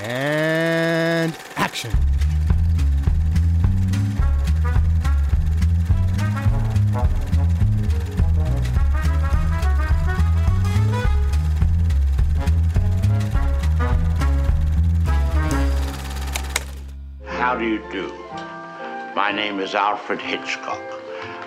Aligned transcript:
And 0.00 1.36
action. 1.56 1.90
How 17.26 17.56
do 17.56 17.64
you 17.64 17.82
do? 17.90 18.12
My 19.16 19.32
name 19.32 19.58
is 19.58 19.74
Alfred 19.74 20.20
Hitchcock, 20.20 20.80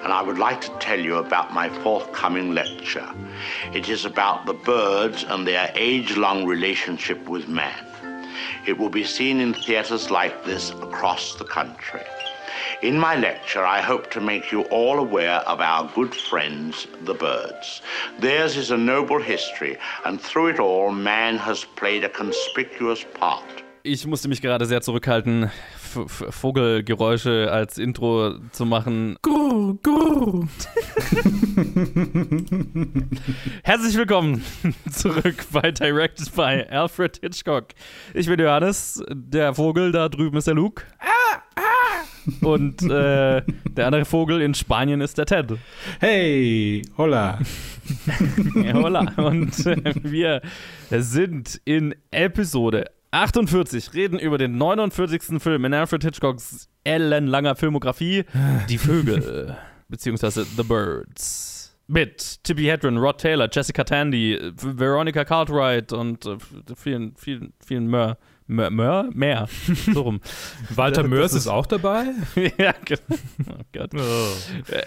and 0.03 0.11
I 0.11 0.21
would 0.21 0.37
like 0.37 0.59
to 0.61 0.69
tell 0.79 0.99
you 0.99 1.15
about 1.15 1.53
my 1.53 1.69
forthcoming 1.81 2.53
lecture. 2.53 3.07
It 3.73 3.87
is 3.87 4.03
about 4.03 4.45
the 4.45 4.53
birds 4.53 5.23
and 5.23 5.47
their 5.47 5.71
age 5.73 6.17
long 6.17 6.45
relationship 6.45 7.29
with 7.29 7.47
man. 7.47 7.90
It 8.67 8.77
will 8.77 8.89
be 8.89 9.03
seen 9.03 9.39
in 9.39 9.53
theaters 9.53 10.11
like 10.11 10.45
this 10.45 10.69
across 10.69 11.35
the 11.35 11.45
country. 11.45 12.01
In 12.83 12.99
my 12.99 13.15
lecture, 13.15 13.65
I 13.65 13.81
hope 13.81 14.11
to 14.11 14.21
make 14.21 14.51
you 14.51 14.61
all 14.69 14.99
aware 14.99 15.39
of 15.47 15.61
our 15.61 15.89
good 15.95 16.13
friends, 16.13 16.87
the 17.05 17.13
birds. 17.15 17.81
Theirs 18.19 18.57
is 18.57 18.69
a 18.71 18.77
noble 18.77 19.19
history, 19.19 19.77
and 20.05 20.21
through 20.21 20.49
it 20.49 20.59
all, 20.59 20.91
man 20.91 21.37
has 21.37 21.65
played 21.75 22.03
a 22.03 22.09
conspicuous 22.09 23.03
part. 23.19 23.43
Ich 23.83 24.05
musste 24.05 24.27
mich 24.27 24.41
gerade 24.41 24.67
sehr 24.67 24.81
zurückhalten, 24.81 25.49
F 25.75 25.97
F 25.97 26.35
Vogelgeräusche 26.35 27.51
als 27.51 27.79
Intro 27.79 28.35
zu 28.51 28.65
machen. 28.65 29.17
Grrr, 29.23 29.75
grrr. 29.81 30.47
Herzlich 33.63 33.95
willkommen 33.95 34.43
zurück 34.91 35.45
bei 35.51 35.71
Directed 35.71 36.33
by 36.35 36.65
Alfred 36.69 37.19
Hitchcock. 37.21 37.69
Ich 38.13 38.27
bin 38.27 38.39
Johannes, 38.39 39.03
der 39.09 39.53
Vogel 39.53 39.91
da 39.91 40.09
drüben 40.09 40.37
ist 40.37 40.47
der 40.47 40.55
Luke. 40.55 40.83
Und 42.41 42.83
äh, 42.83 43.41
der 43.69 43.85
andere 43.87 44.05
Vogel 44.05 44.41
in 44.41 44.53
Spanien 44.53 45.01
ist 45.01 45.17
der 45.17 45.25
Ted. 45.25 45.57
Hey, 45.99 46.83
hola. 46.97 47.39
Hola. 48.73 49.11
Und 49.17 49.65
äh, 49.65 49.93
wir 50.03 50.41
sind 50.91 51.59
in 51.65 51.95
Episode 52.11 52.85
48, 53.09 53.93
reden 53.93 54.19
über 54.19 54.37
den 54.37 54.57
49. 54.57 55.41
Film 55.41 55.65
in 55.65 55.73
Alfred 55.73 56.03
Hitchcocks 56.03 56.69
ellenlanger 56.83 57.55
Filmografie, 57.55 58.23
Die 58.69 58.77
Vögel, 58.77 59.57
beziehungsweise 59.89 60.45
The 60.45 60.63
Birds. 60.63 61.60
Mit 61.91 62.41
Tippi 62.45 62.63
Hedren, 62.63 62.97
Rod 62.97 63.17
Taylor, 63.17 63.49
Jessica 63.51 63.83
Tandy, 63.83 64.39
Veronica 64.55 65.25
Cartwright 65.25 65.91
und 65.91 66.25
äh, 66.25 66.37
vielen, 66.75 67.15
vielen, 67.17 67.51
vielen 67.65 67.87
mehr. 67.87 68.17
Mehr, 68.47 68.69
mehr? 68.69 69.09
mehr. 69.13 69.47
So 69.93 70.01
rum. 70.01 70.19
Walter 70.75 71.03
Das 71.03 71.09
Mörs 71.09 71.31
ist- 71.31 71.37
ist 71.43 71.47
auch 71.47 71.65
dabei? 71.65 72.05
ja, 72.57 72.73
genau. 72.83 73.19
Oh 73.49 73.63
Gott. 73.71 73.93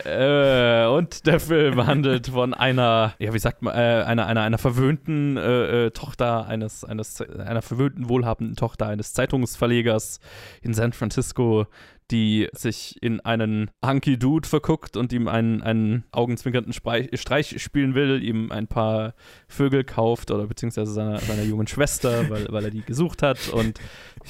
Äh, 0.04 0.86
und 0.86 1.26
der 1.26 1.40
Film 1.40 1.86
handelt 1.86 2.26
von 2.28 2.52
einer, 2.52 3.14
ja, 3.18 3.32
wie 3.32 3.38
sagt 3.38 3.62
man, 3.62 3.74
äh, 3.74 4.02
einer, 4.06 4.26
einer, 4.26 4.42
einer 4.42 4.58
verwöhnten 4.58 5.38
äh, 5.38 5.86
äh, 5.86 5.90
Tochter 5.92 6.46
eines, 6.46 6.84
eines, 6.84 7.22
einer 7.22 7.62
verwöhnten, 7.62 8.08
wohlhabenden 8.10 8.56
Tochter 8.56 8.86
eines 8.88 9.14
Zeitungsverlegers 9.14 10.20
in 10.60 10.74
San 10.74 10.92
Francisco, 10.92 11.66
die 12.10 12.48
sich 12.52 13.02
in 13.02 13.20
einen 13.20 13.70
Hunky 13.84 14.18
Dude 14.18 14.48
verguckt 14.48 14.96
und 14.96 15.12
ihm 15.12 15.26
einen, 15.26 15.62
einen 15.62 16.04
augenzwinkernden 16.12 16.72
Sprei 16.72 17.08
Streich 17.14 17.62
spielen 17.62 17.94
will, 17.94 18.22
ihm 18.22 18.52
ein 18.52 18.66
paar 18.66 19.14
Vögel 19.48 19.84
kauft 19.84 20.30
oder 20.30 20.46
beziehungsweise 20.46 20.92
seiner, 20.92 21.18
seiner 21.18 21.42
jungen 21.42 21.66
Schwester, 21.66 22.28
weil, 22.30 22.46
weil 22.50 22.64
er 22.64 22.70
die 22.70 22.82
gesucht 22.82 23.22
hat 23.22 23.48
und 23.48 23.80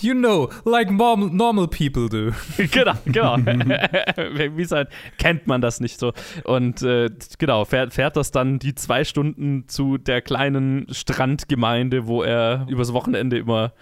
You 0.00 0.12
know, 0.12 0.50
like 0.64 0.90
normal, 0.90 1.30
normal 1.30 1.68
people 1.68 2.08
do. 2.08 2.32
genau, 2.72 2.94
genau. 3.04 3.36
Wie 4.56 4.64
sein, 4.64 4.88
kennt 5.18 5.46
man 5.46 5.60
das 5.60 5.78
nicht 5.78 6.00
so. 6.00 6.12
Und 6.42 6.82
äh, 6.82 7.10
genau, 7.38 7.64
fährt, 7.64 7.94
fährt 7.94 8.16
das 8.16 8.32
dann 8.32 8.58
die 8.58 8.74
zwei 8.74 9.04
Stunden 9.04 9.68
zu 9.68 9.96
der 9.96 10.20
kleinen 10.20 10.86
Strandgemeinde, 10.90 12.08
wo 12.08 12.22
er 12.24 12.66
übers 12.68 12.92
Wochenende 12.92 13.38
immer 13.38 13.72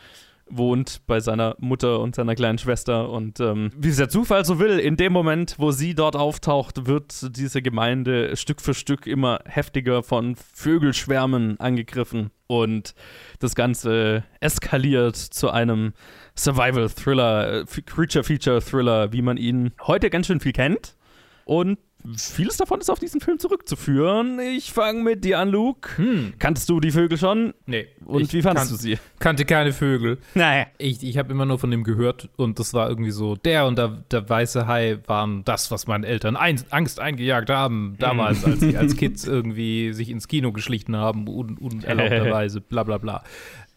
wohnt 0.48 1.06
bei 1.06 1.20
seiner 1.20 1.56
Mutter 1.58 2.00
und 2.00 2.14
seiner 2.14 2.34
kleinen 2.34 2.58
Schwester. 2.58 3.10
Und 3.10 3.40
ähm, 3.40 3.70
wie 3.76 3.88
es 3.88 3.96
der 3.96 4.08
Zufall 4.08 4.44
so 4.44 4.58
will, 4.58 4.78
in 4.78 4.96
dem 4.96 5.12
Moment, 5.12 5.56
wo 5.58 5.70
sie 5.70 5.94
dort 5.94 6.16
auftaucht, 6.16 6.86
wird 6.86 7.36
diese 7.36 7.62
Gemeinde 7.62 8.36
Stück 8.36 8.60
für 8.60 8.74
Stück 8.74 9.06
immer 9.06 9.40
heftiger 9.46 10.02
von 10.02 10.36
Vögelschwärmen 10.36 11.58
angegriffen. 11.60 12.30
Und 12.46 12.94
das 13.38 13.54
Ganze 13.54 14.24
eskaliert 14.40 15.16
zu 15.16 15.50
einem 15.50 15.94
Survival-Thriller, 16.36 17.62
äh, 17.62 17.64
Creature-Feature-Thriller, 17.64 19.12
wie 19.12 19.22
man 19.22 19.36
ihn 19.36 19.72
heute 19.86 20.10
ganz 20.10 20.26
schön 20.26 20.40
viel 20.40 20.52
kennt. 20.52 20.96
Und 21.44 21.78
vieles 22.16 22.56
davon 22.56 22.80
ist 22.80 22.90
auf 22.90 22.98
diesen 22.98 23.20
Film 23.20 23.38
zurückzuführen. 23.38 24.38
Ich 24.40 24.72
fange 24.72 25.02
mit 25.02 25.24
dir 25.24 25.38
an, 25.38 25.48
Luke. 25.50 25.90
Kanntest 26.38 26.68
du 26.68 26.80
die 26.80 26.90
Vögel 26.90 27.16
schon? 27.18 27.54
Nee. 27.66 27.88
Und 28.04 28.22
Hm. 28.22 28.32
wie 28.32 28.42
fandest 28.42 28.72
du 28.72 28.76
sie? 28.76 28.98
Kannte 29.18 29.44
keine 29.44 29.72
Vögel. 29.72 30.18
Naja. 30.34 30.66
Ich, 30.78 31.02
ich 31.02 31.16
habe 31.18 31.32
immer 31.32 31.44
nur 31.46 31.58
von 31.58 31.70
dem 31.70 31.84
gehört 31.84 32.28
und 32.36 32.58
das 32.58 32.74
war 32.74 32.88
irgendwie 32.88 33.12
so, 33.12 33.36
der 33.36 33.66
und 33.66 33.78
der, 33.78 34.02
der 34.10 34.28
weiße 34.28 34.66
Hai 34.66 34.98
waren 35.06 35.44
das, 35.44 35.70
was 35.70 35.86
meinen 35.86 36.04
Eltern 36.04 36.36
ein, 36.36 36.60
Angst 36.70 36.98
eingejagt 37.00 37.50
haben, 37.50 37.96
damals, 37.98 38.44
als 38.44 38.60
sie 38.60 38.76
als 38.76 38.96
Kids 38.96 39.24
irgendwie 39.26 39.92
sich 39.92 40.08
ins 40.10 40.28
Kino 40.28 40.52
geschlichen 40.52 40.96
haben, 40.96 41.28
un, 41.28 41.56
unerlaubterweise, 41.60 42.60
bla 42.60 42.82
bla 42.82 42.98
bla. 42.98 43.22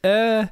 Äh, 0.01 0.45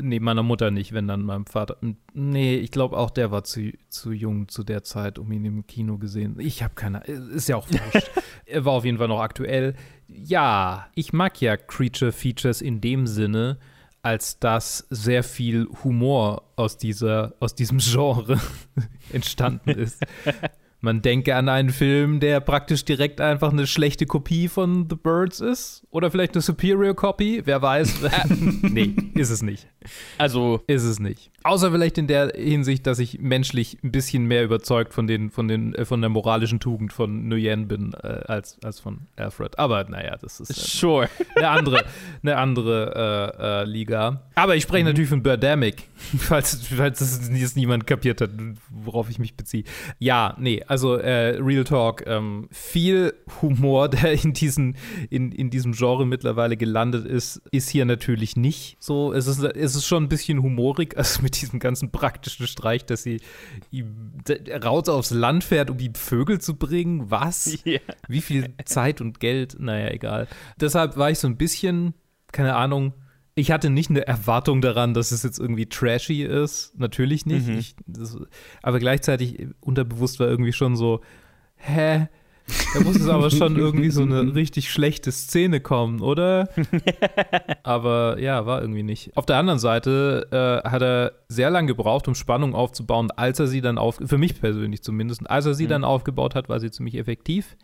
nee, 0.00 0.20
meiner 0.20 0.42
Mutter 0.42 0.70
nicht, 0.70 0.92
wenn 0.92 1.08
dann 1.08 1.22
meinem 1.22 1.46
Vater. 1.46 1.78
Nee, 2.12 2.56
ich 2.56 2.70
glaube 2.70 2.96
auch 2.96 3.10
der 3.10 3.30
war 3.30 3.44
zu, 3.44 3.72
zu 3.88 4.12
jung 4.12 4.48
zu 4.48 4.64
der 4.64 4.82
Zeit, 4.84 5.18
um 5.18 5.30
ihn 5.32 5.44
im 5.44 5.66
Kino 5.66 5.98
gesehen. 5.98 6.36
Ich 6.38 6.62
habe 6.62 6.74
keine, 6.74 7.00
ist 7.04 7.48
ja 7.48 7.56
auch 7.56 7.68
wurscht. 7.68 8.10
er 8.46 8.64
war 8.64 8.74
auf 8.74 8.84
jeden 8.84 8.98
Fall 8.98 9.08
noch 9.08 9.20
aktuell. 9.20 9.74
Ja, 10.08 10.88
ich 10.94 11.12
mag 11.12 11.40
ja 11.40 11.56
Creature 11.56 12.12
Features 12.12 12.60
in 12.60 12.80
dem 12.80 13.06
Sinne, 13.06 13.58
als 14.02 14.38
dass 14.38 14.86
sehr 14.90 15.24
viel 15.24 15.66
Humor 15.82 16.52
aus, 16.56 16.78
dieser, 16.78 17.34
aus 17.40 17.54
diesem 17.54 17.78
Genre 17.78 18.40
entstanden 19.12 19.70
ist. 19.70 20.00
Man 20.86 21.02
denke 21.02 21.34
an 21.34 21.48
einen 21.48 21.70
Film, 21.70 22.20
der 22.20 22.38
praktisch 22.38 22.84
direkt 22.84 23.20
einfach 23.20 23.50
eine 23.50 23.66
schlechte 23.66 24.06
Kopie 24.06 24.46
von 24.46 24.86
The 24.88 24.94
Birds 24.94 25.40
ist. 25.40 25.84
Oder 25.90 26.12
vielleicht 26.12 26.36
eine 26.36 26.42
Superior 26.42 26.94
Copy, 26.94 27.42
wer 27.44 27.60
weiß. 27.60 28.02
nee, 28.62 28.94
ist 29.14 29.30
es 29.30 29.42
nicht. 29.42 29.66
Also, 30.18 30.62
Ist 30.66 30.84
es 30.84 30.98
nicht. 30.98 31.30
Außer 31.42 31.70
vielleicht 31.70 31.96
in 31.98 32.06
der 32.06 32.32
Hinsicht, 32.34 32.86
dass 32.86 32.98
ich 32.98 33.20
menschlich 33.20 33.78
ein 33.84 33.92
bisschen 33.92 34.26
mehr 34.26 34.42
überzeugt 34.42 34.94
von, 34.94 35.06
den, 35.06 35.30
von, 35.30 35.46
den, 35.46 35.74
äh, 35.74 35.84
von 35.84 36.00
der 36.00 36.10
moralischen 36.10 36.58
Tugend 36.58 36.92
von 36.92 37.28
Nguyen 37.28 37.68
bin, 37.68 37.94
äh, 37.94 38.22
als, 38.26 38.58
als 38.64 38.80
von 38.80 39.06
Alfred. 39.16 39.58
Aber 39.58 39.84
naja, 39.84 40.16
das 40.20 40.40
ist. 40.40 40.50
Äh, 40.50 40.54
sure. 40.54 41.08
eine 41.36 41.48
andere, 41.48 41.84
eine 42.22 42.36
andere 42.36 43.34
äh, 43.38 43.62
äh, 43.62 43.64
Liga. 43.64 44.22
Aber 44.34 44.56
ich 44.56 44.64
spreche 44.64 44.84
natürlich 44.84 45.10
von 45.10 45.22
Birdemic, 45.22 45.88
falls, 46.18 46.66
falls 46.66 47.20
jetzt 47.32 47.56
niemand 47.56 47.86
kapiert 47.86 48.20
hat, 48.20 48.30
worauf 48.70 49.08
ich 49.08 49.18
mich 49.18 49.36
beziehe. 49.36 49.64
Ja, 49.98 50.36
nee, 50.38 50.64
also 50.66 50.75
äh, 50.84 51.38
Real 51.40 51.64
Talk, 51.64 52.04
ähm, 52.06 52.48
viel 52.50 53.14
Humor, 53.42 53.88
der 53.90 54.12
in, 54.12 54.32
diesen, 54.32 54.76
in, 55.10 55.32
in 55.32 55.50
diesem 55.50 55.72
Genre 55.72 56.06
mittlerweile 56.06 56.56
gelandet 56.56 57.06
ist, 57.06 57.42
ist 57.50 57.68
hier 57.68 57.84
natürlich 57.84 58.36
nicht 58.36 58.76
so. 58.80 59.12
Es 59.12 59.26
ist, 59.26 59.42
es 59.42 59.74
ist 59.74 59.86
schon 59.86 60.04
ein 60.04 60.08
bisschen 60.08 60.42
humorig, 60.42 60.96
also 60.96 61.22
mit 61.22 61.40
diesem 61.40 61.58
ganzen 61.58 61.90
praktischen 61.90 62.46
Streich, 62.46 62.84
dass 62.84 63.02
sie 63.02 63.20
raus 64.64 64.88
aufs 64.88 65.10
Land 65.10 65.44
fährt, 65.44 65.70
um 65.70 65.78
die 65.78 65.92
Vögel 65.94 66.40
zu 66.40 66.56
bringen. 66.56 67.10
Was? 67.10 67.58
Ja. 67.66 67.80
Wie 68.06 68.20
viel 68.20 68.54
Zeit 68.64 69.00
und 69.00 69.18
Geld? 69.18 69.56
Naja, 69.58 69.90
egal. 69.90 70.28
Deshalb 70.60 70.96
war 70.96 71.10
ich 71.10 71.18
so 71.18 71.26
ein 71.26 71.36
bisschen, 71.36 71.94
keine 72.30 72.54
Ahnung, 72.54 72.92
ich 73.38 73.50
hatte 73.50 73.68
nicht 73.68 73.90
eine 73.90 74.06
Erwartung 74.06 74.62
daran, 74.62 74.94
dass 74.94 75.12
es 75.12 75.22
jetzt 75.22 75.38
irgendwie 75.38 75.66
trashy 75.66 76.22
ist. 76.22 76.72
Natürlich 76.78 77.26
nicht. 77.26 77.48
Ich, 77.48 77.76
das, 77.86 78.16
aber 78.62 78.78
gleichzeitig 78.78 79.48
unterbewusst 79.60 80.18
war 80.18 80.26
irgendwie 80.26 80.54
schon 80.54 80.74
so, 80.74 81.02
hä? 81.56 82.08
Da 82.72 82.80
muss 82.80 82.96
es 82.96 83.08
aber 83.08 83.30
schon 83.30 83.56
irgendwie 83.56 83.90
so 83.90 84.02
eine 84.02 84.20
richtig 84.34 84.70
schlechte 84.70 85.12
Szene 85.12 85.60
kommen, 85.60 86.00
oder? 86.00 86.48
aber 87.62 88.18
ja, 88.20 88.46
war 88.46 88.62
irgendwie 88.62 88.84
nicht. 88.84 89.14
Auf 89.16 89.26
der 89.26 89.36
anderen 89.36 89.58
Seite 89.58 90.62
äh, 90.64 90.68
hat 90.68 90.80
er 90.80 91.12
sehr 91.28 91.50
lange 91.50 91.68
gebraucht, 91.68 92.08
um 92.08 92.14
Spannung 92.14 92.54
aufzubauen, 92.54 93.10
als 93.10 93.38
er 93.38 93.48
sie 93.48 93.60
dann 93.60 93.76
auf, 93.76 94.00
für 94.02 94.18
mich 94.18 94.40
persönlich 94.40 94.82
zumindest, 94.82 95.28
als 95.28 95.44
er 95.44 95.54
sie 95.54 95.66
dann 95.66 95.84
aufgebaut 95.84 96.34
hat, 96.34 96.48
war 96.48 96.58
sie 96.58 96.70
ziemlich 96.70 96.96
effektiv 96.96 97.56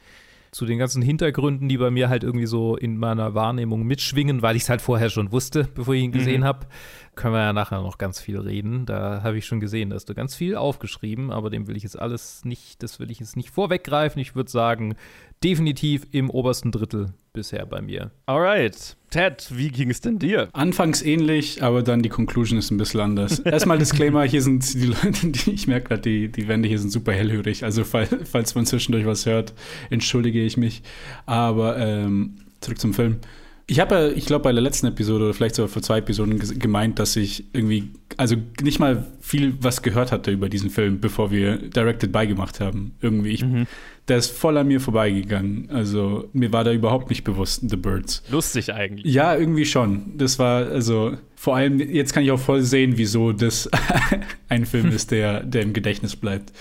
zu 0.52 0.66
den 0.66 0.78
ganzen 0.78 1.00
Hintergründen, 1.00 1.68
die 1.68 1.78
bei 1.78 1.90
mir 1.90 2.10
halt 2.10 2.24
irgendwie 2.24 2.46
so 2.46 2.76
in 2.76 2.98
meiner 2.98 3.34
Wahrnehmung 3.34 3.84
mitschwingen, 3.84 4.42
weil 4.42 4.54
ich 4.54 4.64
es 4.64 4.68
halt 4.68 4.82
vorher 4.82 5.08
schon 5.08 5.32
wusste, 5.32 5.64
bevor 5.74 5.94
ich 5.94 6.02
ihn 6.02 6.12
gesehen 6.12 6.44
habe, 6.44 6.66
können 7.14 7.34
wir 7.34 7.40
ja 7.40 7.52
nachher 7.54 7.80
noch 7.80 7.96
ganz 7.96 8.20
viel 8.20 8.38
reden. 8.38 8.84
Da 8.84 9.22
habe 9.22 9.38
ich 9.38 9.46
schon 9.46 9.60
gesehen, 9.60 9.88
da 9.88 9.96
hast 9.96 10.10
du 10.10 10.14
ganz 10.14 10.36
viel 10.36 10.54
aufgeschrieben, 10.54 11.30
aber 11.30 11.48
dem 11.48 11.66
will 11.66 11.76
ich 11.76 11.82
jetzt 11.82 11.98
alles 11.98 12.44
nicht, 12.44 12.82
das 12.82 13.00
will 13.00 13.10
ich 13.10 13.18
jetzt 13.18 13.34
nicht 13.34 13.50
vorweggreifen. 13.50 14.20
Ich 14.20 14.34
würde 14.34 14.50
sagen, 14.50 14.94
definitiv 15.42 16.06
im 16.12 16.28
obersten 16.28 16.70
Drittel 16.70 17.14
bisher 17.32 17.64
bei 17.64 17.80
mir. 17.80 18.10
Alright. 18.26 18.96
Ted, 19.08 19.48
wie 19.50 19.68
ging 19.68 19.90
es 19.90 20.02
denn 20.02 20.18
dir? 20.18 20.50
Anfangs 20.52 21.00
ähnlich, 21.00 21.62
aber 21.62 21.82
dann 21.82 22.02
die 22.02 22.10
Conclusion 22.10 22.58
ist 22.58 22.70
ein 22.70 22.76
bisschen 22.76 23.00
anders. 23.00 23.38
Erstmal 23.44 23.78
Disclaimer, 23.78 24.24
hier 24.24 24.42
sind 24.42 24.74
die 24.74 24.86
Leute, 24.86 25.28
die 25.28 25.52
ich 25.52 25.66
merke 25.66 25.88
gerade, 25.88 26.02
die, 26.02 26.30
die 26.30 26.46
Wände 26.46 26.68
hier 26.68 26.78
sind 26.78 26.90
super 26.90 27.12
hellhörig. 27.12 27.64
Also 27.64 27.84
fall, 27.84 28.06
falls 28.30 28.54
man 28.54 28.66
zwischendurch 28.66 29.06
was 29.06 29.24
hört, 29.24 29.54
entschuldige 29.88 30.42
ich 30.42 30.58
mich. 30.58 30.82
Aber 31.24 31.78
ähm, 31.78 32.36
zurück 32.60 32.78
zum 32.78 32.92
Film. 32.92 33.20
Ich 33.66 33.80
habe, 33.80 34.12
ich 34.14 34.26
glaube, 34.26 34.42
bei 34.42 34.52
der 34.52 34.60
letzten 34.60 34.88
Episode 34.88 35.24
oder 35.24 35.34
vielleicht 35.34 35.54
sogar 35.54 35.68
vor 35.68 35.80
zwei 35.80 35.98
Episoden 35.98 36.38
gemeint, 36.58 36.98
dass 36.98 37.16
ich 37.16 37.46
irgendwie, 37.54 37.92
also 38.18 38.36
nicht 38.60 38.78
mal 38.78 39.06
viel 39.20 39.54
was 39.60 39.80
gehört 39.80 40.12
hatte 40.12 40.30
über 40.30 40.50
diesen 40.50 40.68
Film, 40.68 41.00
bevor 41.00 41.30
wir 41.30 41.56
Directed 41.56 42.12
By 42.12 42.26
gemacht 42.26 42.60
haben. 42.60 42.94
Irgendwie. 43.00 43.30
Ich, 43.30 43.42
mhm. 43.42 43.66
Der 44.08 44.16
ist 44.16 44.30
voll 44.30 44.56
an 44.56 44.66
mir 44.66 44.80
vorbeigegangen. 44.80 45.70
Also 45.70 46.28
mir 46.32 46.52
war 46.52 46.64
da 46.64 46.72
überhaupt 46.72 47.08
nicht 47.08 47.22
bewusst, 47.22 47.62
The 47.68 47.76
Birds. 47.76 48.22
Lustig 48.30 48.72
eigentlich. 48.72 49.12
Ja, 49.12 49.36
irgendwie 49.36 49.64
schon. 49.64 50.16
Das 50.18 50.38
war, 50.38 50.66
also, 50.66 51.16
vor 51.36 51.54
allem, 51.56 51.78
jetzt 51.78 52.12
kann 52.12 52.24
ich 52.24 52.32
auch 52.32 52.40
voll 52.40 52.62
sehen, 52.62 52.94
wieso 52.96 53.32
das 53.32 53.70
ein 54.48 54.66
Film 54.66 54.88
ist, 54.88 55.12
der, 55.12 55.44
der 55.44 55.62
im 55.62 55.72
Gedächtnis 55.72 56.16
bleibt. 56.16 56.52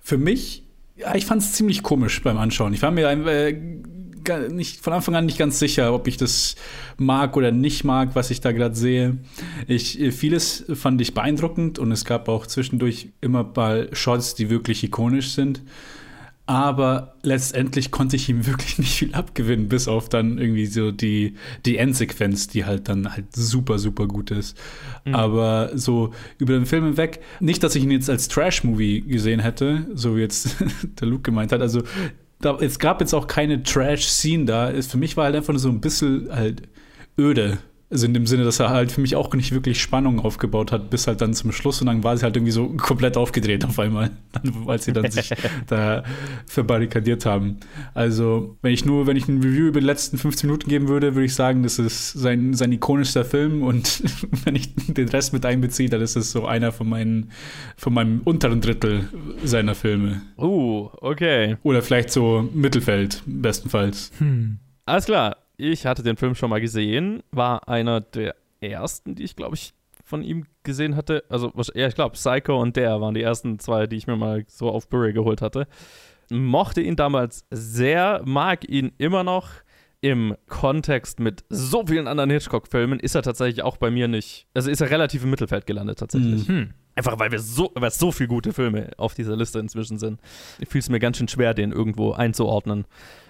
Für 0.00 0.16
mich, 0.16 0.64
ja, 0.96 1.14
ich 1.14 1.26
fand 1.26 1.42
es 1.42 1.52
ziemlich 1.52 1.82
komisch 1.82 2.22
beim 2.22 2.38
Anschauen. 2.38 2.72
Ich 2.72 2.80
war 2.80 2.90
mir 2.90 3.08
äh, 3.10 3.52
nicht, 4.50 4.80
von 4.80 4.92
Anfang 4.92 5.14
an 5.14 5.26
nicht 5.26 5.38
ganz 5.38 5.58
sicher, 5.58 5.94
ob 5.94 6.08
ich 6.08 6.16
das 6.16 6.56
mag 6.96 7.36
oder 7.36 7.52
nicht 7.52 7.84
mag, 7.84 8.10
was 8.14 8.30
ich 8.30 8.40
da 8.40 8.52
gerade 8.52 8.74
sehe. 8.74 9.18
Ich, 9.66 10.00
äh, 10.00 10.12
vieles 10.12 10.64
fand 10.74 11.00
ich 11.00 11.14
beeindruckend 11.14 11.78
und 11.78 11.92
es 11.92 12.04
gab 12.04 12.28
auch 12.28 12.46
zwischendurch 12.46 13.10
immer 13.20 13.50
mal 13.54 13.88
Shots, 13.92 14.34
die 14.34 14.50
wirklich 14.50 14.82
ikonisch 14.84 15.32
sind. 15.32 15.62
Aber 16.48 17.16
letztendlich 17.22 17.90
konnte 17.90 18.14
ich 18.14 18.28
ihm 18.28 18.46
wirklich 18.46 18.78
nicht 18.78 18.96
viel 18.96 19.14
abgewinnen, 19.14 19.68
bis 19.68 19.88
auf 19.88 20.08
dann 20.08 20.38
irgendwie 20.38 20.66
so 20.66 20.92
die, 20.92 21.34
die 21.64 21.76
Endsequenz, 21.76 22.46
die 22.46 22.64
halt 22.64 22.88
dann 22.88 23.12
halt 23.12 23.34
super, 23.34 23.78
super 23.78 24.06
gut 24.06 24.30
ist. 24.30 24.56
Mhm. 25.04 25.14
Aber 25.14 25.70
so 25.74 26.12
über 26.38 26.54
den 26.54 26.66
Film 26.66 26.84
hinweg, 26.84 27.20
nicht, 27.40 27.62
dass 27.62 27.74
ich 27.74 27.82
ihn 27.82 27.90
jetzt 27.90 28.08
als 28.08 28.28
Trash-Movie 28.28 29.02
gesehen 29.02 29.40
hätte, 29.40 29.86
so 29.94 30.16
wie 30.16 30.20
jetzt 30.20 30.56
der 31.00 31.08
Luke 31.08 31.22
gemeint 31.22 31.52
hat. 31.52 31.60
Also 31.60 31.82
da, 32.40 32.56
es 32.60 32.78
gab 32.78 33.00
jetzt 33.00 33.14
auch 33.14 33.26
keine 33.26 33.62
Trash-Scene 33.62 34.44
da. 34.44 34.72
für 34.82 34.98
mich 34.98 35.16
war 35.16 35.24
halt 35.24 35.34
einfach 35.36 35.52
nur 35.52 35.60
so 35.60 35.68
ein 35.68 35.80
bisschen 35.80 36.28
halt 36.30 36.62
öde. 37.18 37.58
Also 37.88 38.06
in 38.06 38.14
dem 38.14 38.26
Sinne, 38.26 38.42
dass 38.42 38.58
er 38.58 38.70
halt 38.70 38.90
für 38.90 39.00
mich 39.00 39.14
auch 39.14 39.32
nicht 39.34 39.52
wirklich 39.52 39.80
Spannung 39.80 40.18
aufgebaut 40.18 40.72
hat, 40.72 40.90
bis 40.90 41.06
halt 41.06 41.20
dann 41.20 41.34
zum 41.34 41.52
Schluss 41.52 41.80
und 41.80 41.86
dann 41.86 42.02
war 42.02 42.16
sie 42.16 42.24
halt 42.24 42.34
irgendwie 42.34 42.50
so 42.50 42.68
komplett 42.70 43.16
aufgedreht 43.16 43.64
auf 43.64 43.78
einmal, 43.78 44.10
als 44.66 44.86
sie 44.86 44.92
dann 44.92 45.08
sich 45.08 45.30
da 45.68 46.02
verbarrikadiert 46.46 47.24
haben. 47.26 47.58
Also, 47.94 48.56
wenn 48.60 48.72
ich 48.72 48.84
nur, 48.84 49.06
wenn 49.06 49.16
ich 49.16 49.28
ein 49.28 49.40
Review 49.40 49.68
über 49.68 49.78
die 49.78 49.86
letzten 49.86 50.18
15 50.18 50.48
Minuten 50.48 50.68
geben 50.68 50.88
würde, 50.88 51.14
würde 51.14 51.26
ich 51.26 51.34
sagen, 51.34 51.62
das 51.62 51.78
ist 51.78 52.12
sein, 52.14 52.54
sein 52.54 52.72
ikonischster 52.72 53.24
Film 53.24 53.62
und 53.62 54.02
wenn 54.44 54.56
ich 54.56 54.74
den 54.74 55.08
Rest 55.08 55.32
mit 55.32 55.46
einbeziehe, 55.46 55.88
dann 55.88 56.00
ist 56.00 56.16
es 56.16 56.32
so 56.32 56.44
einer 56.44 56.72
von 56.72 56.88
meinen, 56.88 57.30
von 57.76 57.94
meinem 57.94 58.20
unteren 58.24 58.60
Drittel 58.60 59.08
seiner 59.44 59.76
Filme. 59.76 60.22
Uh, 60.36 60.88
okay. 61.00 61.56
Oder 61.62 61.82
vielleicht 61.82 62.10
so 62.10 62.48
Mittelfeld, 62.52 63.22
bestenfalls. 63.26 64.10
Hm. 64.18 64.58
Alles 64.86 65.04
klar 65.04 65.36
ich 65.56 65.86
hatte 65.86 66.02
den 66.02 66.16
Film 66.16 66.34
schon 66.34 66.50
mal 66.50 66.60
gesehen, 66.60 67.22
war 67.30 67.68
einer 67.68 68.00
der 68.00 68.34
ersten, 68.60 69.14
die 69.14 69.24
ich, 69.24 69.36
glaube 69.36 69.56
ich, 69.56 69.72
von 70.04 70.22
ihm 70.22 70.46
gesehen 70.62 70.96
hatte. 70.96 71.24
Also, 71.28 71.52
ja, 71.74 71.88
ich 71.88 71.94
glaube, 71.94 72.12
Psycho 72.12 72.60
und 72.60 72.76
der 72.76 73.00
waren 73.00 73.14
die 73.14 73.22
ersten 73.22 73.58
zwei, 73.58 73.86
die 73.86 73.96
ich 73.96 74.06
mir 74.06 74.16
mal 74.16 74.44
so 74.48 74.70
auf 74.70 74.88
Blu-ray 74.88 75.12
geholt 75.12 75.42
hatte. 75.42 75.66
Mochte 76.30 76.80
ihn 76.80 76.96
damals 76.96 77.44
sehr, 77.50 78.22
mag 78.24 78.68
ihn 78.68 78.92
immer 78.98 79.24
noch. 79.24 79.48
Im 80.02 80.36
Kontext 80.46 81.20
mit 81.20 81.44
so 81.48 81.84
vielen 81.86 82.06
anderen 82.06 82.30
Hitchcock-Filmen 82.30 83.00
ist 83.00 83.14
er 83.14 83.22
tatsächlich 83.22 83.64
auch 83.64 83.78
bei 83.78 83.90
mir 83.90 84.08
nicht. 84.08 84.46
Also 84.54 84.70
ist 84.70 84.80
er 84.80 84.90
relativ 84.90 85.24
im 85.24 85.30
Mittelfeld 85.30 85.66
gelandet, 85.66 85.98
tatsächlich. 85.98 86.46
Mhm. 86.46 86.74
Einfach 86.94 87.18
weil 87.18 87.32
wir 87.32 87.40
so, 87.40 87.72
weil 87.74 87.90
so 87.90 88.12
viele 88.12 88.28
gute 88.28 88.52
Filme 88.52 88.90
auf 88.98 89.14
dieser 89.14 89.36
Liste 89.36 89.58
inzwischen 89.58 89.98
sind. 89.98 90.20
Ich 90.60 90.68
fühle 90.68 90.80
es 90.80 90.90
mir 90.90 91.00
ganz 91.00 91.16
schön 91.16 91.28
schwer, 91.28 91.54
den 91.54 91.72
irgendwo 91.72 92.12
einzuordnen. 92.12 92.84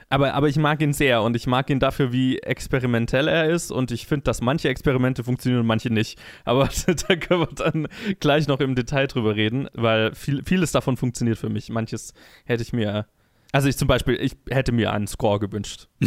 Aber, 0.08 0.34
aber 0.34 0.48
ich 0.48 0.56
mag 0.56 0.80
ihn 0.82 0.92
sehr 0.92 1.22
und 1.22 1.34
ich 1.34 1.46
mag 1.46 1.68
ihn 1.68 1.80
dafür, 1.80 2.12
wie 2.12 2.38
experimentell 2.38 3.26
er 3.26 3.50
ist 3.50 3.72
und 3.72 3.90
ich 3.90 4.06
finde, 4.06 4.24
dass 4.24 4.40
manche 4.40 4.68
Experimente 4.68 5.24
funktionieren 5.24 5.62
und 5.62 5.66
manche 5.66 5.92
nicht. 5.92 6.18
Aber 6.44 6.68
da 7.08 7.16
können 7.16 7.40
wir 7.40 7.54
dann 7.54 7.88
gleich 8.20 8.46
noch 8.46 8.60
im 8.60 8.74
Detail 8.74 9.06
drüber 9.08 9.34
reden, 9.34 9.68
weil 9.74 10.14
viel, 10.14 10.44
vieles 10.44 10.72
davon 10.72 10.96
funktioniert 10.96 11.38
für 11.38 11.48
mich. 11.48 11.70
Manches 11.70 12.14
hätte 12.44 12.62
ich 12.62 12.72
mir 12.72 13.06
also 13.52 13.68
ich 13.68 13.78
zum 13.78 13.88
Beispiel, 13.88 14.16
ich 14.20 14.36
hätte 14.50 14.72
mir 14.72 14.92
einen 14.92 15.06
Score 15.06 15.38
gewünscht. 15.38 15.88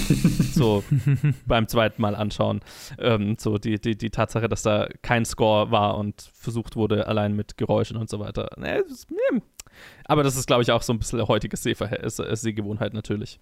so 0.53 0.83
beim 1.47 1.67
zweiten 1.67 1.99
Mal 1.99 2.13
anschauen. 2.13 2.59
Ähm, 2.99 3.37
so 3.39 3.57
die, 3.57 3.79
die, 3.79 3.97
die 3.97 4.09
Tatsache, 4.11 4.47
dass 4.47 4.61
da 4.61 4.87
kein 5.01 5.25
Score 5.25 5.71
war 5.71 5.97
und 5.97 6.29
versucht 6.33 6.75
wurde, 6.75 7.07
allein 7.07 7.35
mit 7.35 7.57
Geräuschen 7.57 7.97
und 7.97 8.07
so 8.07 8.19
weiter. 8.19 8.49
Nee, 8.57 8.81
aber 10.05 10.23
das 10.23 10.35
ist, 10.35 10.47
glaube 10.47 10.63
ich, 10.63 10.71
auch 10.71 10.81
so 10.81 10.93
ein 10.93 10.99
bisschen 10.99 11.27
heutige 11.27 11.55
Sehgewohnheit 11.57 12.93
natürlich. 12.93 13.39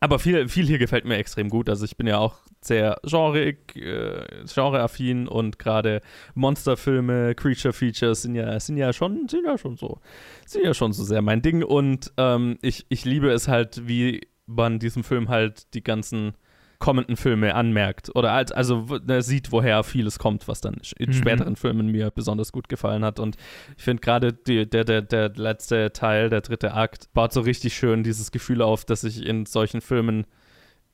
Aber 0.00 0.18
viel, 0.18 0.48
viel 0.48 0.66
hier 0.66 0.78
gefällt 0.78 1.04
mir 1.04 1.16
extrem 1.16 1.48
gut. 1.48 1.68
Also 1.68 1.84
ich 1.84 1.96
bin 1.96 2.06
ja 2.06 2.18
auch 2.18 2.36
sehr 2.60 2.98
genreig, 3.04 3.76
äh, 3.76 4.44
genreaffin 4.52 5.28
und 5.28 5.58
gerade 5.58 6.00
Monsterfilme, 6.34 7.34
Creature 7.34 7.72
Features 7.72 8.22
sind 8.22 8.34
ja, 8.34 8.58
sind 8.58 8.76
ja 8.76 8.92
schon, 8.92 9.28
sind 9.28 9.46
ja 9.46 9.56
schon 9.56 9.76
so, 9.76 10.00
sind 10.44 10.64
ja 10.64 10.74
schon 10.74 10.92
so 10.92 11.04
sehr 11.04 11.22
mein 11.22 11.40
Ding. 11.40 11.62
Und 11.62 12.12
ähm, 12.16 12.58
ich, 12.62 12.84
ich 12.88 13.04
liebe 13.04 13.30
es 13.30 13.48
halt, 13.48 13.86
wie 13.86 14.22
man 14.46 14.78
diesem 14.78 15.04
Film 15.04 15.28
halt 15.28 15.72
die 15.74 15.84
ganzen 15.84 16.34
kommenden 16.82 17.16
Filme 17.16 17.54
anmerkt 17.54 18.10
oder 18.16 18.32
als, 18.32 18.50
also 18.50 18.88
sieht, 19.20 19.52
woher 19.52 19.84
vieles 19.84 20.18
kommt, 20.18 20.48
was 20.48 20.60
dann 20.60 20.78
in 20.98 21.10
mhm. 21.10 21.14
späteren 21.14 21.54
Filmen 21.54 21.92
mir 21.92 22.10
besonders 22.10 22.50
gut 22.50 22.68
gefallen 22.68 23.04
hat. 23.04 23.20
Und 23.20 23.36
ich 23.76 23.84
finde 23.84 24.00
gerade 24.00 24.32
der, 24.32 24.66
der, 24.66 25.00
der 25.00 25.28
letzte 25.36 25.92
Teil, 25.92 26.28
der 26.28 26.40
dritte 26.40 26.74
Akt, 26.74 27.12
baut 27.14 27.32
so 27.32 27.42
richtig 27.42 27.74
schön 27.74 28.02
dieses 28.02 28.32
Gefühl 28.32 28.62
auf, 28.62 28.84
dass 28.84 29.04
ich 29.04 29.24
in 29.24 29.46
solchen 29.46 29.80
Filmen 29.80 30.26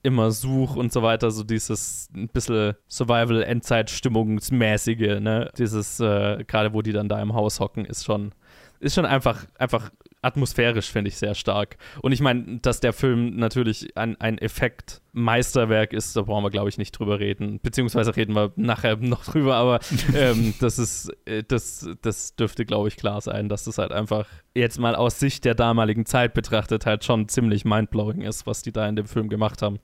immer 0.02 0.30
suche 0.30 0.78
und 0.78 0.92
so 0.92 1.02
weiter, 1.02 1.30
so 1.30 1.42
dieses 1.42 2.10
ein 2.14 2.28
bisschen 2.28 2.74
Survival-Endzeit-Stimmungsmäßige, 2.90 5.20
ne? 5.20 5.50
Dieses, 5.56 6.00
äh, 6.00 6.44
gerade 6.44 6.74
wo 6.74 6.82
die 6.82 6.92
dann 6.92 7.08
da 7.08 7.22
im 7.22 7.32
Haus 7.32 7.60
hocken, 7.60 7.86
ist 7.86 8.04
schon, 8.04 8.32
ist 8.78 8.94
schon 8.94 9.06
einfach, 9.06 9.46
einfach 9.58 9.90
atmosphärisch, 10.22 10.90
finde 10.90 11.08
ich, 11.08 11.16
sehr 11.16 11.34
stark. 11.34 11.76
Und 12.02 12.12
ich 12.12 12.20
meine, 12.20 12.58
dass 12.58 12.80
der 12.80 12.92
Film 12.92 13.36
natürlich 13.36 13.96
ein, 13.96 14.20
ein 14.20 14.38
Effekt-Meisterwerk 14.38 15.92
ist, 15.92 16.16
da 16.16 16.22
brauchen 16.22 16.44
wir, 16.44 16.50
glaube 16.50 16.68
ich, 16.68 16.78
nicht 16.78 16.92
drüber 16.92 17.20
reden. 17.20 17.60
Beziehungsweise 17.62 18.16
reden 18.16 18.34
wir 18.34 18.52
nachher 18.56 18.96
noch 18.96 19.24
drüber, 19.24 19.54
aber 19.54 19.80
ähm, 20.14 20.54
das 20.60 20.78
ist, 20.78 21.10
äh, 21.24 21.44
das, 21.46 21.88
das 22.02 22.34
dürfte, 22.34 22.64
glaube 22.64 22.88
ich, 22.88 22.96
klar 22.96 23.20
sein, 23.20 23.48
dass 23.48 23.64
das 23.64 23.78
halt 23.78 23.92
einfach 23.92 24.26
jetzt 24.54 24.80
mal 24.80 24.96
aus 24.96 25.20
Sicht 25.20 25.44
der 25.44 25.54
damaligen 25.54 26.04
Zeit 26.04 26.34
betrachtet 26.34 26.84
halt 26.84 27.04
schon 27.04 27.28
ziemlich 27.28 27.64
mindblowing 27.64 28.22
ist, 28.22 28.46
was 28.46 28.62
die 28.62 28.72
da 28.72 28.88
in 28.88 28.96
dem 28.96 29.06
Film 29.06 29.28
gemacht 29.28 29.62
haben. 29.62 29.78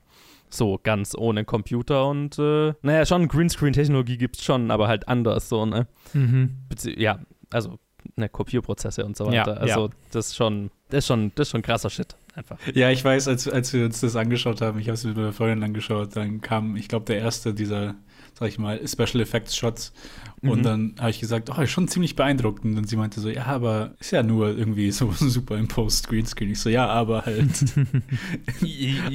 So, 0.49 0.79
ganz 0.81 1.15
ohne 1.17 1.43
Computer 1.43 2.07
und, 2.07 2.37
äh, 2.39 2.73
naja, 2.81 3.05
schon 3.05 3.27
Greenscreen-Technologie 3.27 4.17
gibt 4.17 4.37
es 4.37 4.43
schon, 4.43 4.69
aber 4.69 4.87
halt 4.87 5.07
anders 5.07 5.49
so, 5.49 5.65
ne? 5.65 5.87
Mhm. 6.13 6.57
ja, 6.97 7.19
also 7.51 7.79
ne, 8.15 8.29
Kopierprozesse 8.29 9.05
und 9.05 9.17
so 9.17 9.25
weiter. 9.25 9.55
Ja, 9.55 9.61
also 9.61 9.87
ja. 9.87 9.93
das 10.11 10.27
ist 10.27 10.35
schon, 10.35 10.71
das 10.89 10.99
ist 10.99 11.07
schon, 11.07 11.31
das 11.35 11.47
ist 11.47 11.51
schon 11.51 11.61
krasser 11.61 11.89
Shit. 11.89 12.15
Einfach. 12.35 12.57
Ja, 12.73 12.89
ich 12.89 13.03
weiß, 13.03 13.29
als, 13.29 13.47
als 13.47 13.71
wir 13.71 13.85
uns 13.85 14.01
das 14.01 14.17
angeschaut 14.17 14.59
haben, 14.59 14.77
ich 14.79 14.87
habe 14.87 14.95
es 14.95 15.05
mit 15.05 15.15
meiner 15.15 15.31
Freundin 15.31 15.63
angeschaut, 15.63 16.15
dann 16.17 16.41
kam, 16.41 16.75
ich 16.75 16.89
glaube, 16.89 17.05
der 17.05 17.19
erste 17.19 17.53
dieser, 17.53 17.95
sag 18.37 18.49
ich 18.49 18.59
mal, 18.59 18.85
Special 18.85 19.21
Effects 19.21 19.55
Shots. 19.55 19.93
Und 20.41 20.59
mhm. 20.59 20.63
dann 20.63 20.95
habe 20.99 21.11
ich 21.11 21.21
gesagt, 21.21 21.49
oh, 21.49 21.61
ist 21.61 21.71
schon 21.71 21.87
ziemlich 21.87 22.17
beeindruckend. 22.17 22.77
Und 22.77 22.89
sie 22.89 22.97
meinte 22.97 23.21
so, 23.21 23.29
ja, 23.29 23.45
aber 23.45 23.93
ist 23.99 24.11
ja 24.11 24.21
nur 24.21 24.49
irgendwie 24.49 24.91
so 24.91 25.11
super 25.17 25.57
im 25.57 25.69
Post-Greenscreen. 25.69 26.51
Ich 26.51 26.59
so, 26.59 26.69
ja, 26.69 26.87
aber 26.87 27.25
halt, 27.25 27.47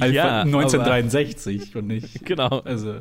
halt 0.01 0.15
ja, 0.15 0.41
1963 0.41 1.71
aber, 1.71 1.81
und 1.81 1.87
nicht. 1.89 2.25
Genau. 2.31 2.61
Also 2.61 3.01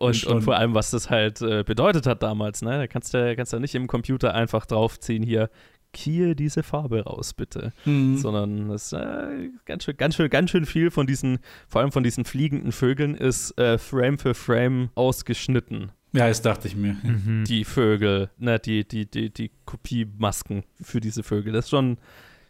und, 0.00 0.24
und, 0.24 0.42
vor 0.42 0.56
allem, 0.56 0.74
was 0.74 0.90
das 0.90 1.10
halt 1.10 1.42
äh, 1.42 1.62
bedeutet 1.62 2.06
hat 2.06 2.22
damals, 2.22 2.62
ne? 2.62 2.78
Da 2.78 2.86
kannst 2.86 3.12
du 3.12 3.36
kannst 3.36 3.52
du 3.52 3.58
nicht 3.58 3.74
im 3.74 3.86
Computer 3.86 4.34
einfach 4.34 4.64
draufziehen, 4.64 5.22
hier, 5.22 5.50
hier 5.94 6.34
diese 6.34 6.62
Farbe 6.62 7.04
raus, 7.04 7.34
bitte. 7.34 7.74
Mhm. 7.84 8.16
Sondern 8.16 8.70
es 8.70 8.94
äh, 8.94 9.50
ganz 9.66 9.84
schön, 9.84 9.96
ganz 9.98 10.16
schön, 10.16 10.30
ganz 10.30 10.50
schön 10.50 10.64
viel 10.64 10.90
von 10.90 11.06
diesen, 11.06 11.38
vor 11.68 11.82
allem 11.82 11.92
von 11.92 12.02
diesen 12.02 12.24
fliegenden 12.24 12.72
Vögeln, 12.72 13.14
ist 13.14 13.58
äh, 13.58 13.76
Frame 13.76 14.18
für 14.18 14.32
Frame 14.32 14.88
ausgeschnitten. 14.94 15.92
Ja, 16.12 16.28
das 16.28 16.40
dachte 16.40 16.66
ich 16.66 16.76
mir. 16.76 16.96
Mhm. 17.02 17.44
Die 17.46 17.64
Vögel, 17.64 18.30
ne, 18.38 18.58
die, 18.58 18.88
die, 18.88 19.04
die, 19.04 19.28
die 19.28 19.50
Kopiemasken 19.66 20.64
für 20.80 21.00
diese 21.00 21.22
Vögel. 21.22 21.52
Das 21.52 21.66
ist 21.66 21.70
schon 21.70 21.98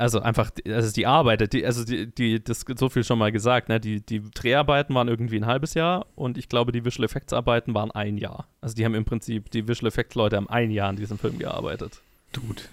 also 0.01 0.21
einfach, 0.21 0.51
also 0.67 0.93
die 0.93 1.07
Arbeit, 1.07 1.53
die, 1.53 1.65
also 1.65 1.85
die, 1.85 2.13
die, 2.13 2.43
das 2.43 2.65
so 2.77 2.89
viel 2.89 3.05
schon 3.05 3.19
mal 3.19 3.31
gesagt, 3.31 3.69
ne? 3.69 3.79
Die, 3.79 4.01
die 4.01 4.23
Dreharbeiten 4.23 4.95
waren 4.95 5.09
irgendwie 5.09 5.37
ein 5.37 5.47
halbes 5.47 5.75
Jahr 5.75 6.07
und 6.15 6.39
ich 6.39 6.49
glaube, 6.49 6.73
die 6.73 6.85
Visual 6.85 7.05
Effects 7.05 7.33
Arbeiten 7.33 7.75
waren 7.75 7.91
ein 7.91 8.17
Jahr. 8.17 8.49
Also 8.61 8.75
die 8.75 8.85
haben 8.85 8.95
im 8.95 9.05
Prinzip, 9.05 9.51
die 9.51 9.69
Visual 9.69 9.89
Effects 9.89 10.15
Leute 10.15 10.37
haben 10.37 10.49
ein 10.49 10.71
Jahr 10.71 10.89
an 10.89 10.97
diesem 10.97 11.19
Film 11.19 11.39
gearbeitet. 11.39 12.01
Dude. 12.33 12.63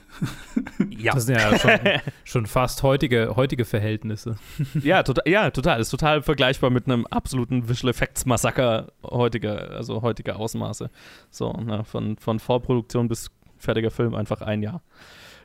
Ja. 0.99 1.13
Das 1.13 1.27
sind 1.27 1.39
ja 1.39 1.57
schon, 1.59 1.79
schon 2.23 2.45
fast 2.47 2.81
heutige, 2.81 3.35
heutige 3.35 3.65
Verhältnisse. 3.65 4.37
Ja, 4.81 5.03
total, 5.03 5.23
ja, 5.27 5.51
total. 5.51 5.79
Ist 5.79 5.89
total 5.89 6.23
vergleichbar 6.23 6.71
mit 6.71 6.85
einem 6.85 7.05
absoluten 7.05 7.69
Visual 7.69 7.91
Effects 7.91 8.25
Massaker 8.25 8.91
heutiger, 9.03 9.71
also 9.71 10.01
heutiger 10.01 10.37
Ausmaße. 10.37 10.89
So, 11.29 11.53
ne, 11.53 11.83
von, 11.83 12.17
von 12.17 12.39
Vorproduktion 12.39 13.07
bis 13.07 13.29
fertiger 13.57 13.91
Film 13.91 14.15
einfach 14.15 14.41
ein 14.41 14.63
Jahr. 14.63 14.81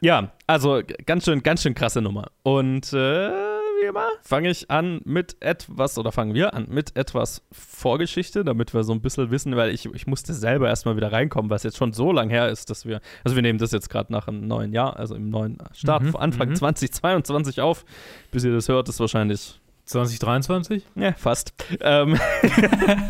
Ja, 0.03 0.33
also 0.49 0.83
ganz 1.07 1.25
schön, 1.25 1.45
ganz 1.45 1.63
schön 1.63 1.75
krasse 1.75 2.03
Nummer. 2.03 2.27
Und 2.43 2.93
äh, 2.93 3.31
wie 3.31 3.87
immer 3.87 4.09
fange 4.23 4.51
ich 4.51 4.69
an 4.69 5.01
mit 5.05 5.37
etwas, 5.39 5.97
oder 5.97 6.11
fangen 6.11 6.35
wir 6.35 6.55
an 6.55 6.67
mit 6.69 6.97
etwas 6.97 7.43
Vorgeschichte, 7.53 8.43
damit 8.43 8.75
wir 8.75 8.83
so 8.83 8.93
ein 8.93 9.01
bisschen 9.01 9.31
wissen, 9.31 9.55
weil 9.55 9.71
ich, 9.71 9.87
ich 9.87 10.09
musste 10.09 10.35
selber 10.35 10.67
erstmal 10.67 10.97
wieder 10.97 11.13
reinkommen, 11.13 11.51
weil 11.51 11.57
es 11.59 11.63
jetzt 11.63 11.77
schon 11.77 11.93
so 11.93 12.11
lang 12.11 12.31
her 12.31 12.49
ist, 12.49 12.69
dass 12.69 12.85
wir, 12.85 13.01
also 13.23 13.37
wir 13.37 13.43
nehmen 13.43 13.61
das 13.61 13.71
jetzt 13.71 13.91
gerade 13.91 14.13
nach 14.13 14.27
einem 14.27 14.45
neuen 14.49 14.73
Jahr, 14.73 14.97
also 14.97 15.15
im 15.15 15.31
neuen 15.31 15.59
Start, 15.73 16.03
Mhm, 16.03 16.17
Anfang 16.17 16.49
mhm. 16.49 16.55
2022 16.57 17.61
auf. 17.61 17.85
Bis 18.33 18.43
ihr 18.43 18.53
das 18.53 18.69
hört, 18.69 18.89
ist 18.89 18.99
wahrscheinlich 18.99 19.61
2023? 19.85 20.85
ja, 20.95 21.13
fast. 21.13 21.53
Ähm 21.81 22.19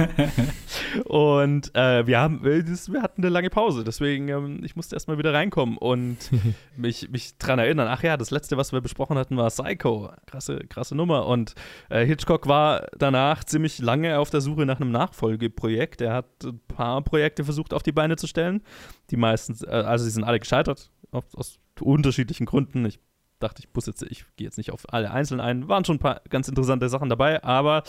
und 1.05 1.75
äh, 1.75 2.07
wir, 2.07 2.19
haben, 2.19 2.43
wir 2.43 3.03
hatten 3.03 3.23
eine 3.23 3.29
lange 3.29 3.51
Pause, 3.51 3.85
deswegen 3.85 4.29
ähm, 4.29 4.61
ich 4.65 4.75
musste 4.75 4.97
erstmal 4.97 5.19
wieder 5.19 5.35
reinkommen 5.35 5.77
und 5.77 6.17
mich, 6.77 7.11
mich 7.11 7.37
dran 7.39 7.59
erinnern. 7.59 7.89
Ach 7.89 8.03
ja, 8.03 8.17
das 8.17 8.31
letzte, 8.31 8.57
was 8.57 8.73
wir 8.73 8.81
besprochen 8.81 9.19
hatten, 9.19 9.37
war 9.37 9.51
Psycho. 9.51 10.11
Krasse, 10.27 10.61
krasse 10.69 10.95
Nummer. 10.95 11.27
Und 11.27 11.55
äh, 11.91 12.05
Hitchcock 12.05 12.49
war 12.49 12.87
danach 12.97 13.45
ziemlich 13.45 13.79
lange 13.79 14.19
auf 14.19 14.31
der 14.31 14.41
Suche 14.41 14.65
nach 14.67 14.81
einem 14.81 14.93
Nachfolgeprojekt. 14.93 16.01
Er 16.01 16.15
hat 16.15 16.45
ein 16.45 16.61
paar 16.69 17.03
Projekte 17.03 17.45
versucht 17.45 17.75
auf 17.75 17.83
die 17.83 17.93
Beine 17.93 18.17
zu 18.17 18.27
stellen. 18.27 18.63
Die 19.11 19.17
meisten, 19.17 19.57
äh, 19.67 19.71
also 19.71 20.05
sie 20.05 20.11
sind 20.11 20.25
alle 20.25 20.41
gescheitert, 20.41 20.91
auf, 21.11 21.25
aus 21.35 21.59
unterschiedlichen 21.81 22.47
Gründen. 22.47 22.85
Ich 22.87 22.99
dachte, 23.43 23.63
ich 23.63 23.69
muss 23.75 23.87
jetzt, 23.87 24.03
ich 24.03 24.25
gehe 24.37 24.47
jetzt 24.47 24.59
nicht 24.59 24.73
auf 24.73 24.93
alle 24.93 25.11
einzeln 25.11 25.41
ein. 25.41 25.69
Waren 25.69 25.85
schon 25.85 25.97
ein 25.97 26.01
paar 26.01 26.21
ganz 26.29 26.49
interessante 26.49 26.89
Sachen 26.89 27.09
dabei, 27.09 27.43
aber 27.43 27.83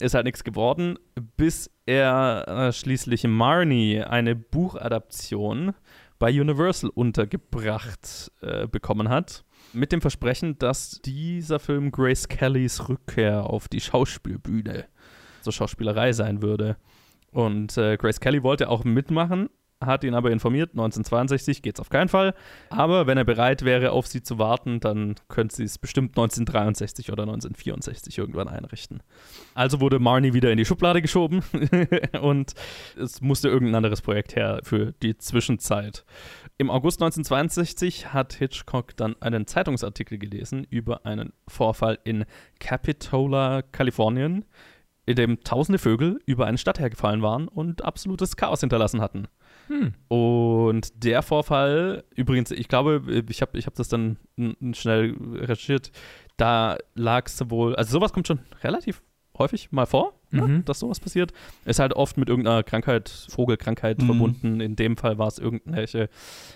ist 0.00 0.14
halt 0.14 0.24
nichts 0.24 0.44
geworden, 0.44 0.98
bis 1.36 1.70
er 1.86 2.44
äh, 2.48 2.72
schließlich 2.72 3.24
Marnie 3.24 4.02
eine 4.02 4.34
Buchadaption 4.34 5.74
bei 6.18 6.28
Universal 6.28 6.90
untergebracht 6.90 8.32
äh, 8.40 8.66
bekommen 8.66 9.08
hat. 9.08 9.44
Mit 9.72 9.92
dem 9.92 10.00
Versprechen, 10.00 10.58
dass 10.58 11.00
dieser 11.04 11.58
Film 11.58 11.90
Grace 11.90 12.28
Kellys 12.28 12.88
Rückkehr 12.88 13.44
auf 13.44 13.68
die 13.68 13.80
Schauspielbühne, 13.80 14.86
zur 15.42 15.52
Schauspielerei 15.52 16.12
sein 16.12 16.42
würde. 16.42 16.76
Und 17.30 17.76
äh, 17.76 17.96
Grace 17.96 18.20
Kelly 18.20 18.42
wollte 18.42 18.68
auch 18.68 18.84
mitmachen, 18.84 19.50
hat 19.86 20.04
ihn 20.04 20.14
aber 20.14 20.30
informiert, 20.30 20.70
1962 20.70 21.62
geht's 21.62 21.80
auf 21.80 21.88
keinen 21.88 22.08
Fall. 22.08 22.34
Aber 22.70 23.06
wenn 23.06 23.18
er 23.18 23.24
bereit 23.24 23.64
wäre, 23.64 23.92
auf 23.92 24.06
sie 24.06 24.22
zu 24.22 24.38
warten, 24.38 24.80
dann 24.80 25.16
könnte 25.28 25.56
sie 25.56 25.64
es 25.64 25.78
bestimmt 25.78 26.10
1963 26.10 27.12
oder 27.12 27.22
1964 27.24 28.18
irgendwann 28.18 28.48
einrichten. 28.48 29.02
Also 29.54 29.80
wurde 29.80 29.98
Marnie 29.98 30.32
wieder 30.32 30.50
in 30.50 30.58
die 30.58 30.64
Schublade 30.64 31.02
geschoben 31.02 31.42
und 32.20 32.54
es 32.98 33.20
musste 33.20 33.48
irgendein 33.48 33.76
anderes 33.76 34.02
Projekt 34.02 34.36
her 34.36 34.60
für 34.62 34.92
die 35.02 35.16
Zwischenzeit. 35.16 36.04
Im 36.56 36.70
August 36.70 37.02
1962 37.02 38.12
hat 38.12 38.34
Hitchcock 38.34 38.96
dann 38.96 39.16
einen 39.20 39.46
Zeitungsartikel 39.46 40.18
gelesen 40.18 40.66
über 40.70 41.04
einen 41.04 41.32
Vorfall 41.48 41.98
in 42.04 42.24
Capitola, 42.60 43.62
Kalifornien, 43.62 44.44
in 45.06 45.16
dem 45.16 45.40
tausende 45.42 45.78
Vögel 45.78 46.20
über 46.26 46.46
eine 46.46 46.58
Stadt 46.58 46.78
hergefallen 46.78 47.22
waren 47.22 47.48
und 47.48 47.84
absolutes 47.84 48.36
Chaos 48.36 48.60
hinterlassen 48.60 49.00
hatten. 49.00 49.28
Hm. 49.68 49.94
Und 50.08 51.04
der 51.04 51.22
Vorfall, 51.22 52.04
übrigens, 52.14 52.50
ich 52.50 52.68
glaube, 52.68 53.02
ich 53.28 53.40
habe 53.42 53.58
ich 53.58 53.66
hab 53.66 53.74
das 53.74 53.88
dann 53.88 54.16
schnell 54.72 55.14
recherchiert, 55.34 55.90
da 56.36 56.76
lag 56.94 57.26
es 57.26 57.40
wohl, 57.50 57.74
also 57.76 57.92
sowas 57.92 58.12
kommt 58.12 58.26
schon 58.26 58.40
relativ 58.62 59.02
häufig 59.36 59.72
mal 59.72 59.86
vor, 59.86 60.14
ne, 60.30 60.42
Mhm. 60.46 60.64
dass 60.64 60.78
sowas 60.78 61.00
passiert. 61.00 61.32
Ist 61.64 61.80
halt 61.80 61.92
oft 61.94 62.16
mit 62.16 62.28
irgendeiner 62.28 62.62
Krankheit, 62.62 63.08
Vogelkrankheit 63.08 64.00
Mhm. 64.00 64.06
verbunden. 64.06 64.60
In 64.60 64.76
dem 64.76 64.96
Fall 64.96 65.18
war 65.18 65.26
es 65.26 65.40
irgendwelche, 65.40 66.08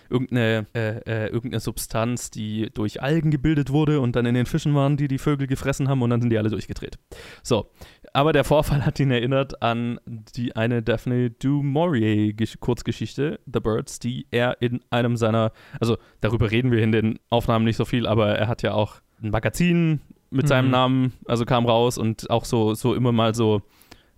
irgendeine, 0.08 0.66
äh, 0.74 0.98
äh, 1.00 1.26
irgendeine 1.26 1.58
Substanz, 1.58 2.30
die 2.30 2.70
durch 2.72 3.02
Algen 3.02 3.32
gebildet 3.32 3.70
wurde 3.70 3.98
und 4.00 4.14
dann 4.14 4.26
in 4.26 4.34
den 4.36 4.46
Fischen 4.46 4.76
waren, 4.76 4.96
die 4.96 5.08
die 5.08 5.18
Vögel 5.18 5.48
gefressen 5.48 5.88
haben 5.88 6.02
und 6.02 6.10
dann 6.10 6.20
sind 6.20 6.30
die 6.30 6.38
alle 6.38 6.50
durchgedreht. 6.50 6.98
So, 7.42 7.68
aber 8.12 8.32
der 8.32 8.44
Vorfall 8.44 8.84
hat 8.84 8.98
ihn 9.00 9.10
erinnert 9.10 9.62
an 9.62 9.98
die 10.06 10.54
eine 10.56 10.82
Daphne 10.82 11.30
du 11.30 11.62
Maurier 11.62 12.32
Gesch- 12.34 12.58
Kurzgeschichte, 12.58 13.40
The 13.52 13.60
Birds, 13.60 13.98
die 13.98 14.26
er 14.30 14.60
in 14.60 14.80
einem 14.90 15.16
seiner, 15.16 15.52
also 15.80 15.96
darüber 16.20 16.50
reden 16.50 16.70
wir 16.70 16.82
in 16.82 16.92
den 16.92 17.18
Aufnahmen 17.30 17.64
nicht 17.64 17.76
so 17.76 17.84
viel, 17.84 18.06
aber 18.06 18.36
er 18.36 18.48
hat 18.48 18.62
ja 18.62 18.72
auch 18.74 18.96
ein 19.22 19.30
Magazin 19.30 20.00
mit 20.30 20.46
seinem 20.46 20.66
Mhm. 20.66 20.70
Namen, 20.72 21.12
also 21.26 21.44
kam 21.44 21.64
raus 21.66 21.96
und 21.98 22.28
auch 22.30 22.44
so, 22.44 22.74
so 22.74 22.94
immer 22.94 23.12
mal 23.12 23.34
so 23.34 23.62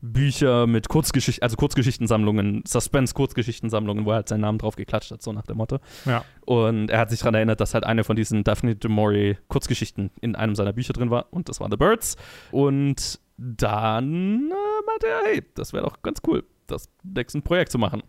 Bücher 0.03 0.67
mit 0.67 0.89
Kurzgeschichten, 0.89 1.43
also 1.43 1.57
Kurzgeschichtensammlungen, 1.57 2.63
Suspense-Kurzgeschichtensammlungen, 2.67 4.05
wo 4.07 4.11
er 4.11 4.17
halt 4.17 4.29
seinen 4.29 4.41
Namen 4.41 4.59
drauf 4.59 4.77
geklatscht 4.77 5.11
hat, 5.11 5.23
so 5.23 5.33
nach 5.33 5.45
dem 5.47 5.59
Motto. 5.59 5.79
Ja. 6.07 6.25
Und 6.47 6.91
er 6.91 6.99
hat 7.01 7.11
sich 7.11 7.21
daran 7.21 7.35
erinnert, 7.35 7.61
dass 7.61 7.75
halt 7.75 7.85
eine 7.85 8.03
von 8.03 8.17
diesen 8.17 8.43
Daphne 8.43 8.77
du 8.77 8.89
Maurier 8.89 9.37
Kurzgeschichten 9.49 10.11
in 10.21 10.37
einem 10.37 10.55
seiner 10.55 10.73
Bücher 10.73 10.93
drin 10.95 11.11
war 11.11 11.27
und 11.31 11.49
das 11.49 11.61
war 11.61 11.69
The 11.71 11.77
Birds. 11.77 12.17
Und 12.51 13.21
dann 13.41 14.51
äh, 14.51 14.87
meinte 14.87 15.07
er, 15.07 15.23
hey, 15.25 15.43
das 15.55 15.73
wäre 15.73 15.85
doch 15.85 16.03
ganz 16.03 16.21
cool, 16.27 16.45
das 16.67 16.91
nächste 17.03 17.41
Projekt 17.41 17.73
zu 17.73 17.79
machen. 17.79 18.03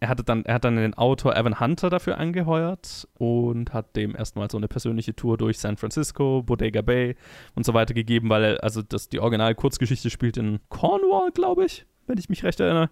Er, 0.00 0.08
hatte 0.08 0.24
dann, 0.24 0.44
er 0.44 0.54
hat 0.54 0.64
dann 0.64 0.76
den 0.76 0.94
Autor 0.94 1.36
Evan 1.36 1.60
Hunter 1.60 1.90
dafür 1.90 2.18
angeheuert 2.18 3.08
und 3.14 3.72
hat 3.72 3.94
dem 3.96 4.16
erstmal 4.16 4.50
so 4.50 4.56
eine 4.56 4.68
persönliche 4.68 5.14
Tour 5.14 5.36
durch 5.36 5.58
San 5.58 5.76
Francisco, 5.76 6.42
Bodega 6.42 6.82
Bay 6.82 7.16
und 7.54 7.64
so 7.64 7.74
weiter 7.74 7.94
gegeben, 7.94 8.28
weil 8.30 8.44
er, 8.44 8.64
also 8.64 8.82
das, 8.82 9.08
die 9.08 9.20
Original-Kurzgeschichte 9.20 10.10
spielt 10.10 10.36
in 10.36 10.60
Cornwall, 10.68 11.30
glaube 11.32 11.64
ich, 11.64 11.86
wenn 12.06 12.18
ich 12.18 12.28
mich 12.28 12.44
recht 12.44 12.60
erinnere. 12.60 12.90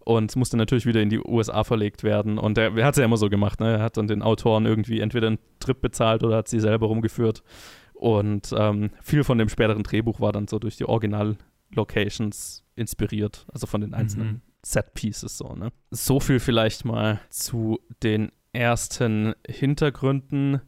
Und 0.00 0.36
musste 0.36 0.56
natürlich 0.56 0.86
wieder 0.86 1.02
in 1.02 1.10
die 1.10 1.18
USA 1.18 1.64
verlegt 1.64 2.04
werden. 2.04 2.38
Und 2.38 2.56
er, 2.58 2.76
er 2.76 2.84
hat 2.84 2.94
es 2.94 2.98
ja 2.98 3.04
immer 3.04 3.16
so 3.16 3.28
gemacht, 3.28 3.58
ne? 3.58 3.78
Er 3.78 3.82
hat 3.82 3.96
dann 3.96 4.06
den 4.06 4.22
Autoren 4.22 4.64
irgendwie 4.64 5.00
entweder 5.00 5.26
einen 5.26 5.40
Trip 5.58 5.80
bezahlt 5.80 6.22
oder 6.22 6.36
hat 6.36 6.48
sie 6.48 6.60
selber 6.60 6.86
rumgeführt. 6.86 7.42
Und 7.98 8.54
ähm, 8.56 8.90
viel 9.02 9.24
von 9.24 9.38
dem 9.38 9.48
späteren 9.48 9.82
Drehbuch 9.82 10.20
war 10.20 10.32
dann 10.32 10.48
so 10.48 10.58
durch 10.58 10.76
die 10.76 10.84
Original-Locations 10.84 12.64
inspiriert, 12.74 13.46
also 13.52 13.66
von 13.66 13.80
den 13.80 13.94
einzelnen 13.94 14.28
Mhm. 14.28 14.40
Set-Pieces 14.64 15.38
so, 15.38 15.54
ne? 15.54 15.72
So 15.90 16.20
viel 16.20 16.40
vielleicht 16.40 16.84
mal 16.84 17.20
zu 17.30 17.78
den 18.02 18.32
ersten 18.52 19.34
Hintergründen 19.48 20.60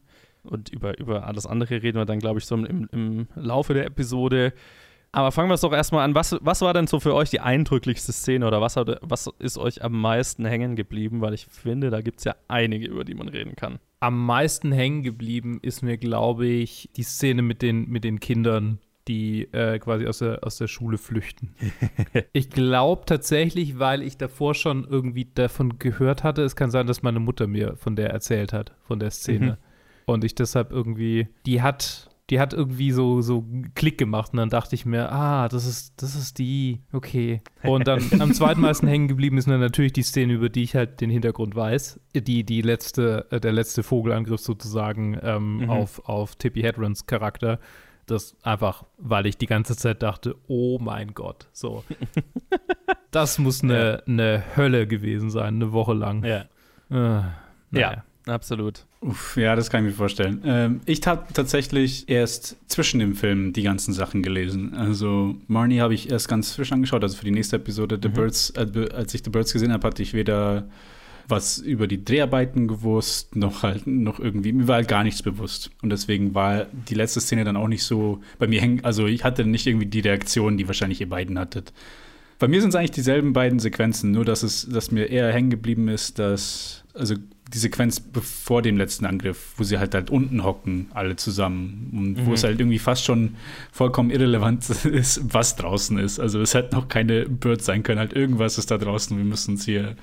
und 0.43 0.69
über, 0.69 0.97
über 0.99 1.27
alles 1.27 1.45
andere 1.45 1.81
reden 1.83 1.97
wir 1.97 2.05
dann, 2.05 2.19
glaube 2.19 2.39
ich, 2.39 2.45
so 2.45 2.55
im, 2.55 2.87
im 2.91 3.27
Laufe 3.35 3.73
der 3.73 3.85
Episode. 3.85 4.53
Aber 5.11 5.31
fangen 5.31 5.49
wir 5.49 5.55
es 5.55 5.61
doch 5.61 5.73
erstmal 5.73 6.05
an. 6.05 6.15
Was, 6.15 6.37
was 6.39 6.61
war 6.61 6.73
denn 6.73 6.87
so 6.87 6.99
für 6.99 7.13
euch 7.13 7.29
die 7.29 7.39
eindrücklichste 7.39 8.11
Szene 8.13 8.47
oder 8.47 8.61
was, 8.61 8.75
hat, 8.77 8.99
was 9.01 9.29
ist 9.39 9.57
euch 9.57 9.83
am 9.83 9.99
meisten 9.99 10.45
hängen 10.45 10.75
geblieben? 10.75 11.21
Weil 11.21 11.33
ich 11.33 11.47
finde, 11.47 11.89
da 11.89 12.01
gibt 12.01 12.19
es 12.19 12.25
ja 12.25 12.35
einige, 12.47 12.87
über 12.87 13.03
die 13.03 13.15
man 13.15 13.27
reden 13.27 13.55
kann. 13.55 13.79
Am 14.01 14.25
meisten 14.25 14.71
hängen 14.71 15.03
geblieben 15.03 15.59
ist 15.61 15.81
mir, 15.81 15.97
glaube 15.97 16.47
ich, 16.47 16.89
die 16.95 17.03
Szene 17.03 17.41
mit 17.41 17.61
den, 17.61 17.89
mit 17.89 18.03
den 18.03 18.19
Kindern, 18.19 18.79
die 19.09 19.51
äh, 19.53 19.79
quasi 19.79 20.07
aus 20.07 20.19
der, 20.19 20.43
aus 20.43 20.57
der 20.57 20.67
Schule 20.67 20.97
flüchten. 20.97 21.55
ich 22.33 22.49
glaube 22.49 23.03
tatsächlich, 23.05 23.79
weil 23.79 24.01
ich 24.01 24.17
davor 24.17 24.53
schon 24.53 24.85
irgendwie 24.87 25.25
davon 25.25 25.79
gehört 25.79 26.23
hatte, 26.23 26.43
es 26.43 26.55
kann 26.55 26.71
sein, 26.71 26.87
dass 26.87 27.01
meine 27.01 27.19
Mutter 27.19 27.47
mir 27.47 27.75
von 27.75 27.95
der 27.95 28.11
erzählt 28.11 28.53
hat, 28.53 28.73
von 28.83 28.99
der 28.99 29.11
Szene. 29.11 29.57
Mhm. 30.05 30.13
Und 30.13 30.23
ich 30.23 30.35
deshalb 30.35 30.71
irgendwie, 30.71 31.27
die 31.45 31.61
hat, 31.61 32.08
die 32.29 32.39
hat 32.39 32.53
irgendwie 32.53 32.91
so, 32.91 33.21
so 33.21 33.39
einen 33.39 33.73
Klick 33.73 33.97
gemacht 33.97 34.33
und 34.33 34.37
dann 34.37 34.49
dachte 34.49 34.75
ich 34.75 34.85
mir, 34.85 35.11
ah, 35.11 35.47
das 35.49 35.65
ist, 35.65 36.01
das 36.01 36.15
ist 36.15 36.37
die, 36.37 36.81
okay. 36.93 37.41
Und 37.63 37.87
dann 37.87 38.01
am 38.21 38.33
zweiten 38.33 38.61
meisten 38.61 38.87
hängen 38.87 39.07
geblieben 39.07 39.37
ist 39.37 39.47
dann 39.47 39.59
natürlich 39.59 39.93
die 39.93 40.03
Szene, 40.03 40.33
über 40.33 40.49
die 40.49 40.63
ich 40.63 40.75
halt 40.75 41.01
den 41.01 41.09
Hintergrund 41.09 41.55
weiß. 41.55 41.99
Die, 42.15 42.43
die 42.43 42.61
letzte, 42.61 43.25
äh, 43.31 43.39
der 43.39 43.51
letzte 43.51 43.83
Vogelangriff 43.83 44.41
sozusagen 44.41 45.17
ähm, 45.21 45.57
Mhm. 45.57 45.69
auf, 45.69 46.07
auf 46.07 46.35
Tippi 46.35 46.61
Hedrons 46.61 47.05
Charakter. 47.05 47.59
Das 48.05 48.35
einfach, 48.43 48.85
weil 48.97 49.25
ich 49.27 49.37
die 49.37 49.45
ganze 49.45 49.75
Zeit 49.75 50.01
dachte, 50.01 50.35
oh 50.47 50.79
mein 50.79 51.13
Gott, 51.13 51.47
so. 51.51 51.83
Das 53.11 53.39
muss 53.39 53.63
eine, 53.63 54.03
eine 54.07 54.43
Hölle 54.55 54.85
gewesen 54.85 55.31
sein, 55.31 55.55
eine 55.55 55.71
Woche 55.71 55.93
lang. 55.93 56.23
Ja. 56.23 56.41
Äh, 56.41 56.45
naja. 56.91 57.31
Ja, 57.71 58.03
absolut. 58.29 58.85
Uff, 59.01 59.35
ja, 59.37 59.55
das 59.55 59.69
kann 59.69 59.83
ich 59.85 59.91
mir 59.91 59.97
vorstellen. 59.97 60.41
Ähm, 60.45 60.81
ich 60.85 61.05
habe 61.07 61.25
tatsächlich 61.33 62.07
erst 62.09 62.57
zwischen 62.67 62.99
dem 62.99 63.15
Film 63.15 63.53
die 63.53 63.63
ganzen 63.63 63.93
Sachen 63.93 64.23
gelesen. 64.23 64.73
Also 64.75 65.35
Marnie 65.47 65.79
habe 65.81 65.93
ich 65.93 66.09
erst 66.11 66.27
ganz 66.27 66.53
frisch 66.53 66.71
angeschaut, 66.71 67.03
also 67.03 67.17
für 67.17 67.25
die 67.25 67.31
nächste 67.31 67.55
Episode 67.57 67.99
The 68.01 68.09
Mhm. 68.09 68.13
Birds. 68.13 68.49
Äh, 68.51 68.89
als 68.93 69.13
ich 69.13 69.21
The 69.23 69.29
Birds 69.29 69.53
gesehen 69.53 69.73
habe, 69.73 69.87
hatte 69.87 70.01
ich 70.03 70.13
weder 70.13 70.67
was 71.27 71.59
über 71.59 71.85
die 71.85 72.03
Dreharbeiten 72.03 72.67
gewusst, 72.67 73.35
noch 73.35 73.61
halt 73.61 73.85
noch 73.85 74.19
irgendwie, 74.19 74.51
mir 74.51 74.67
war 74.67 74.77
halt 74.77 74.87
gar 74.87 75.03
nichts 75.03 75.21
bewusst. 75.21 75.69
Und 75.83 75.91
deswegen 75.91 76.33
war 76.33 76.65
die 76.89 76.95
letzte 76.95 77.21
Szene 77.21 77.43
dann 77.43 77.55
auch 77.55 77.67
nicht 77.67 77.83
so 77.83 78.19
bei 78.39 78.47
mir 78.47 78.59
hängen, 78.61 78.83
also 78.83 79.05
ich 79.05 79.23
hatte 79.23 79.45
nicht 79.45 79.67
irgendwie 79.67 79.85
die 79.85 79.99
Reaktion, 79.99 80.57
die 80.57 80.65
wahrscheinlich 80.67 81.01
ihr 81.01 81.09
beiden 81.09 81.37
hattet. 81.37 81.71
Bei 82.39 82.47
mir 82.47 82.61
sind 82.61 82.69
es 82.69 82.75
eigentlich 82.75 82.91
dieselben 82.91 83.33
beiden 83.33 83.59
Sequenzen, 83.59 84.11
nur 84.11 84.23
dass 84.23 84.43
es, 84.43 84.67
dass 84.69 84.91
mir 84.91 85.09
eher 85.09 85.31
hängen 85.31 85.49
geblieben 85.49 85.89
ist, 85.89 86.19
dass, 86.19 86.85
also 86.93 87.15
die 87.53 87.57
Sequenz 87.57 88.01
vor 88.21 88.61
dem 88.61 88.77
letzten 88.77 89.05
Angriff, 89.05 89.53
wo 89.57 89.63
sie 89.63 89.77
halt 89.77 89.93
halt 89.93 90.09
unten 90.09 90.43
hocken, 90.43 90.87
alle 90.93 91.15
zusammen. 91.15 91.89
Und 91.91 92.13
mhm. 92.13 92.25
wo 92.25 92.33
es 92.33 92.43
halt 92.43 92.59
irgendwie 92.59 92.79
fast 92.79 93.03
schon 93.03 93.35
vollkommen 93.71 94.09
irrelevant 94.09 94.69
ist, 94.85 95.33
was 95.33 95.55
draußen 95.57 95.97
ist. 95.97 96.19
Also 96.19 96.41
es 96.41 96.53
hätte 96.53 96.75
noch 96.75 96.87
keine 96.87 97.25
Bird 97.25 97.61
sein 97.61 97.83
können, 97.83 97.99
halt 97.99 98.13
irgendwas 98.13 98.57
ist 98.57 98.71
da 98.71 98.77
draußen, 98.77 99.17
wir 99.17 99.25
müssen 99.25 99.55
uns 99.55 99.65
hier 99.65 99.95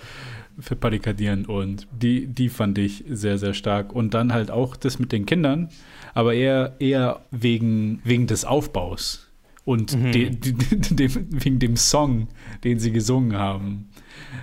verbarrikadieren. 0.58 1.46
Und 1.46 1.86
die, 1.90 2.26
die 2.26 2.48
fand 2.48 2.76
ich 2.78 3.04
sehr, 3.08 3.38
sehr 3.38 3.54
stark. 3.54 3.94
Und 3.94 4.12
dann 4.12 4.32
halt 4.32 4.50
auch 4.50 4.76
das 4.76 4.98
mit 4.98 5.12
den 5.12 5.24
Kindern, 5.24 5.68
aber 6.14 6.34
eher, 6.34 6.74
eher 6.80 7.20
wegen, 7.30 8.00
wegen 8.04 8.26
des 8.26 8.44
Aufbaus 8.44 9.25
und 9.66 9.94
mhm. 9.94 10.12
de, 10.12 10.30
de, 10.30 10.54
de, 10.54 11.10
wegen 11.28 11.58
dem 11.58 11.76
Song, 11.76 12.28
den 12.64 12.78
sie 12.78 12.92
gesungen 12.92 13.36
haben. 13.36 13.88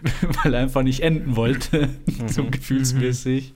weil 0.43 0.53
er 0.53 0.61
einfach 0.61 0.83
nicht 0.83 0.99
enden 0.99 1.35
wollte, 1.35 1.89
so 2.27 2.43
mhm. 2.43 2.51
gefühlsmäßig. 2.51 3.53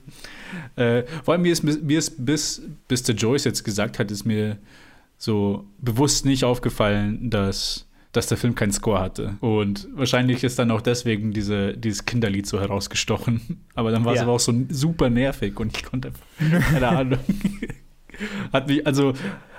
Äh, 0.76 1.02
vor 1.22 1.34
allem 1.34 1.42
mir 1.42 1.52
ist, 1.52 1.62
mir 1.62 1.98
ist 1.98 2.24
bis, 2.24 2.62
bis 2.88 3.02
der 3.02 3.14
Joyce 3.14 3.44
jetzt 3.44 3.64
gesagt 3.64 3.98
hat, 3.98 4.10
ist 4.10 4.24
mir 4.24 4.56
so 5.18 5.66
bewusst 5.78 6.24
nicht 6.24 6.44
aufgefallen, 6.44 7.28
dass, 7.28 7.86
dass 8.12 8.28
der 8.28 8.38
Film 8.38 8.54
keinen 8.54 8.72
Score 8.72 8.98
hatte. 8.98 9.36
Und 9.40 9.88
wahrscheinlich 9.94 10.44
ist 10.44 10.58
dann 10.58 10.70
auch 10.70 10.80
deswegen 10.80 11.32
diese, 11.32 11.76
dieses 11.76 12.06
Kinderlied 12.06 12.46
so 12.46 12.58
herausgestochen. 12.58 13.66
Aber 13.74 13.90
dann 13.90 14.06
war 14.06 14.14
ja. 14.14 14.20
es 14.20 14.22
aber 14.22 14.32
auch 14.32 14.40
so 14.40 14.54
super 14.70 15.10
nervig 15.10 15.60
und 15.60 15.76
ich 15.76 15.84
konnte 15.84 16.12
keine 16.70 16.88
Ahnung. 16.88 17.18
hat 18.52 18.68
mich, 18.68 18.86
also 18.86 19.12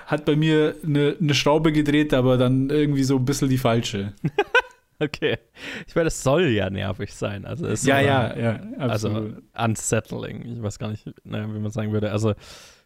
hat 0.10 0.26
bei 0.26 0.36
mir 0.36 0.76
eine, 0.84 1.16
eine 1.22 1.34
Schraube 1.36 1.72
gedreht, 1.72 2.14
aber 2.14 2.38
dann 2.38 2.70
irgendwie 2.70 3.04
so 3.04 3.18
ein 3.18 3.26
bisschen 3.26 3.50
die 3.50 3.58
falsche. 3.58 4.14
Okay. 5.02 5.38
Ich 5.88 5.96
meine, 5.96 6.08
es 6.08 6.22
soll 6.22 6.48
ja 6.48 6.70
nervig 6.70 7.14
sein. 7.14 7.46
Also 7.46 7.66
es 7.68 7.86
ja, 7.86 8.02
ja, 8.02 8.38
ja, 8.38 8.60
Also 8.80 9.32
unsettling. 9.58 10.46
Ich 10.46 10.62
weiß 10.62 10.78
gar 10.78 10.90
nicht, 10.90 11.10
naja, 11.24 11.48
wie 11.54 11.60
man 11.60 11.72
sagen 11.72 11.94
würde. 11.94 12.12
Also, 12.12 12.34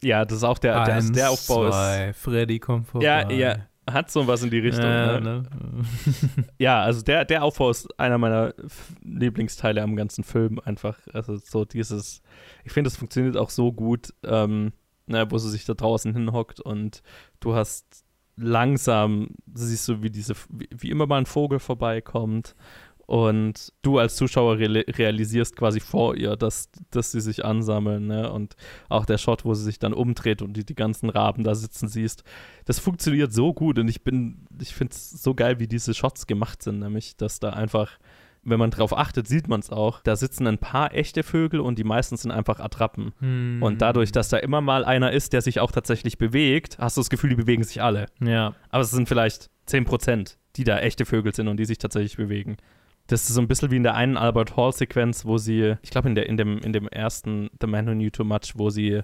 ja, 0.00 0.24
das 0.24 0.36
ist 0.38 0.44
auch 0.44 0.58
der, 0.58 0.84
der, 0.84 0.94
Eins, 0.94 1.10
der 1.10 1.30
Aufbau 1.30 1.70
zwei, 1.70 2.10
ist. 2.10 2.20
Freddy 2.20 2.60
kommt 2.60 2.86
vorbei. 2.86 3.04
Ja, 3.04 3.28
ja. 3.32 3.56
Hat 3.90 4.12
so 4.12 4.28
was 4.28 4.44
in 4.44 4.50
die 4.50 4.60
Richtung. 4.60 4.84
Ja, 4.84 5.18
ne? 5.18 5.42
Ne? 5.42 5.84
ja 6.58 6.82
also 6.82 7.02
der, 7.02 7.24
der 7.24 7.42
Aufbau 7.42 7.70
ist 7.70 7.98
einer 7.98 8.16
meiner 8.16 8.54
Lieblingsteile 9.02 9.82
am 9.82 9.96
ganzen 9.96 10.22
Film. 10.22 10.60
Einfach, 10.64 11.00
also 11.12 11.34
so 11.34 11.64
dieses, 11.64 12.22
ich 12.62 12.70
finde, 12.70 12.88
es 12.88 12.96
funktioniert 12.96 13.36
auch 13.36 13.50
so 13.50 13.72
gut, 13.72 14.14
ähm, 14.24 14.72
ne, 15.06 15.30
wo 15.30 15.38
sie 15.38 15.50
sich 15.50 15.64
da 15.64 15.74
draußen 15.74 16.12
hinhockt 16.14 16.60
und 16.60 17.02
du 17.40 17.54
hast 17.54 18.04
langsam 18.36 19.28
siehst 19.54 19.88
du, 19.88 20.02
wie 20.02 20.10
diese, 20.10 20.34
wie, 20.48 20.68
wie 20.76 20.90
immer 20.90 21.06
mal 21.06 21.18
ein 21.18 21.26
Vogel 21.26 21.60
vorbeikommt 21.60 22.54
und 23.06 23.72
du 23.82 23.98
als 23.98 24.16
Zuschauer 24.16 24.58
re 24.58 24.84
realisierst 24.88 25.56
quasi 25.56 25.80
vor 25.80 26.16
ihr, 26.16 26.36
dass, 26.36 26.70
dass 26.90 27.12
sie 27.12 27.20
sich 27.20 27.44
ansammeln, 27.44 28.06
ne? 28.06 28.32
Und 28.32 28.56
auch 28.88 29.04
der 29.04 29.18
Shot, 29.18 29.44
wo 29.44 29.52
sie 29.54 29.64
sich 29.64 29.78
dann 29.78 29.92
umdreht 29.92 30.40
und 30.40 30.54
die, 30.54 30.64
die 30.64 30.74
ganzen 30.74 31.10
Raben 31.10 31.44
da 31.44 31.54
sitzen 31.54 31.88
siehst, 31.88 32.24
das 32.64 32.78
funktioniert 32.78 33.32
so 33.32 33.52
gut 33.52 33.78
und 33.78 33.88
ich 33.88 34.04
bin, 34.04 34.46
ich 34.60 34.74
finde 34.74 34.92
es 34.94 35.10
so 35.10 35.34
geil, 35.34 35.58
wie 35.58 35.68
diese 35.68 35.92
Shots 35.92 36.26
gemacht 36.26 36.62
sind, 36.62 36.78
nämlich, 36.78 37.16
dass 37.16 37.40
da 37.40 37.50
einfach 37.50 37.98
wenn 38.44 38.58
man 38.58 38.70
drauf 38.70 38.96
achtet, 38.96 39.26
sieht 39.26 39.48
man 39.48 39.60
es 39.60 39.70
auch. 39.70 40.00
Da 40.02 40.16
sitzen 40.16 40.46
ein 40.46 40.58
paar 40.58 40.94
echte 40.94 41.22
Vögel 41.22 41.60
und 41.60 41.78
die 41.78 41.84
meisten 41.84 42.16
sind 42.16 42.30
einfach 42.30 42.60
Attrappen. 42.60 43.12
Hm. 43.20 43.62
Und 43.62 43.82
dadurch, 43.82 44.12
dass 44.12 44.28
da 44.28 44.36
immer 44.38 44.60
mal 44.60 44.84
einer 44.84 45.12
ist, 45.12 45.32
der 45.32 45.42
sich 45.42 45.60
auch 45.60 45.72
tatsächlich 45.72 46.18
bewegt, 46.18 46.78
hast 46.78 46.96
du 46.96 47.00
das 47.00 47.10
Gefühl, 47.10 47.30
die 47.30 47.36
bewegen 47.36 47.64
sich 47.64 47.82
alle. 47.82 48.06
Ja. 48.20 48.54
Aber 48.70 48.82
es 48.82 48.90
sind 48.90 49.08
vielleicht 49.08 49.50
10%, 49.68 50.36
die 50.56 50.64
da 50.64 50.78
echte 50.78 51.04
Vögel 51.04 51.34
sind 51.34 51.48
und 51.48 51.56
die 51.56 51.64
sich 51.64 51.78
tatsächlich 51.78 52.16
bewegen. 52.16 52.56
Das 53.06 53.28
ist 53.28 53.34
so 53.34 53.40
ein 53.40 53.48
bisschen 53.48 53.70
wie 53.70 53.76
in 53.76 53.82
der 53.82 53.94
einen 53.94 54.16
Albert 54.16 54.56
Hall-Sequenz, 54.56 55.26
wo 55.26 55.36
sie, 55.36 55.76
ich 55.82 55.90
glaube 55.90 56.08
in, 56.08 56.16
in, 56.16 56.36
dem, 56.36 56.58
in 56.58 56.72
dem 56.72 56.88
ersten 56.88 57.50
The 57.60 57.66
Man 57.66 57.86
Who 57.86 57.92
Knew 57.92 58.10
Too 58.10 58.24
Much, 58.24 58.54
wo 58.54 58.70
sie 58.70 59.02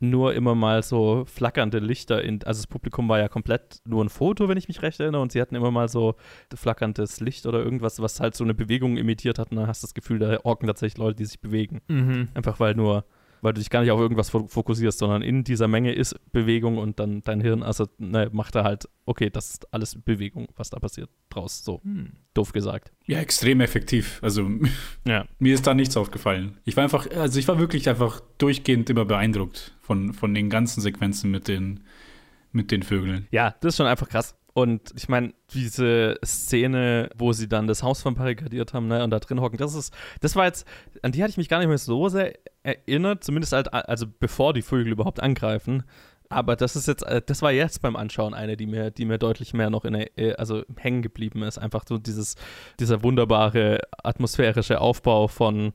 nur 0.00 0.34
immer 0.34 0.54
mal 0.54 0.82
so 0.82 1.24
flackernde 1.26 1.78
Lichter 1.78 2.22
in, 2.22 2.42
also 2.44 2.60
das 2.60 2.66
Publikum 2.66 3.08
war 3.08 3.18
ja 3.18 3.28
komplett 3.28 3.80
nur 3.84 4.04
ein 4.04 4.08
Foto, 4.08 4.48
wenn 4.48 4.58
ich 4.58 4.68
mich 4.68 4.82
recht 4.82 5.00
erinnere, 5.00 5.20
und 5.22 5.32
sie 5.32 5.40
hatten 5.40 5.54
immer 5.54 5.70
mal 5.70 5.88
so 5.88 6.14
flackerndes 6.54 7.20
Licht 7.20 7.46
oder 7.46 7.58
irgendwas, 7.62 8.00
was 8.00 8.20
halt 8.20 8.34
so 8.34 8.44
eine 8.44 8.54
Bewegung 8.54 8.96
imitiert 8.96 9.38
hat, 9.38 9.50
und 9.50 9.56
dann 9.56 9.66
hast 9.66 9.82
du 9.82 9.86
das 9.86 9.94
Gefühl, 9.94 10.18
da 10.18 10.38
orken 10.44 10.66
tatsächlich 10.66 10.98
Leute, 10.98 11.16
die 11.16 11.24
sich 11.24 11.40
bewegen. 11.40 11.80
Mhm. 11.88 12.28
Einfach 12.34 12.60
weil 12.60 12.74
nur 12.74 13.04
weil 13.40 13.52
du 13.52 13.60
dich 13.60 13.70
gar 13.70 13.82
nicht 13.82 13.90
auf 13.90 14.00
irgendwas 14.00 14.30
fokussierst, 14.30 14.98
sondern 14.98 15.22
in 15.22 15.44
dieser 15.44 15.68
Menge 15.68 15.92
ist 15.92 16.16
Bewegung 16.32 16.78
und 16.78 16.98
dann 17.00 17.22
dein 17.22 17.40
Hirn 17.40 17.62
also, 17.62 17.86
ne, 17.98 18.28
macht 18.32 18.54
da 18.54 18.64
halt, 18.64 18.88
okay, 19.06 19.30
das 19.30 19.50
ist 19.50 19.74
alles 19.74 20.00
Bewegung, 20.00 20.48
was 20.56 20.70
da 20.70 20.78
passiert 20.78 21.10
draus, 21.30 21.64
so 21.64 21.80
hm. 21.82 22.12
doof 22.34 22.52
gesagt. 22.52 22.92
Ja, 23.06 23.18
extrem 23.18 23.60
effektiv. 23.60 24.18
Also 24.22 24.48
ja. 25.06 25.26
mir 25.38 25.54
ist 25.54 25.66
da 25.66 25.74
nichts 25.74 25.96
aufgefallen. 25.96 26.58
Ich 26.64 26.76
war 26.76 26.84
einfach, 26.84 27.10
also 27.10 27.38
ich 27.38 27.48
war 27.48 27.58
wirklich 27.58 27.88
einfach 27.88 28.20
durchgehend 28.38 28.88
immer 28.90 29.04
beeindruckt 29.04 29.76
von, 29.80 30.12
von 30.12 30.34
den 30.34 30.50
ganzen 30.50 30.80
Sequenzen 30.80 31.30
mit 31.30 31.48
den, 31.48 31.84
mit 32.52 32.70
den 32.70 32.82
Vögeln. 32.82 33.26
Ja, 33.30 33.54
das 33.60 33.74
ist 33.74 33.76
schon 33.78 33.86
einfach 33.86 34.08
krass. 34.08 34.37
Und 34.58 34.92
ich 34.96 35.08
meine, 35.08 35.34
diese 35.54 36.18
Szene, 36.24 37.10
wo 37.16 37.32
sie 37.32 37.48
dann 37.48 37.68
das 37.68 37.84
Haus 37.84 38.02
verbarrikadiert 38.02 38.74
haben, 38.74 38.88
ne, 38.88 39.04
und 39.04 39.10
da 39.10 39.20
drin 39.20 39.40
hocken, 39.40 39.56
das 39.56 39.72
ist, 39.72 39.94
das 40.20 40.34
war 40.34 40.46
jetzt, 40.46 40.66
an 41.00 41.12
die 41.12 41.22
hatte 41.22 41.30
ich 41.30 41.36
mich 41.36 41.48
gar 41.48 41.60
nicht 41.60 41.68
mehr 41.68 41.78
so 41.78 42.08
sehr 42.08 42.34
erinnert, 42.64 43.22
zumindest 43.22 43.52
halt, 43.52 43.72
also 43.72 44.06
bevor 44.18 44.54
die 44.54 44.62
Vögel 44.62 44.90
überhaupt 44.90 45.22
angreifen. 45.22 45.84
Aber 46.28 46.56
das 46.56 46.74
ist 46.74 46.88
jetzt, 46.88 47.04
äh, 47.04 47.22
das 47.24 47.40
war 47.40 47.52
jetzt 47.52 47.82
beim 47.82 47.94
Anschauen 47.94 48.34
eine, 48.34 48.56
die 48.56 48.66
mir, 48.66 48.90
die 48.90 49.04
mir 49.04 49.18
deutlich 49.18 49.54
mehr 49.54 49.70
noch 49.70 49.84
in 49.84 49.92
der, 49.92 50.18
äh, 50.18 50.32
also 50.34 50.64
hängen 50.76 51.02
geblieben 51.02 51.44
ist. 51.44 51.58
Einfach 51.58 51.84
so 51.88 51.96
dieses, 51.96 52.34
dieser 52.80 53.04
wunderbare 53.04 53.82
atmosphärische 54.02 54.80
Aufbau 54.80 55.28
von 55.28 55.72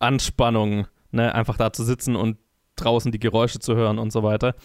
Anspannung, 0.00 0.88
ne, 1.12 1.32
einfach 1.32 1.58
da 1.58 1.72
zu 1.72 1.84
sitzen 1.84 2.16
und 2.16 2.38
draußen 2.74 3.12
die 3.12 3.20
Geräusche 3.20 3.60
zu 3.60 3.76
hören 3.76 4.00
und 4.00 4.12
so 4.12 4.24
weiter. 4.24 4.56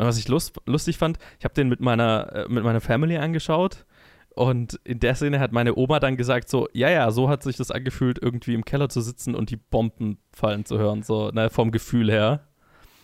Und 0.00 0.06
was 0.06 0.16
ich 0.16 0.28
lust, 0.28 0.58
lustig 0.64 0.96
fand, 0.96 1.18
ich 1.38 1.44
habe 1.44 1.52
den 1.52 1.68
mit 1.68 1.80
meiner, 1.80 2.32
äh, 2.34 2.48
mit 2.48 2.64
meiner 2.64 2.80
Family 2.80 3.18
angeschaut 3.18 3.84
und 4.30 4.80
in 4.82 4.98
der 4.98 5.14
Szene 5.14 5.40
hat 5.40 5.52
meine 5.52 5.76
Oma 5.76 6.00
dann 6.00 6.16
gesagt 6.16 6.48
so, 6.48 6.68
ja, 6.72 6.88
ja, 6.88 7.10
so 7.10 7.28
hat 7.28 7.42
sich 7.42 7.58
das 7.58 7.70
angefühlt, 7.70 8.18
irgendwie 8.18 8.54
im 8.54 8.64
Keller 8.64 8.88
zu 8.88 9.02
sitzen 9.02 9.34
und 9.34 9.50
die 9.50 9.58
Bomben 9.58 10.16
fallen 10.32 10.64
zu 10.64 10.78
hören, 10.78 11.02
so, 11.02 11.28
ne, 11.32 11.50
vom 11.50 11.70
Gefühl 11.70 12.10
her. 12.10 12.48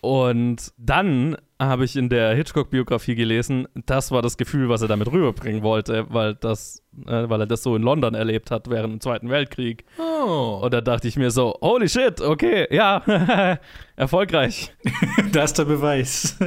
Und 0.00 0.72
dann 0.76 1.36
habe 1.58 1.84
ich 1.84 1.96
in 1.96 2.08
der 2.08 2.34
Hitchcock-Biografie 2.34 3.14
gelesen, 3.14 3.66
das 3.86 4.10
war 4.10 4.22
das 4.22 4.36
Gefühl, 4.36 4.68
was 4.68 4.82
er 4.82 4.88
damit 4.88 5.10
rüberbringen 5.10 5.62
wollte, 5.62 6.06
weil, 6.10 6.34
das, 6.34 6.82
äh, 7.06 7.28
weil 7.28 7.40
er 7.40 7.46
das 7.46 7.62
so 7.62 7.74
in 7.76 7.82
London 7.82 8.14
erlebt 8.14 8.50
hat 8.50 8.68
während 8.68 8.92
dem 8.92 9.00
Zweiten 9.00 9.30
Weltkrieg. 9.30 9.84
Oh. 9.98 10.60
Und 10.62 10.74
da 10.74 10.80
dachte 10.80 11.08
ich 11.08 11.16
mir 11.16 11.30
so, 11.30 11.56
holy 11.60 11.88
shit, 11.88 12.20
okay, 12.20 12.66
ja, 12.70 13.58
erfolgreich. 13.96 14.74
das 15.32 15.52
ist 15.52 15.58
der 15.58 15.64
Beweis. 15.64 16.38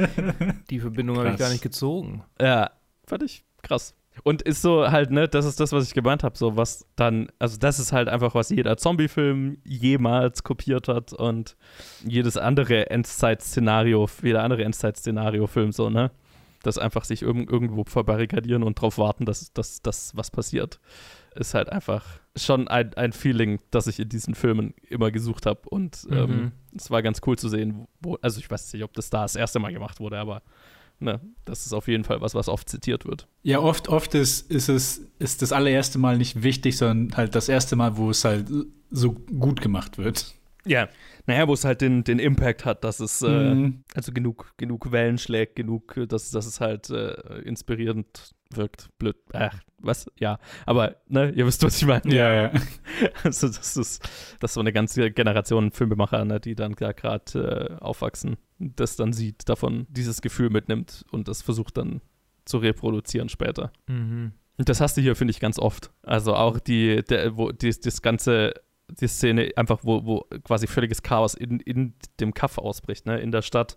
Die 0.70 0.80
Verbindung 0.80 1.18
habe 1.18 1.30
ich 1.30 1.38
gar 1.38 1.50
nicht 1.50 1.62
gezogen. 1.62 2.22
Ja, 2.40 2.70
fand 3.06 3.24
ich 3.24 3.44
krass. 3.62 3.94
Und 4.22 4.42
ist 4.42 4.60
so 4.60 4.90
halt, 4.90 5.10
ne, 5.10 5.28
das 5.28 5.46
ist 5.46 5.60
das, 5.60 5.72
was 5.72 5.86
ich 5.86 5.94
gemeint 5.94 6.24
habe, 6.24 6.36
so 6.36 6.56
was 6.56 6.86
dann, 6.96 7.28
also 7.38 7.56
das 7.56 7.78
ist 7.78 7.92
halt 7.92 8.08
einfach, 8.08 8.34
was 8.34 8.50
jeder 8.50 8.76
Zombie-Film 8.76 9.58
jemals 9.64 10.42
kopiert 10.42 10.88
hat 10.88 11.12
und 11.12 11.56
jedes 12.04 12.36
andere 12.36 12.90
Endzeit-Szenario, 12.90 14.08
jeder 14.22 14.42
andere 14.42 14.64
Endzeit-Szenario-Film 14.64 15.72
so, 15.72 15.90
ne, 15.90 16.10
das 16.62 16.76
einfach 16.76 17.04
sich 17.04 17.22
irg 17.22 17.50
irgendwo 17.50 17.84
verbarrikadieren 17.84 18.62
und 18.62 18.80
drauf 18.80 18.98
warten, 18.98 19.24
dass 19.24 19.52
das 19.52 20.16
was 20.16 20.30
passiert, 20.30 20.80
ist 21.34 21.54
halt 21.54 21.70
einfach 21.70 22.04
schon 22.36 22.68
ein, 22.68 22.94
ein 22.94 23.12
Feeling, 23.12 23.60
das 23.70 23.86
ich 23.86 24.00
in 24.00 24.08
diesen 24.08 24.34
Filmen 24.34 24.74
immer 24.88 25.10
gesucht 25.10 25.46
habe 25.46 25.68
und 25.68 26.04
mhm. 26.08 26.16
ähm, 26.16 26.52
es 26.76 26.90
war 26.90 27.02
ganz 27.02 27.20
cool 27.26 27.38
zu 27.38 27.48
sehen, 27.48 27.86
wo, 28.00 28.16
also 28.20 28.38
ich 28.38 28.50
weiß 28.50 28.72
nicht, 28.72 28.84
ob 28.84 28.92
das 28.92 29.10
da 29.10 29.22
das 29.22 29.36
erste 29.36 29.58
Mal 29.58 29.72
gemacht 29.72 30.00
wurde, 30.00 30.18
aber 30.18 30.42
ne, 31.00 31.20
das 31.44 31.66
ist 31.66 31.72
auf 31.72 31.88
jeden 31.88 32.04
Fall 32.04 32.20
was, 32.20 32.34
was 32.34 32.48
oft 32.48 32.68
zitiert 32.68 33.06
wird. 33.06 33.26
Ja, 33.42 33.60
oft, 33.60 33.88
oft 33.88 34.14
ist, 34.14 34.50
ist 34.50 34.68
es 34.68 35.10
ist 35.18 35.42
das 35.42 35.52
allererste 35.52 35.98
Mal 35.98 36.18
nicht 36.18 36.42
wichtig, 36.42 36.76
sondern 36.76 37.16
halt 37.16 37.34
das 37.34 37.48
erste 37.48 37.76
Mal, 37.76 37.96
wo 37.96 38.10
es 38.10 38.24
halt 38.24 38.46
so 38.90 39.12
gut 39.12 39.60
gemacht 39.60 39.98
wird. 39.98 40.34
Ja, 40.66 40.88
naja, 41.26 41.48
wo 41.48 41.54
es 41.54 41.64
halt 41.64 41.80
den, 41.80 42.04
den 42.04 42.18
Impact 42.18 42.64
hat, 42.64 42.84
dass 42.84 43.00
es 43.00 43.22
äh, 43.22 43.54
mhm. 43.54 43.64
äh, 43.64 43.96
also 43.96 44.12
genug, 44.12 44.52
genug 44.56 44.92
Wellen 44.92 45.18
schlägt, 45.18 45.56
genug, 45.56 45.98
dass, 46.08 46.30
dass 46.30 46.46
es 46.46 46.60
halt 46.60 46.90
äh, 46.90 47.14
inspirierend 47.42 48.34
wirkt. 48.50 48.88
Blöd. 48.98 49.16
Ach, 49.32 49.58
was? 49.82 50.10
Ja. 50.18 50.38
Aber, 50.66 50.96
ne, 51.08 51.30
ihr 51.30 51.46
wisst, 51.46 51.62
was 51.62 51.76
ich 51.76 51.86
meine. 51.86 52.14
Ja, 52.14 52.32
ja. 52.32 52.52
Also, 53.24 53.48
das 53.48 53.76
ist, 53.76 54.02
das 54.40 54.50
ist 54.50 54.54
so 54.54 54.60
eine 54.60 54.72
ganze 54.72 55.10
Generation 55.10 55.70
Filmemacher, 55.70 56.24
ne, 56.24 56.40
die 56.40 56.54
dann 56.54 56.74
gerade 56.74 57.78
äh, 57.80 57.82
aufwachsen, 57.82 58.36
das 58.58 58.96
dann 58.96 59.12
sieht, 59.12 59.48
davon 59.48 59.86
dieses 59.88 60.20
Gefühl 60.22 60.50
mitnimmt 60.50 61.04
und 61.10 61.28
das 61.28 61.42
versucht 61.42 61.76
dann 61.76 62.00
zu 62.44 62.58
reproduzieren 62.58 63.28
später. 63.28 63.72
Mhm. 63.86 64.32
Und 64.58 64.68
das 64.68 64.80
hast 64.80 64.96
du 64.96 65.00
hier, 65.00 65.16
finde 65.16 65.30
ich, 65.30 65.40
ganz 65.40 65.58
oft. 65.58 65.90
Also 66.02 66.34
auch 66.34 66.58
die, 66.58 67.02
der, 67.02 67.36
wo 67.36 67.50
die, 67.52 67.70
das 67.70 68.02
ganze 68.02 68.54
die 69.00 69.08
Szene 69.08 69.50
einfach, 69.56 69.80
wo, 69.82 70.04
wo 70.04 70.26
quasi 70.44 70.66
völliges 70.66 71.02
Chaos 71.02 71.34
in, 71.34 71.60
in 71.60 71.94
dem 72.18 72.34
Kaff 72.34 72.58
ausbricht, 72.58 73.06
ne, 73.06 73.20
in 73.20 73.30
der 73.30 73.42
Stadt 73.42 73.76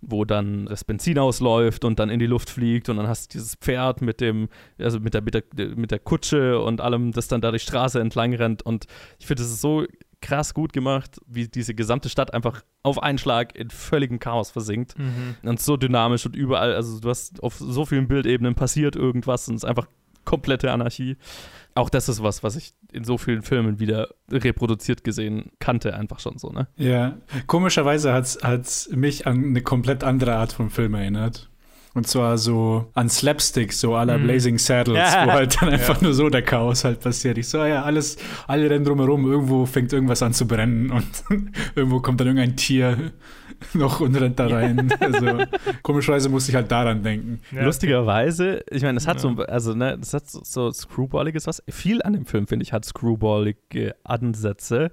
wo 0.00 0.24
dann 0.24 0.66
das 0.66 0.84
Benzin 0.84 1.18
ausläuft 1.18 1.84
und 1.84 1.98
dann 1.98 2.10
in 2.10 2.18
die 2.18 2.26
Luft 2.26 2.50
fliegt 2.50 2.88
und 2.88 2.96
dann 2.96 3.08
hast 3.08 3.32
du 3.32 3.38
dieses 3.38 3.54
Pferd 3.56 4.02
mit 4.02 4.20
dem, 4.20 4.48
also 4.78 5.00
mit 5.00 5.14
der, 5.14 5.22
mit 5.22 5.34
der, 5.34 5.76
mit 5.76 5.90
der 5.90 5.98
Kutsche 5.98 6.60
und 6.60 6.80
allem, 6.80 7.12
das 7.12 7.28
dann 7.28 7.40
da 7.40 7.52
die 7.52 7.58
Straße 7.58 8.00
entlang 8.00 8.34
rennt 8.34 8.62
und 8.62 8.86
ich 9.18 9.26
finde, 9.26 9.42
das 9.42 9.52
ist 9.52 9.60
so 9.60 9.84
krass 10.22 10.52
gut 10.54 10.72
gemacht, 10.72 11.18
wie 11.26 11.48
diese 11.48 11.74
gesamte 11.74 12.08
Stadt 12.08 12.34
einfach 12.34 12.62
auf 12.82 13.02
einen 13.02 13.18
Schlag 13.18 13.56
in 13.56 13.70
völligem 13.70 14.18
Chaos 14.18 14.50
versinkt. 14.50 14.94
Und 15.42 15.60
so 15.60 15.76
dynamisch 15.76 16.26
und 16.26 16.36
überall, 16.36 16.74
also 16.74 17.00
du 17.00 17.08
hast 17.08 17.42
auf 17.42 17.54
so 17.56 17.86
vielen 17.86 18.06
Bildebenen 18.06 18.54
passiert 18.54 18.96
irgendwas 18.96 19.48
und 19.48 19.54
es 19.54 19.62
ist 19.62 19.68
einfach 19.68 19.86
komplette 20.24 20.70
Anarchie. 20.72 21.16
Auch 21.74 21.90
das 21.90 22.08
ist 22.08 22.22
was, 22.22 22.42
was 22.42 22.56
ich 22.56 22.74
in 22.92 23.04
so 23.04 23.16
vielen 23.18 23.42
Filmen 23.42 23.78
wieder 23.78 24.08
reproduziert 24.30 25.04
gesehen 25.04 25.52
kannte, 25.60 25.94
einfach 25.94 26.18
schon 26.18 26.38
so, 26.38 26.50
ne? 26.50 26.66
Ja, 26.76 27.18
komischerweise 27.46 28.12
hat 28.12 28.26
es 28.42 28.90
mich 28.90 29.26
an 29.26 29.44
eine 29.44 29.62
komplett 29.62 30.02
andere 30.02 30.34
Art 30.34 30.52
von 30.52 30.70
Film 30.70 30.94
erinnert. 30.94 31.49
Und 31.92 32.06
zwar 32.06 32.38
so 32.38 32.86
an 32.94 33.08
Slapstick, 33.08 33.72
so 33.72 33.96
à 33.96 34.04
la 34.04 34.16
Blazing 34.16 34.58
Saddles, 34.58 34.96
Ja. 35.12 35.26
wo 35.26 35.32
halt 35.32 35.60
dann 35.60 35.68
einfach 35.70 36.00
nur 36.00 36.14
so 36.14 36.28
der 36.30 36.42
Chaos 36.42 36.84
halt 36.84 37.00
passiert. 37.00 37.36
Ich 37.38 37.48
so, 37.48 37.58
ah 37.58 37.66
ja, 37.66 37.82
alles, 37.82 38.16
alle 38.46 38.70
rennen 38.70 38.84
drumherum, 38.84 39.28
irgendwo 39.30 39.66
fängt 39.66 39.92
irgendwas 39.92 40.22
an 40.22 40.32
zu 40.32 40.46
brennen 40.46 40.90
und 40.90 41.06
irgendwo 41.74 41.98
kommt 42.00 42.20
dann 42.20 42.28
irgendein 42.28 42.56
Tier 42.56 43.10
noch 43.74 43.98
und 44.00 44.14
rennt 44.14 44.38
da 44.38 44.46
rein. 44.46 44.88
Also 45.00 45.38
komischerweise 45.82 46.28
musste 46.28 46.52
ich 46.52 46.56
halt 46.56 46.70
daran 46.70 47.02
denken. 47.02 47.40
Ja. 47.50 47.64
Lustigerweise, 47.64 48.62
ich 48.70 48.82
meine, 48.84 48.96
es 48.98 49.08
hat 49.08 49.18
so, 49.18 49.30
also, 49.48 49.74
ne, 49.74 49.98
es 50.00 50.14
hat 50.14 50.30
so, 50.30 50.40
so 50.44 50.70
Screwballiges 50.70 51.48
was. 51.48 51.60
Viel 51.68 52.02
an 52.02 52.12
dem 52.12 52.24
Film, 52.24 52.46
finde 52.46 52.62
ich, 52.62 52.72
hat 52.72 52.84
Screwballige 52.84 53.96
Ansätze, 54.04 54.92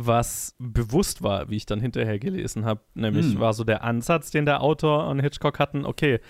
was 0.00 0.54
bewusst 0.60 1.22
war, 1.22 1.50
wie 1.50 1.56
ich 1.56 1.66
dann 1.66 1.80
hinterher 1.80 2.20
gelesen 2.20 2.64
habe. 2.64 2.82
Nämlich 2.94 3.26
Hm. 3.32 3.40
war 3.40 3.52
so 3.52 3.64
der 3.64 3.82
Ansatz, 3.82 4.30
den 4.30 4.46
der 4.46 4.62
Autor 4.62 5.08
und 5.08 5.18
Hitchcock 5.18 5.58
hatten, 5.58 5.84
okay, 5.84 6.20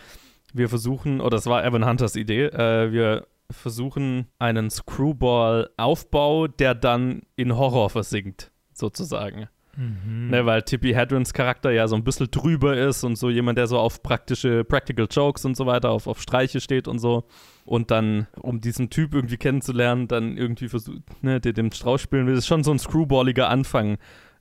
wir 0.54 0.70
versuchen, 0.70 1.20
oder 1.20 1.36
es 1.36 1.44
war 1.46 1.62
Evan 1.62 1.86
Hunters 1.86 2.16
Idee, 2.16 2.46
äh, 2.46 2.90
wir 2.90 3.26
versuchen 3.50 4.26
einen 4.38 4.70
Screwball-Aufbau, 4.70 6.48
der 6.48 6.74
dann 6.74 7.22
in 7.36 7.56
Horror 7.56 7.90
versinkt, 7.90 8.50
sozusagen. 8.72 9.48
Mhm. 9.76 10.28
Ne, 10.30 10.46
weil 10.46 10.62
Tippi 10.62 10.92
Hedrons 10.94 11.32
Charakter 11.34 11.70
ja 11.70 11.86
so 11.88 11.94
ein 11.94 12.04
bisschen 12.04 12.30
drüber 12.30 12.76
ist 12.76 13.04
und 13.04 13.16
so 13.16 13.28
jemand, 13.28 13.58
der 13.58 13.66
so 13.66 13.78
auf 13.78 14.02
praktische 14.02 14.64
Practical 14.64 15.06
Jokes 15.10 15.44
und 15.44 15.56
so 15.56 15.66
weiter, 15.66 15.90
auf, 15.90 16.06
auf 16.06 16.22
Streiche 16.22 16.60
steht 16.60 16.88
und 16.88 16.98
so. 16.98 17.24
Und 17.68 17.90
dann, 17.90 18.28
um 18.40 18.62
diesen 18.62 18.88
Typ 18.88 19.12
irgendwie 19.12 19.36
kennenzulernen, 19.36 20.08
dann 20.08 20.38
irgendwie 20.38 20.70
versucht, 20.70 21.02
ne, 21.22 21.38
der 21.38 21.52
dem 21.52 21.70
Strauß 21.70 22.00
spielen 22.00 22.26
will, 22.26 22.34
ist 22.34 22.46
schon 22.46 22.64
so 22.64 22.70
ein 22.70 22.78
screwballiger 22.78 23.50
Anfang 23.50 23.98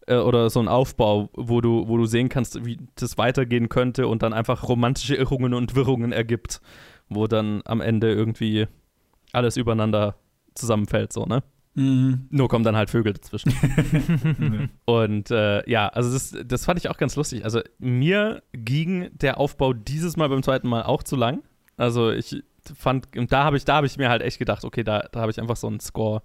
äh, 0.08 0.16
oder 0.16 0.50
so 0.50 0.62
ein 0.62 0.70
Aufbau, 0.70 1.30
wo 1.34 1.60
du, 1.60 1.90
wo 1.90 1.98
du 1.98 2.06
sehen 2.06 2.30
kannst, 2.30 2.64
wie 2.66 2.78
das 2.96 3.18
weitergehen 3.18 3.68
könnte 3.68 4.08
und 4.08 4.24
dann 4.24 4.32
einfach 4.32 4.70
romantische 4.70 5.16
Irrungen 5.16 5.54
und 5.54 5.76
Wirrungen 5.76 6.14
ergibt, 6.14 6.62
wo 7.10 7.28
dann 7.28 7.64
am 7.66 7.82
Ende 7.82 8.14
irgendwie 8.14 8.68
alles 9.34 9.58
übereinander 9.58 10.16
zusammenfällt, 10.56 11.12
so, 11.12 11.26
ne? 11.26 11.44
Mhm. 11.74 12.28
Nur 12.30 12.48
kommen 12.48 12.64
dann 12.64 12.78
halt 12.78 12.90
Vögel 12.90 13.12
dazwischen. 13.12 13.52
Und 14.86 15.30
äh, 15.32 15.70
ja, 15.70 15.90
also 15.90 16.12
das, 16.12 16.34
das 16.44 16.66
fand 16.66 16.80
ich 16.80 16.90
auch 16.90 16.98
ganz 16.98 17.16
lustig. 17.18 17.44
Also 17.44 17.60
mir 17.78 18.42
ging 18.54 19.10
der 19.12 19.38
Aufbau 19.38 19.74
dieses 19.74 20.18
Mal 20.18 20.30
beim 20.30 20.42
zweiten 20.42 20.68
Mal 20.68 20.84
auch 20.84 21.04
zu 21.04 21.16
lang. 21.16 21.44
Also 21.76 22.10
ich 22.10 22.44
fand, 22.76 23.16
und 23.18 23.32
da 23.32 23.44
habe 23.44 23.58
ich, 23.58 23.66
da 23.66 23.76
habe 23.76 23.88
ich 23.88 23.98
mir 23.98 24.10
halt 24.10 24.22
echt 24.22 24.40
gedacht, 24.40 24.64
okay, 24.64 24.84
da, 24.84 25.08
da 25.12 25.22
habe 25.22 25.32
ich 25.32 25.40
einfach 25.40 25.58
so 25.58 25.68
einen 25.68 25.80
Score 25.80 26.22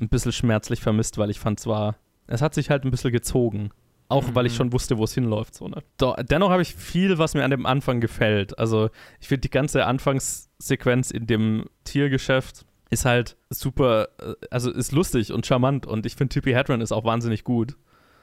ein 0.00 0.08
bisschen 0.08 0.32
schmerzlich 0.32 0.80
vermisst, 0.80 1.18
weil 1.18 1.30
ich 1.30 1.40
fand 1.40 1.60
zwar, 1.60 1.96
es 2.26 2.42
hat 2.42 2.54
sich 2.54 2.70
halt 2.70 2.84
ein 2.84 2.90
bisschen 2.90 3.12
gezogen. 3.12 3.70
Auch 4.08 4.34
weil 4.34 4.46
ich 4.46 4.54
schon 4.54 4.72
wusste, 4.72 4.98
wo 4.98 5.04
es 5.04 5.14
hinläuft. 5.14 5.54
So, 5.54 5.66
ne? 5.66 5.82
Doch, 5.98 6.16
dennoch 6.22 6.50
habe 6.50 6.62
ich 6.62 6.76
viel, 6.76 7.18
was 7.18 7.34
mir 7.34 7.44
an 7.44 7.50
dem 7.50 7.66
Anfang 7.66 8.00
gefällt. 8.00 8.56
Also 8.56 8.90
ich 9.20 9.26
finde 9.26 9.40
die 9.40 9.50
ganze 9.50 9.84
Anfangssequenz 9.84 11.10
in 11.10 11.26
dem 11.26 11.64
Tiergeschäft 11.82 12.66
ist 12.88 13.04
halt 13.04 13.36
super, 13.50 14.08
äh, 14.20 14.34
also 14.50 14.70
ist 14.70 14.92
lustig 14.92 15.32
und 15.32 15.44
charmant 15.44 15.86
und 15.86 16.06
ich 16.06 16.14
finde 16.14 16.34
Tippi 16.34 16.52
Hedren 16.52 16.80
ist 16.80 16.92
auch 16.92 17.04
wahnsinnig 17.04 17.42
gut. 17.42 17.76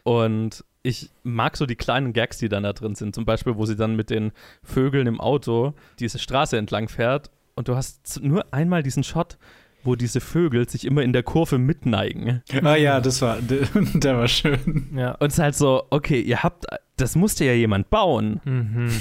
Und 0.04 0.64
ich 0.84 1.10
mag 1.24 1.58
so 1.58 1.66
die 1.66 1.76
kleinen 1.76 2.14
Gags, 2.14 2.38
die 2.38 2.50
dann 2.50 2.64
da 2.64 2.74
drin 2.74 2.96
sind. 2.96 3.16
Zum 3.16 3.26
Beispiel, 3.26 3.56
wo 3.56 3.66
sie 3.66 3.76
dann 3.76 3.96
mit 3.96 4.10
den 4.10 4.32
Vögeln 4.62 5.08
im 5.08 5.20
Auto 5.20 5.74
diese 6.00 6.20
Straße 6.20 6.58
entlang 6.58 6.88
fährt 6.88 7.30
und 7.56 7.68
du 7.68 7.76
hast 7.76 8.22
nur 8.22 8.54
einmal 8.54 8.84
diesen 8.84 9.04
Shot, 9.04 9.38
wo 9.84 9.96
diese 9.96 10.22
Vögel 10.22 10.68
sich 10.70 10.86
immer 10.86 11.02
in 11.02 11.14
der 11.14 11.24
Kurve 11.24 11.58
mitneigen. 11.58 12.42
Ah 12.64 12.76
ja, 12.76 13.02
das 13.02 13.22
war, 13.22 13.42
der, 13.42 13.68
der 13.94 14.18
war 14.18 14.28
schön. 14.28 14.90
Ja. 14.96 15.12
Und 15.16 15.28
es 15.28 15.34
ist 15.34 15.40
halt 15.40 15.56
so, 15.56 15.84
okay, 15.90 16.22
ihr 16.22 16.42
habt, 16.42 16.66
das 16.96 17.16
musste 17.16 17.46
ja 17.46 17.54
jemand 17.54 17.90
bauen. 17.90 18.40
Mhm. 18.46 18.92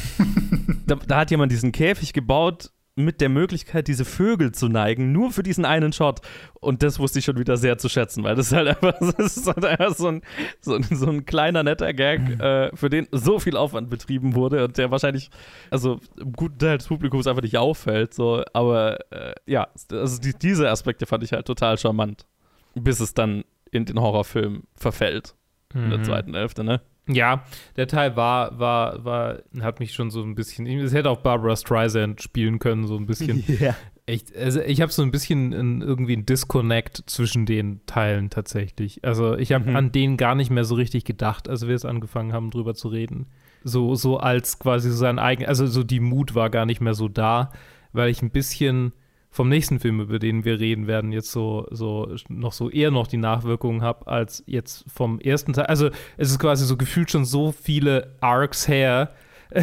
Da, 0.86 0.96
da 0.96 1.18
hat 1.18 1.30
jemand 1.30 1.52
diesen 1.52 1.70
Käfig 1.70 2.12
gebaut 2.12 2.70
mit 2.94 3.22
der 3.22 3.30
Möglichkeit, 3.30 3.88
diese 3.88 4.04
Vögel 4.04 4.52
zu 4.52 4.68
neigen, 4.68 5.12
nur 5.12 5.30
für 5.30 5.42
diesen 5.42 5.64
einen 5.64 5.92
Shot. 5.94 6.20
Und 6.60 6.82
das 6.82 6.98
wusste 6.98 7.20
ich 7.20 7.24
schon 7.24 7.38
wieder 7.38 7.56
sehr 7.56 7.78
zu 7.78 7.88
schätzen, 7.88 8.22
weil 8.22 8.34
das 8.34 8.48
ist 8.48 8.52
halt 8.52 8.68
einfach, 8.68 8.92
das 9.16 9.36
ist 9.38 9.46
halt 9.46 9.64
einfach 9.64 9.94
so, 9.96 10.08
ein, 10.08 10.22
so, 10.60 10.74
ein, 10.74 10.82
so 10.82 11.06
ein 11.08 11.24
kleiner, 11.24 11.62
netter 11.62 11.94
Gag, 11.94 12.20
äh, 12.40 12.70
für 12.76 12.90
den 12.90 13.08
so 13.10 13.38
viel 13.38 13.56
Aufwand 13.56 13.88
betrieben 13.88 14.34
wurde 14.34 14.64
und 14.64 14.76
der 14.76 14.90
wahrscheinlich, 14.90 15.30
also 15.70 16.00
im 16.20 16.32
guten 16.32 16.58
Teil 16.58 16.78
des 16.78 16.86
Publikums 16.88 17.26
einfach 17.26 17.42
nicht 17.42 17.56
auffällt. 17.56 18.12
So. 18.12 18.42
Aber 18.52 18.98
äh, 19.10 19.34
ja, 19.46 19.68
also 19.90 20.20
die, 20.20 20.34
diese 20.38 20.68
Aspekte 20.70 21.06
fand 21.06 21.24
ich 21.24 21.32
halt 21.32 21.46
total 21.46 21.78
charmant. 21.78 22.26
Bis 22.74 23.00
es 23.00 23.14
dann 23.14 23.44
in 23.70 23.86
den 23.86 23.98
Horrorfilm 24.00 24.64
verfällt. 24.74 25.34
In 25.74 25.88
der 25.88 26.00
Mhm. 26.00 26.04
zweiten 26.04 26.34
Hälfte, 26.34 26.62
ne? 26.64 26.82
Ja, 27.08 27.44
der 27.76 27.88
Teil 27.88 28.14
war, 28.16 28.58
war, 28.58 29.04
war, 29.04 29.38
hat 29.60 29.80
mich 29.80 29.92
schon 29.92 30.10
so 30.10 30.22
ein 30.22 30.34
bisschen, 30.36 30.66
es 30.66 30.94
hätte 30.94 31.10
auch 31.10 31.18
Barbara 31.18 31.56
Streisand 31.56 32.22
spielen 32.22 32.58
können, 32.58 32.86
so 32.86 32.96
ein 32.96 33.06
bisschen. 33.06 33.44
Ja. 33.60 33.74
Echt, 34.04 34.36
also 34.36 34.60
ich 34.60 34.80
habe 34.80 34.90
so 34.90 35.02
ein 35.02 35.12
bisschen 35.12 35.52
ein, 35.52 35.80
irgendwie 35.80 36.16
ein 36.16 36.26
Disconnect 36.26 37.04
zwischen 37.06 37.46
den 37.46 37.80
Teilen 37.86 38.30
tatsächlich. 38.30 39.04
Also 39.04 39.36
ich 39.36 39.52
habe 39.52 39.70
Mhm. 39.70 39.76
an 39.76 39.92
denen 39.92 40.16
gar 40.16 40.34
nicht 40.34 40.50
mehr 40.50 40.64
so 40.64 40.74
richtig 40.74 41.04
gedacht, 41.04 41.48
als 41.48 41.68
wir 41.68 41.74
es 41.76 41.84
angefangen 41.84 42.32
haben, 42.32 42.50
drüber 42.50 42.74
zu 42.74 42.88
reden. 42.88 43.26
So, 43.62 43.94
so 43.94 44.16
als 44.18 44.58
quasi 44.58 44.90
so 44.90 44.96
sein 44.96 45.20
eigen, 45.20 45.46
also 45.46 45.66
so 45.68 45.84
die 45.84 46.00
Mut 46.00 46.34
war 46.34 46.50
gar 46.50 46.66
nicht 46.66 46.80
mehr 46.80 46.94
so 46.94 47.08
da, 47.08 47.52
weil 47.92 48.08
ich 48.10 48.22
ein 48.22 48.30
bisschen 48.30 48.92
vom 49.32 49.48
nächsten 49.48 49.80
Film, 49.80 49.98
über 49.98 50.18
den 50.18 50.44
wir 50.44 50.60
reden 50.60 50.86
werden, 50.86 51.10
jetzt 51.10 51.32
so, 51.32 51.66
so 51.70 52.14
noch 52.28 52.52
so 52.52 52.68
eher 52.68 52.90
noch 52.90 53.06
die 53.06 53.16
Nachwirkungen 53.16 53.80
habe, 53.80 54.06
als 54.06 54.44
jetzt 54.46 54.84
vom 54.92 55.18
ersten 55.20 55.54
Teil. 55.54 55.66
Also 55.66 55.88
es 56.18 56.30
ist 56.30 56.38
quasi 56.38 56.66
so 56.66 56.76
gefühlt 56.76 57.10
schon 57.10 57.24
so 57.24 57.50
viele 57.50 58.14
Arcs 58.20 58.68
her, 58.68 59.10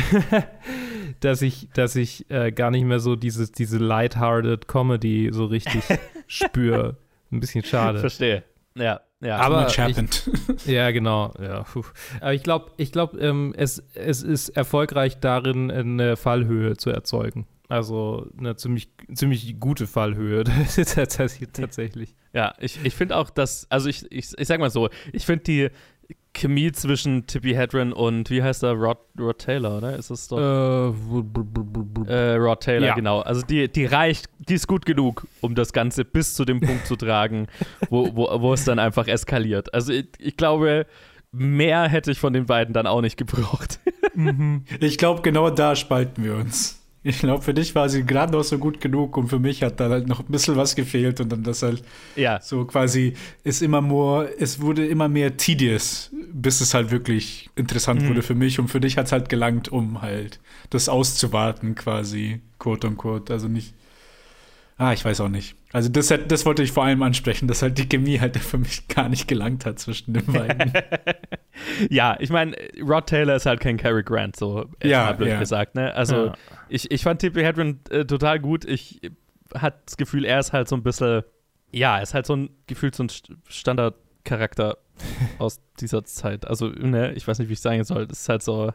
dass 1.19 1.43
ich, 1.43 1.69
dass 1.75 1.95
ich 1.95 2.29
äh, 2.31 2.51
gar 2.51 2.71
nicht 2.71 2.83
mehr 2.83 2.99
so 2.99 3.15
dieses, 3.15 3.51
diese 3.51 3.77
lighthearted 3.77 4.67
Comedy 4.67 5.29
so 5.31 5.45
richtig 5.45 5.83
spüre. 6.27 6.97
Ein 7.31 7.39
bisschen 7.39 7.63
schade. 7.63 7.99
Verstehe. 7.99 8.43
Ja, 8.73 9.01
ja. 9.21 9.37
Aber 9.37 9.67
happened. 9.67 10.31
Ja, 10.65 10.89
genau. 10.89 11.31
Ja, 11.39 11.61
puh. 11.61 11.83
Aber 12.21 12.33
ich 12.33 12.41
glaube, 12.41 12.71
ich 12.77 12.91
glaub, 12.91 13.19
ähm, 13.21 13.53
es, 13.55 13.83
es 13.93 14.23
ist 14.23 14.49
erfolgreich 14.49 15.19
darin, 15.19 15.69
eine 15.69 16.17
Fallhöhe 16.17 16.75
zu 16.75 16.89
erzeugen. 16.89 17.45
Also 17.69 18.25
eine 18.37 18.55
ziemlich, 18.55 18.89
ziemlich 19.13 19.59
gute 19.59 19.85
Fallhöhe 19.87 20.43
tatsächlich. 20.75 21.49
tatsächlich. 21.53 22.15
Ja, 22.33 22.53
ich, 22.59 22.79
ich 22.83 22.95
finde 22.95 23.15
auch, 23.15 23.29
dass, 23.29 23.67
also 23.69 23.87
ich, 23.89 24.11
ich, 24.11 24.37
ich 24.37 24.47
sag 24.47 24.59
mal 24.59 24.69
so, 24.71 24.89
ich 25.13 25.25
finde 25.25 25.43
die 25.43 25.69
Chemie 26.33 26.71
zwischen 26.71 27.27
Tippi 27.27 27.53
Hedren 27.53 27.93
und, 27.93 28.29
wie 28.31 28.41
heißt 28.41 28.63
er, 28.63 28.73
Rod, 28.73 28.97
Rod 29.19 29.37
Taylor, 29.39 29.77
oder? 29.77 29.95
Ist 29.95 30.09
es 30.09 30.27
doch? 30.27 30.37
Äh, 30.37 32.11
Äh, 32.11 32.35
Rod 32.35 32.61
Taylor, 32.61 32.87
Ja. 32.87 32.95
genau. 32.95 33.19
Also 33.21 33.41
die, 33.43 33.67
die 33.71 33.85
reicht, 33.85 34.29
die 34.39 34.55
ist 34.55 34.67
gut 34.67 34.85
genug, 34.85 35.27
um 35.41 35.53
das 35.55 35.71
Ganze 35.73 36.05
bis 36.05 36.33
zu 36.33 36.45
dem 36.45 36.59
Punkt 36.61 36.87
zu 36.87 36.95
tragen, 36.95 37.47
wo, 37.89 38.15
wo, 38.15 38.41
wo 38.41 38.53
es 38.53 38.63
dann 38.65 38.79
einfach 38.79 39.07
eskaliert. 39.07 39.73
Also 39.73 39.93
ich, 39.93 40.07
ich 40.19 40.37
glaube, 40.37 40.85
mehr 41.31 41.87
hätte 41.87 42.11
ich 42.11 42.19
von 42.19 42.33
den 42.33 42.45
beiden 42.47 42.73
dann 42.73 42.87
auch 42.87 43.01
nicht 43.01 43.17
gebraucht. 43.17 43.79
Ich 44.79 44.97
glaube, 44.97 45.21
genau 45.21 45.49
da 45.49 45.75
spalten 45.75 46.23
wir 46.23 46.35
uns. 46.35 46.78
Ich 47.01 47.19
glaube, 47.19 47.41
für 47.41 47.53
dich 47.53 47.75
war 47.75 47.87
sie 47.87 48.03
gerade 48.03 48.33
noch 48.33 48.43
so 48.43 48.57
gut 48.57 48.81
genug 48.81 49.15
und 49.15 49.29
für 49.29 49.39
mich 49.39 49.63
hat 49.63 49.79
da 49.79 49.89
halt 49.89 50.07
noch 50.07 50.19
ein 50.19 50.25
bisschen 50.27 50.57
was 50.57 50.75
gefehlt 50.75 51.21
und 51.21 51.29
dann 51.31 51.43
das 51.43 51.63
halt 51.63 51.81
ja, 52.15 52.41
so 52.41 52.65
quasi 52.65 53.13
ist 53.43 53.61
immer 53.61 53.79
more, 53.79 54.29
es 54.37 54.59
wurde 54.59 54.85
immer 54.85 55.07
mehr 55.07 55.37
tedious, 55.37 56.11
bis 56.33 56.59
es 56.59 56.73
halt 56.73 56.91
wirklich 56.91 57.49
interessant 57.55 58.05
wurde 58.07 58.21
für 58.21 58.35
mich 58.35 58.59
und 58.59 58.67
für 58.67 58.81
dich 58.81 58.97
hat 58.97 59.05
es 59.05 59.13
halt 59.13 59.29
gelangt, 59.29 59.69
um 59.69 60.01
halt 60.01 60.41
das 60.69 60.89
auszuwarten 60.89 61.75
quasi, 61.75 62.41
quote 62.59 62.87
unquote, 62.87 63.31
also 63.31 63.47
nicht 63.47 63.73
Ah, 64.81 64.93
ich 64.93 65.03
weiß 65.03 65.19
auch 65.21 65.27
nicht. 65.29 65.55
Also 65.73 65.89
das, 65.89 66.09
hat- 66.09 66.31
das 66.31 66.45
wollte 66.45 66.63
ich 66.63 66.71
vor 66.71 66.85
allem 66.85 67.03
ansprechen, 67.03 67.47
dass 67.49 67.61
halt 67.61 67.77
die 67.77 67.87
Chemie 67.89 68.19
halt 68.19 68.37
für 68.37 68.57
mich 68.57 68.87
gar 68.87 69.09
nicht 69.09 69.27
gelangt 69.27 69.65
hat 69.65 69.77
zwischen 69.77 70.13
den 70.13 70.25
beiden. 70.25 70.71
ja, 71.89 72.15
ich 72.19 72.29
meine, 72.29 72.55
Rod 72.81 73.07
Taylor 73.07 73.35
ist 73.35 73.45
halt 73.45 73.59
kein 73.59 73.75
Cary 73.77 74.03
Grant, 74.03 74.35
so 74.37 74.69
Ja, 74.81 75.11
blöd 75.11 75.29
ja. 75.29 75.39
gesagt, 75.39 75.75
ne? 75.75 75.93
Also 75.93 76.27
Ja. 76.27 76.33
ich, 76.69 76.89
ich 76.91 77.03
fand 77.03 77.19
Tippi 77.21 77.41
Hedren 77.41 77.81
äh, 77.89 78.05
total 78.05 78.39
gut. 78.39 78.63
Ich 78.65 79.01
hatte 79.53 79.79
das 79.85 79.97
Gefühl, 79.97 80.23
er 80.25 80.39
ist 80.39 80.53
halt 80.53 80.67
so 80.69 80.75
ein 80.77 80.83
bisschen, 80.83 81.23
ja, 81.71 81.97
er 81.97 82.03
ist 82.03 82.13
halt 82.13 82.25
so 82.25 82.35
ein 82.35 82.49
gefühlt 82.67 82.95
so 82.95 83.03
ein 83.03 83.09
St- 83.09 83.35
Standardcharakter 83.49 84.77
aus 85.39 85.59
dieser 85.79 86.03
Zeit. 86.05 86.47
Also, 86.47 86.67
ne, 86.69 87.11
ich 87.13 87.27
weiß 87.27 87.39
nicht, 87.39 87.49
wie 87.49 87.53
ich 87.53 87.59
sagen 87.61 87.83
soll. 87.83 88.07
Das 88.07 88.21
ist 88.21 88.29
halt 88.29 88.43
so 88.43 88.71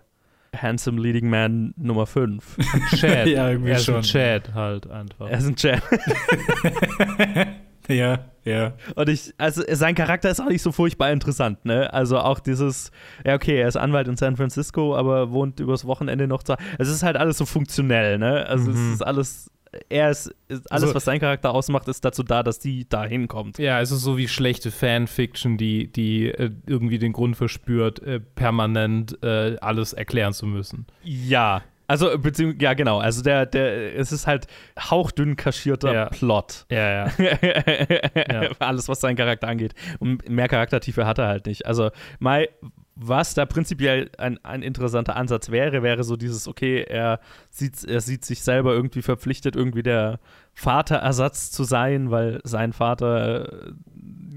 Handsome 0.61 1.01
Leading 1.01 1.29
Man 1.31 1.75
Nummer 1.77 2.07
5. 2.07 2.57
Chad. 2.97 3.27
Ja, 3.29 3.51
irgendwie 3.51 3.71
er 3.71 3.77
ist 3.77 3.85
schon. 3.85 3.97
ein 3.97 4.03
Chad 4.03 4.55
halt 4.55 4.91
einfach. 4.91 5.29
er 5.29 5.39
ist 5.39 5.47
ein 5.47 5.57
Champ. 5.57 5.83
Ja, 7.87 8.21
ja. 8.45 8.73
Und 8.95 9.11
ich, 9.11 9.35
also 9.37 9.63
sein 9.71 9.95
Charakter 9.95 10.31
ist 10.31 10.41
auch 10.41 10.49
nicht 10.49 10.63
so 10.63 10.73
furchtbar 10.73 11.11
interessant, 11.13 11.67
ne? 11.67 11.93
Also 11.93 12.19
auch 12.19 12.41
dieses, 12.41 12.91
ja, 13.27 13.35
okay, 13.35 13.59
er 13.61 13.69
ist 13.69 13.77
Anwalt 13.77 14.09
in 14.09 14.17
San 14.17 14.37
Francisco, 14.39 14.97
aber 14.97 15.33
wohnt 15.33 15.61
übers 15.61 15.85
Wochenende 15.85 16.27
noch 16.27 16.43
da. 16.43 16.57
Es 16.79 16.89
ist 16.89 17.03
halt 17.03 17.19
alles 17.19 17.37
so 17.37 17.45
funktionell, 17.45 18.17
ne? 18.17 18.47
Also 18.47 18.71
Mhm. 18.71 18.89
es 18.89 18.95
ist 18.95 19.03
alles, 19.03 19.51
er 19.89 20.11
ist, 20.11 20.27
ist 20.49 20.71
alles, 20.71 20.85
Also- 20.85 20.95
was 20.95 21.05
sein 21.05 21.21
Charakter 21.21 21.53
ausmacht, 21.55 21.89
ist 21.89 22.05
dazu 22.05 22.23
da, 22.23 22.43
dass 22.43 22.59
die 22.59 22.89
da 22.89 23.05
hinkommt. 23.05 23.59
Ja, 23.59 23.81
es 23.81 23.91
ist 23.91 24.03
so 24.03 24.17
wie 24.17 24.29
schlechte 24.29 24.71
Fanfiction, 24.71 25.57
die, 25.57 25.91
die 25.91 26.29
äh, 26.31 26.51
irgendwie 26.67 26.99
den 26.99 27.13
Grund 27.13 27.37
verspürt, 27.37 28.01
äh, 28.03 28.21
permanent 28.21 29.19
äh, 29.23 29.57
alles 29.61 29.93
erklären 29.93 30.33
zu 30.33 30.47
müssen. 30.47 30.87
Ja. 31.03 31.63
Also, 31.87 32.19
beziehungsweise, 32.19 32.63
ja, 32.65 32.73
genau. 32.73 32.99
Also, 32.99 33.23
der, 33.23 33.45
der, 33.45 33.95
es 33.97 34.11
ist 34.11 34.27
halt 34.27 34.47
hauchdünn 34.81 35.37
kaschierter 35.37 35.93
Ja. 35.93 36.07
Plot. 36.07 36.65
Ja, 36.71 37.09
ja. 37.09 38.51
Alles, 38.59 38.89
was 38.89 39.01
seinen 39.01 39.17
Charakter 39.17 39.49
angeht. 39.49 39.75
Und 39.99 40.27
mehr 40.29 40.49
Charaktertiefe 40.49 41.05
hat 41.07 41.19
er 41.19 41.27
halt 41.29 41.45
nicht. 41.47 41.67
Also, 41.67 41.91
Mai, 42.19 42.49
was 42.97 43.35
da 43.35 43.45
prinzipiell 43.47 44.11
ein, 44.19 44.39
ein 44.45 44.63
interessanter 44.63 45.17
Ansatz 45.17 45.51
wäre, 45.51 45.83
wäre 45.83 46.05
so 46.05 46.17
dieses, 46.17 46.47
okay, 46.47 46.83
er 46.83 47.21
sieht, 47.51 47.85
er 47.85 48.01
sieht 48.01 48.25
sich 48.25 48.43
selber 48.43 48.73
irgendwie 48.73 49.03
verpflichtet, 49.03 49.57
irgendwie 49.57 49.83
der 49.83 50.21
Vaterersatz 50.55 51.51
zu 51.51 51.65
sein, 51.65 52.11
weil 52.11 52.41
sein 52.45 52.73
Vater 52.73 53.69
äh, 53.69 53.73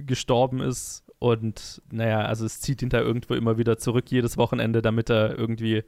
gestorben 0.05 0.61
ist. 0.61 1.03
Und 1.19 1.81
naja, 1.91 2.21
also 2.21 2.45
es 2.45 2.61
zieht 2.61 2.81
ihn 2.81 2.89
da 2.89 2.99
irgendwo 2.99 3.33
immer 3.33 3.57
wieder 3.57 3.77
zurück 3.77 4.05
jedes 4.09 4.37
Wochenende, 4.37 4.81
damit 4.81 5.09
er 5.09 5.37
irgendwie 5.37 5.83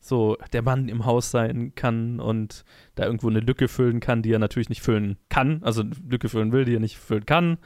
so 0.00 0.36
der 0.52 0.62
Mann 0.62 0.88
im 0.88 1.04
Haus 1.04 1.30
sein 1.30 1.72
kann 1.74 2.20
und 2.20 2.64
da 2.94 3.04
irgendwo 3.04 3.28
eine 3.28 3.40
Lücke 3.40 3.66
füllen 3.66 3.98
kann, 4.00 4.22
die 4.22 4.32
er 4.32 4.38
natürlich 4.38 4.68
nicht 4.68 4.82
füllen 4.82 5.18
kann. 5.28 5.62
Also 5.64 5.82
Lücke 6.08 6.28
füllen 6.28 6.52
will, 6.52 6.64
die 6.64 6.76
er 6.76 6.80
nicht 6.80 6.98
füllen 6.98 7.26
kann 7.26 7.58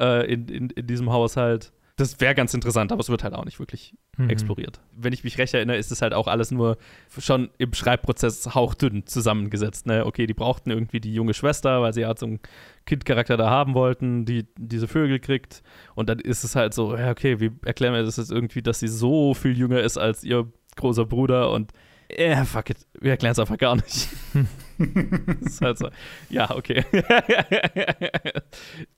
äh, 0.00 0.32
in, 0.32 0.48
in, 0.48 0.70
in 0.70 0.86
diesem 0.86 1.10
Haushalt. 1.10 1.72
Das 1.98 2.20
wäre 2.20 2.34
ganz 2.34 2.52
interessant, 2.52 2.92
aber 2.92 3.00
es 3.00 3.08
wird 3.08 3.24
halt 3.24 3.32
auch 3.34 3.46
nicht 3.46 3.58
wirklich 3.58 3.94
Mhm. 4.18 4.28
exploriert. 4.30 4.80
Wenn 4.92 5.12
ich 5.14 5.24
mich 5.24 5.38
recht 5.38 5.54
erinnere, 5.54 5.76
ist 5.78 5.90
es 5.90 6.02
halt 6.02 6.12
auch 6.14 6.26
alles 6.26 6.50
nur 6.50 6.76
schon 7.18 7.50
im 7.58 7.72
Schreibprozess 7.72 8.54
hauchdünn 8.54 9.06
zusammengesetzt. 9.06 9.86
Ne? 9.86 10.04
Okay, 10.06 10.26
die 10.26 10.34
brauchten 10.34 10.70
irgendwie 10.70 11.00
die 11.00 11.14
junge 11.14 11.32
Schwester, 11.34 11.80
weil 11.82 11.92
sie 11.94 12.04
halt 12.06 12.18
so 12.18 12.26
einen 12.26 12.40
Kindcharakter 12.84 13.36
da 13.38 13.48
haben 13.50 13.74
wollten, 13.74 14.24
die 14.26 14.46
diese 14.58 14.88
Vögel 14.88 15.20
kriegt. 15.20 15.62
Und 15.94 16.08
dann 16.08 16.18
ist 16.18 16.44
es 16.44 16.54
halt 16.54 16.74
so, 16.74 16.96
ja, 16.96 17.10
okay, 17.10 17.40
wie 17.40 17.50
erklären 17.64 17.94
wir 17.94 18.02
das 18.02 18.16
jetzt 18.18 18.30
irgendwie, 18.30 18.62
dass 18.62 18.78
sie 18.80 18.88
so 18.88 19.32
viel 19.34 19.56
jünger 19.56 19.80
ist 19.80 19.96
als 19.98 20.22
ihr 20.24 20.50
großer 20.76 21.06
Bruder 21.06 21.50
und 21.50 21.72
ja, 22.16 22.44
fuck 22.44 22.70
it, 22.70 22.78
wir 23.00 23.12
erklären 23.12 23.32
es 23.32 23.38
einfach 23.38 23.58
gar 23.58 23.74
nicht. 23.76 24.08
ist 25.40 25.60
halt 25.62 25.78
so, 25.78 25.88
ja, 26.30 26.50
okay. 26.50 26.84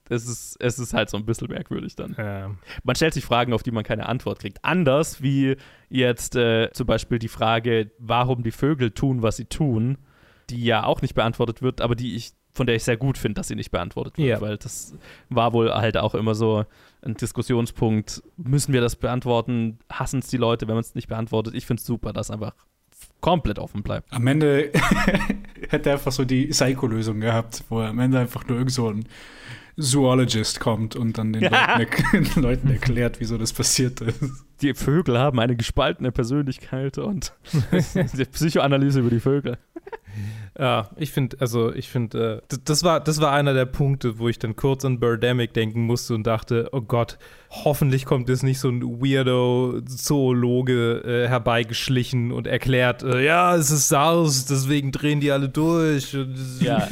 es, 0.09 0.27
ist, 0.29 0.57
es 0.61 0.79
ist 0.79 0.95
halt 0.95 1.11
so 1.11 1.17
ein 1.17 1.25
bisschen 1.27 1.49
merkwürdig 1.49 1.95
dann 1.97 2.15
Ja. 2.19 2.51
man 2.85 2.97
stellt 2.97 3.15
sich 3.15 3.25
Fragen, 3.25 3.53
auf 3.53 3.63
die 3.63 3.71
man 3.71 3.85
keine 3.85 4.07
Antwort 4.09 4.39
kriegt. 4.41 4.65
Anders 4.65 5.23
wie 5.23 5.57
jetzt 5.89 6.37
äh, 6.37 6.71
zum 6.73 6.87
Beispiel 6.87 7.19
die 7.19 7.29
Frage, 7.29 7.91
warum 7.99 8.43
die 8.43 8.51
Vögel 8.51 8.91
tun, 8.91 9.23
was 9.23 9.37
sie 9.37 9.45
tun, 9.47 9.99
die 10.51 10.65
ja 10.65 10.85
auch 10.85 11.03
nicht 11.03 11.15
beantwortet 11.15 11.63
wird, 11.63 11.81
aber 11.81 11.95
die 11.95 12.17
ich, 12.17 12.33
von 12.55 12.67
der 12.67 12.77
ich 12.77 12.85
sehr 12.85 12.97
gut 12.97 13.19
finde, 13.19 13.35
dass 13.35 13.49
sie 13.49 13.55
nicht 13.55 13.71
beantwortet 13.71 14.17
wird, 14.19 14.29
Ja. 14.29 14.41
weil 14.41 14.57
das 14.57 14.97
war 15.29 15.53
wohl 15.53 15.71
halt 15.73 15.97
auch 15.97 16.15
immer 16.15 16.35
so 16.35 16.65
ein 17.03 17.15
Diskussionspunkt. 17.15 18.23
Müssen 18.37 18.73
wir 18.73 18.81
das 18.81 18.97
beantworten? 18.97 19.79
Hassen 19.91 20.21
es 20.21 20.29
die 20.29 20.37
Leute, 20.39 20.67
wenn 20.67 20.75
man 20.75 20.81
es 20.81 20.95
nicht 20.95 21.07
beantwortet? 21.09 21.55
Ich 21.55 21.67
finde 21.67 21.81
es 21.81 21.87
super, 21.87 22.13
dass 22.13 22.31
einfach 22.31 22.55
komplett 23.21 23.59
offen 23.59 23.83
bleibt. 23.83 24.13
Am 24.13 24.27
Ende 24.27 24.71
hätte 25.69 25.91
er 25.91 25.95
einfach 25.95 26.13
so 26.13 26.25
die 26.25 26.47
Psycho-Lösung 26.47 27.21
gehabt, 27.21 27.65
wo 27.69 27.81
am 27.81 27.99
Ende 27.99 28.19
einfach 28.19 28.47
nur 28.47 28.59
irgend 28.59 28.73
so 28.73 28.91
ein 28.91 29.07
Zoologist 29.79 30.59
kommt 30.59 30.97
und 30.97 31.19
dann 31.19 31.33
den 31.33 31.45
Leuten, 31.45 32.35
er 32.37 32.43
Leuten 32.43 32.69
erklärt, 32.69 33.21
wieso 33.21 33.39
das 33.39 33.53
passiert 33.53 34.01
ist. 34.01 34.21
Die 34.61 34.75
Vögel 34.75 35.19
haben 35.19 35.39
eine 35.39 35.57
gespaltene 35.57 36.11
Persönlichkeit 36.11 36.99
und 36.99 37.33
die 37.73 38.25
Psychoanalyse 38.25 39.01
über 39.01 39.11
die 39.11 39.21
Vögel. 39.21 39.57
Ja, 40.59 40.91
ich 40.97 41.13
finde, 41.13 41.37
also 41.39 41.73
ich 41.73 41.89
finde, 41.89 42.43
äh, 42.51 42.57
das 42.65 42.83
war, 42.83 42.99
das 42.99 43.21
war 43.21 43.31
einer 43.31 43.55
der 43.55 43.65
Punkte, 43.65 44.19
wo 44.19 44.29
ich 44.29 44.41
dann 44.41 44.57
kurz 44.57 44.85
an 44.85 44.99
Birdemic 44.99 45.55
denken 45.55 45.83
musste 45.83 46.15
und 46.15 46.27
dachte, 46.27 46.69
oh 46.73 46.81
Gott, 46.81 47.17
hoffentlich 47.51 48.05
kommt 48.05 48.29
jetzt 48.29 48.43
nicht 48.43 48.59
so 48.59 48.69
ein 48.69 48.83
weirdo 48.83 49.81
Zoologe 49.87 51.03
äh, 51.05 51.29
herbeigeschlichen 51.29 52.33
und 52.33 52.49
erklärt, 52.49 53.05
äh, 53.05 53.25
ja, 53.25 53.55
es 53.55 53.71
ist 53.71 53.89
SARS, 53.89 54.47
deswegen 54.47 54.91
drehen 54.91 55.21
die 55.21 55.31
alle 55.31 55.49
durch. 55.49 56.17
Und, 56.17 56.37
Ja. 56.61 56.89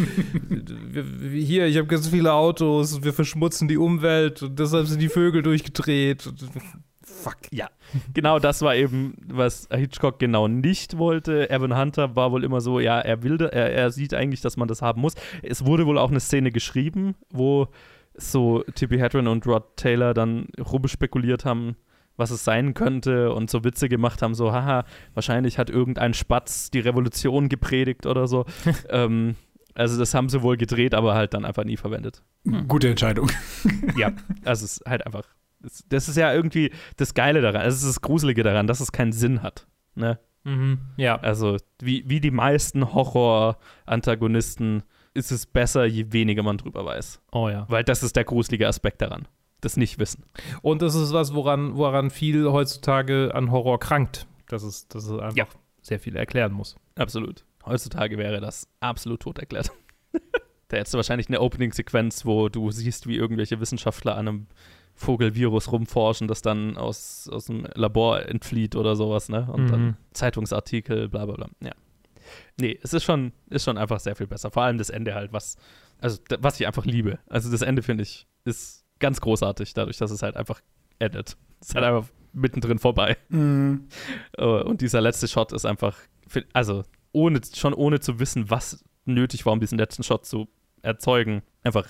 hier, 1.33 1.67
ich 1.67 1.77
habe 1.77 1.89
ganz 1.89 2.07
viele 2.09 2.33
Autos, 2.33 3.03
wir 3.03 3.13
verschmutzen 3.13 3.67
die 3.67 3.79
Umwelt 3.79 4.43
und 4.43 4.59
deshalb 4.59 4.87
sind 4.87 5.03
die 5.03 5.09
Vögel 5.09 5.43
durchgedreht. 5.43 6.33
Fuck. 7.27 7.39
Ja, 7.51 7.69
genau 8.15 8.39
das 8.39 8.63
war 8.63 8.77
eben, 8.77 9.15
was 9.27 9.69
Hitchcock 9.73 10.21
genau 10.21 10.47
nicht 10.47 10.97
wollte. 10.97 11.51
Evan 11.51 11.77
Hunter 11.77 12.15
war 12.15 12.31
wohl 12.31 12.45
immer 12.45 12.61
so, 12.61 12.79
ja, 12.79 13.01
er 13.01 13.25
will, 13.25 13.41
er, 13.41 13.73
er 13.73 13.91
sieht 13.91 14.15
eigentlich, 14.15 14.43
dass 14.43 14.57
man 14.57 14.69
das 14.69 14.81
haben 14.81 15.01
muss. 15.01 15.15
Es 15.43 15.67
wurde 15.67 15.87
wohl 15.87 15.99
auch 15.99 16.11
eine 16.11 16.21
Szene 16.21 16.53
geschrieben, 16.53 17.17
wo 17.31 17.67
so 18.15 18.63
Tippi 18.77 18.99
Hedren 18.99 19.27
und 19.27 19.45
Rod 19.45 19.77
Taylor 19.77 20.15
dann 20.15 20.47
rumspekuliert 20.59 21.45
haben, 21.45 21.75
was 22.17 22.31
es 22.31 22.45
sein 22.45 22.75
könnte 22.75 23.33
und 23.33 23.51
so 23.51 23.65
Witze 23.65 23.89
gemacht 23.89 24.23
haben, 24.23 24.35
so, 24.35 24.53
haha, 24.53 24.85
wahrscheinlich 25.15 25.59
hat 25.59 25.69
irgendein 25.69 26.15
Spatz 26.15 26.71
die 26.71 26.81
Revolution 26.81 27.49
gepredigt 27.49 28.07
oder 28.07 28.29
so. 28.29 28.47
ähm, 28.89 29.35
also 29.75 29.99
das 29.99 30.15
haben 30.15 30.29
sie 30.29 30.43
wohl 30.43 30.57
gedreht, 30.57 30.95
aber 30.95 31.15
halt 31.15 31.35
dann 31.35 31.45
einfach 31.45 31.65
nie 31.65 31.77
verwendet. 31.77 32.23
Gute 32.69 32.89
Entscheidung. 32.89 33.31
Ja, 33.97 34.13
also 34.45 34.65
es 34.65 34.79
ist 34.79 34.87
halt 34.87 35.05
einfach. 35.05 35.25
Das, 35.61 35.85
das 35.89 36.09
ist 36.09 36.17
ja 36.17 36.33
irgendwie 36.33 36.73
das 36.97 37.15
Geile 37.15 37.41
daran, 37.41 37.63
also 37.63 37.75
es 37.77 37.83
ist 37.83 37.89
das 37.97 38.01
Gruselige 38.03 38.43
daran, 38.43 38.67
dass 38.67 38.81
es 38.81 38.93
keinen 38.93 39.13
Sinn 39.13 39.43
hat. 39.43 39.67
Ne? 39.95 40.19
Mhm. 40.45 40.79
Ja. 40.97 41.17
Also, 41.17 41.57
wie, 41.81 42.09
wie 42.09 42.21
die 42.21 42.31
meisten 42.31 42.93
Horror-Antagonisten 42.95 44.83
ist 45.15 45.33
es 45.33 45.47
besser, 45.47 45.87
je 45.87 46.13
weniger 46.13 46.43
man 46.43 46.59
drüber 46.59 46.85
weiß. 46.85 47.21
Oh 47.33 47.49
ja. 47.49 47.65
Weil 47.69 47.85
das 47.85 48.03
ist 48.03 48.17
der 48.17 48.25
gruselige 48.25 48.69
Aspekt 48.69 49.01
daran. 49.01 49.27
Das 49.63 49.77
Nicht-Wissen. 49.77 50.25
Und 50.63 50.83
das 50.83 50.95
ist 50.95 51.13
was, 51.13 51.35
woran, 51.35 51.77
woran 51.77 52.11
viel 52.11 52.51
heutzutage 52.51 53.35
an 53.35 53.51
Horror 53.51 53.81
krankt. 53.81 54.27
Dass 54.49 54.63
es, 54.63 54.87
dass 54.89 55.05
es 55.05 55.11
einfach 55.19 55.37
Ja. 55.37 55.47
sehr 55.81 55.99
viel 55.99 56.15
erklären 56.17 56.53
muss. 56.53 56.77
Absolut. 56.97 57.45
Heutzutage 57.65 58.19
wäre 58.19 58.41
das 58.41 58.69
absolut 58.81 59.21
tot 59.21 59.39
erklärt. 59.39 59.73
da 60.69 60.77
hättest 60.77 60.95
du 60.95 60.99
wahrscheinlich 60.99 61.29
eine 61.29 61.41
Opening-Sequenz, 61.41 62.27
wo 62.27 62.49
du 62.49 62.71
siehst, 62.71 63.07
wie 63.09 63.17
irgendwelche 63.17 63.59
Wissenschaftler 63.59 64.17
an 64.17 64.29
einem 64.29 64.47
Vogelvirus 64.97 65.71
rumforschen, 65.71 66.27
das 66.27 66.43
dann 66.43 66.77
aus, 66.77 67.29
aus 67.31 67.47
dem 67.47 67.67
Labor 67.75 68.23
entflieht 68.27 68.75
oder 68.77 68.97
sowas, 68.97 69.29
ne? 69.29 69.47
Und 69.53 69.65
Mhm. 69.67 69.71
dann 69.71 69.97
Zeitungsartikel, 70.13 71.09
bla 71.09 71.27
bla 71.27 71.35
bla. 71.37 71.49
Ja. 71.61 71.73
Nee, 72.59 72.79
es 72.83 72.93
ist 72.93 73.05
schon, 73.05 73.33
ist 73.51 73.65
schon 73.65 73.79
einfach 73.79 74.01
sehr 74.01 74.17
viel 74.17 74.27
besser. 74.27 74.51
Vor 74.51 74.63
allem 74.63 74.79
das 74.79 74.91
Ende 74.91 75.15
halt, 75.15 75.33
was, 75.33 75.57
also 76.01 76.19
was 76.41 76.59
ich 76.59 76.67
einfach 76.67 76.85
liebe. 76.85 77.19
Also 77.29 77.51
das 77.51 77.63
Ende, 77.63 77.83
finde 77.83 78.03
ich, 78.03 78.27
ist 78.45 78.85
ganz 78.99 79.21
großartig, 79.21 79.75
dadurch, 79.75 79.99
dass 79.99 80.11
es 80.11 80.23
halt 80.23 80.37
einfach 80.37 80.61
endet. 80.99 81.37
Es 81.61 81.69
ist 81.69 81.75
halt 81.75 81.85
einfach 81.85 82.09
mittendrin 82.33 82.79
vorbei. 82.79 83.17
Mhm. 83.29 83.89
Äh, 84.37 84.45
Und 84.63 84.81
dieser 84.81 85.01
letzte 85.01 85.29
Shot 85.29 85.53
ist 85.53 85.67
einfach, 85.67 85.97
also 86.53 86.85
ohne, 87.13 87.41
schon 87.55 87.75
ohne 87.75 88.01
zu 88.01 88.19
wissen, 88.19 88.51
was 88.51 88.83
nötig 89.05 89.47
war, 89.47 89.53
um 89.53 89.61
diesen 89.61 89.79
letzten 89.79 90.03
Shot 90.03 90.25
zu 90.27 90.49
erzeugen, 90.83 91.43
einfach 91.63 91.87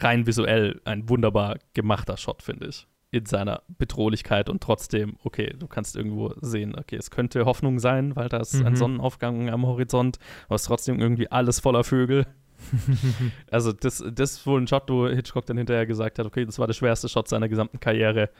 rein 0.00 0.26
visuell 0.26 0.80
ein 0.84 1.08
wunderbar 1.08 1.58
gemachter 1.74 2.16
Shot, 2.16 2.42
finde 2.42 2.68
ich. 2.68 2.86
In 3.10 3.24
seiner 3.24 3.62
Bedrohlichkeit 3.68 4.50
und 4.50 4.62
trotzdem, 4.62 5.16
okay, 5.24 5.54
du 5.58 5.66
kannst 5.66 5.96
irgendwo 5.96 6.34
sehen, 6.42 6.74
okay, 6.78 6.96
es 6.96 7.10
könnte 7.10 7.46
Hoffnung 7.46 7.78
sein, 7.78 8.14
weil 8.16 8.28
da 8.28 8.38
ist 8.38 8.54
ein 8.54 8.72
Mhm. 8.72 8.76
Sonnenaufgang 8.76 9.48
am 9.48 9.66
Horizont, 9.66 10.18
aber 10.46 10.56
es 10.56 10.62
ist 10.62 10.68
trotzdem 10.68 11.00
irgendwie 11.00 11.30
alles 11.30 11.58
voller 11.60 11.84
Vögel. 11.84 12.26
also, 13.50 13.72
das, 13.72 14.04
das 14.12 14.32
ist 14.32 14.46
wohl 14.46 14.60
ein 14.60 14.66
Shot, 14.66 14.90
wo 14.90 15.08
Hitchcock 15.08 15.46
dann 15.46 15.56
hinterher 15.56 15.86
gesagt 15.86 16.18
hat, 16.18 16.26
okay, 16.26 16.44
das 16.44 16.58
war 16.58 16.66
der 16.66 16.74
schwerste 16.74 17.08
Shot 17.08 17.28
seiner 17.28 17.48
gesamten 17.48 17.80
Karriere. 17.80 18.30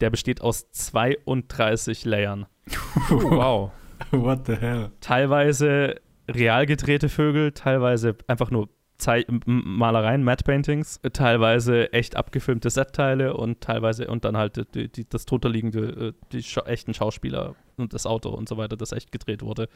Der 0.00 0.10
besteht 0.10 0.40
aus 0.40 0.70
32 0.70 2.04
Layern. 2.04 2.46
wow. 3.10 3.70
What 4.10 4.46
the 4.46 4.54
hell? 4.56 4.90
teilweise 5.00 6.00
real 6.28 6.66
gedrehte 6.66 7.08
Vögel, 7.08 7.52
teilweise 7.52 8.16
einfach 8.26 8.50
nur 8.50 8.68
M- 9.06 9.40
Malereien, 9.46 10.22
Matte 10.22 10.44
Paintings, 10.44 11.00
teilweise 11.12 11.92
echt 11.92 12.16
abgefilmte 12.16 12.70
Setteile 12.70 13.34
und 13.36 13.60
teilweise 13.60 14.06
und 14.08 14.24
dann 14.24 14.36
halt 14.36 14.74
die, 14.74 14.88
die, 14.90 15.08
das 15.08 15.24
drunterliegende, 15.24 16.08
äh, 16.08 16.12
die 16.32 16.42
scha 16.42 16.62
echten 16.66 16.94
Schauspieler 16.94 17.54
und 17.76 17.94
das 17.94 18.06
Auto 18.06 18.28
und 18.30 18.48
so 18.48 18.56
weiter, 18.58 18.76
das 18.76 18.92
echt 18.92 19.10
gedreht 19.10 19.42
wurde. 19.42 19.68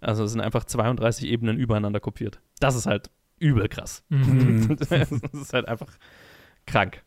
Also 0.00 0.24
es 0.24 0.32
sind 0.32 0.40
einfach 0.40 0.64
32 0.64 1.26
Ebenen 1.28 1.56
übereinander 1.58 2.00
kopiert. 2.00 2.40
Das 2.58 2.74
ist 2.74 2.86
halt 2.86 3.10
übel 3.38 3.68
krass. 3.68 4.04
Mhm. 4.10 4.76
das 4.88 4.90
ist 5.10 5.52
halt 5.52 5.66
einfach 5.68 5.92
krank. 6.66 7.02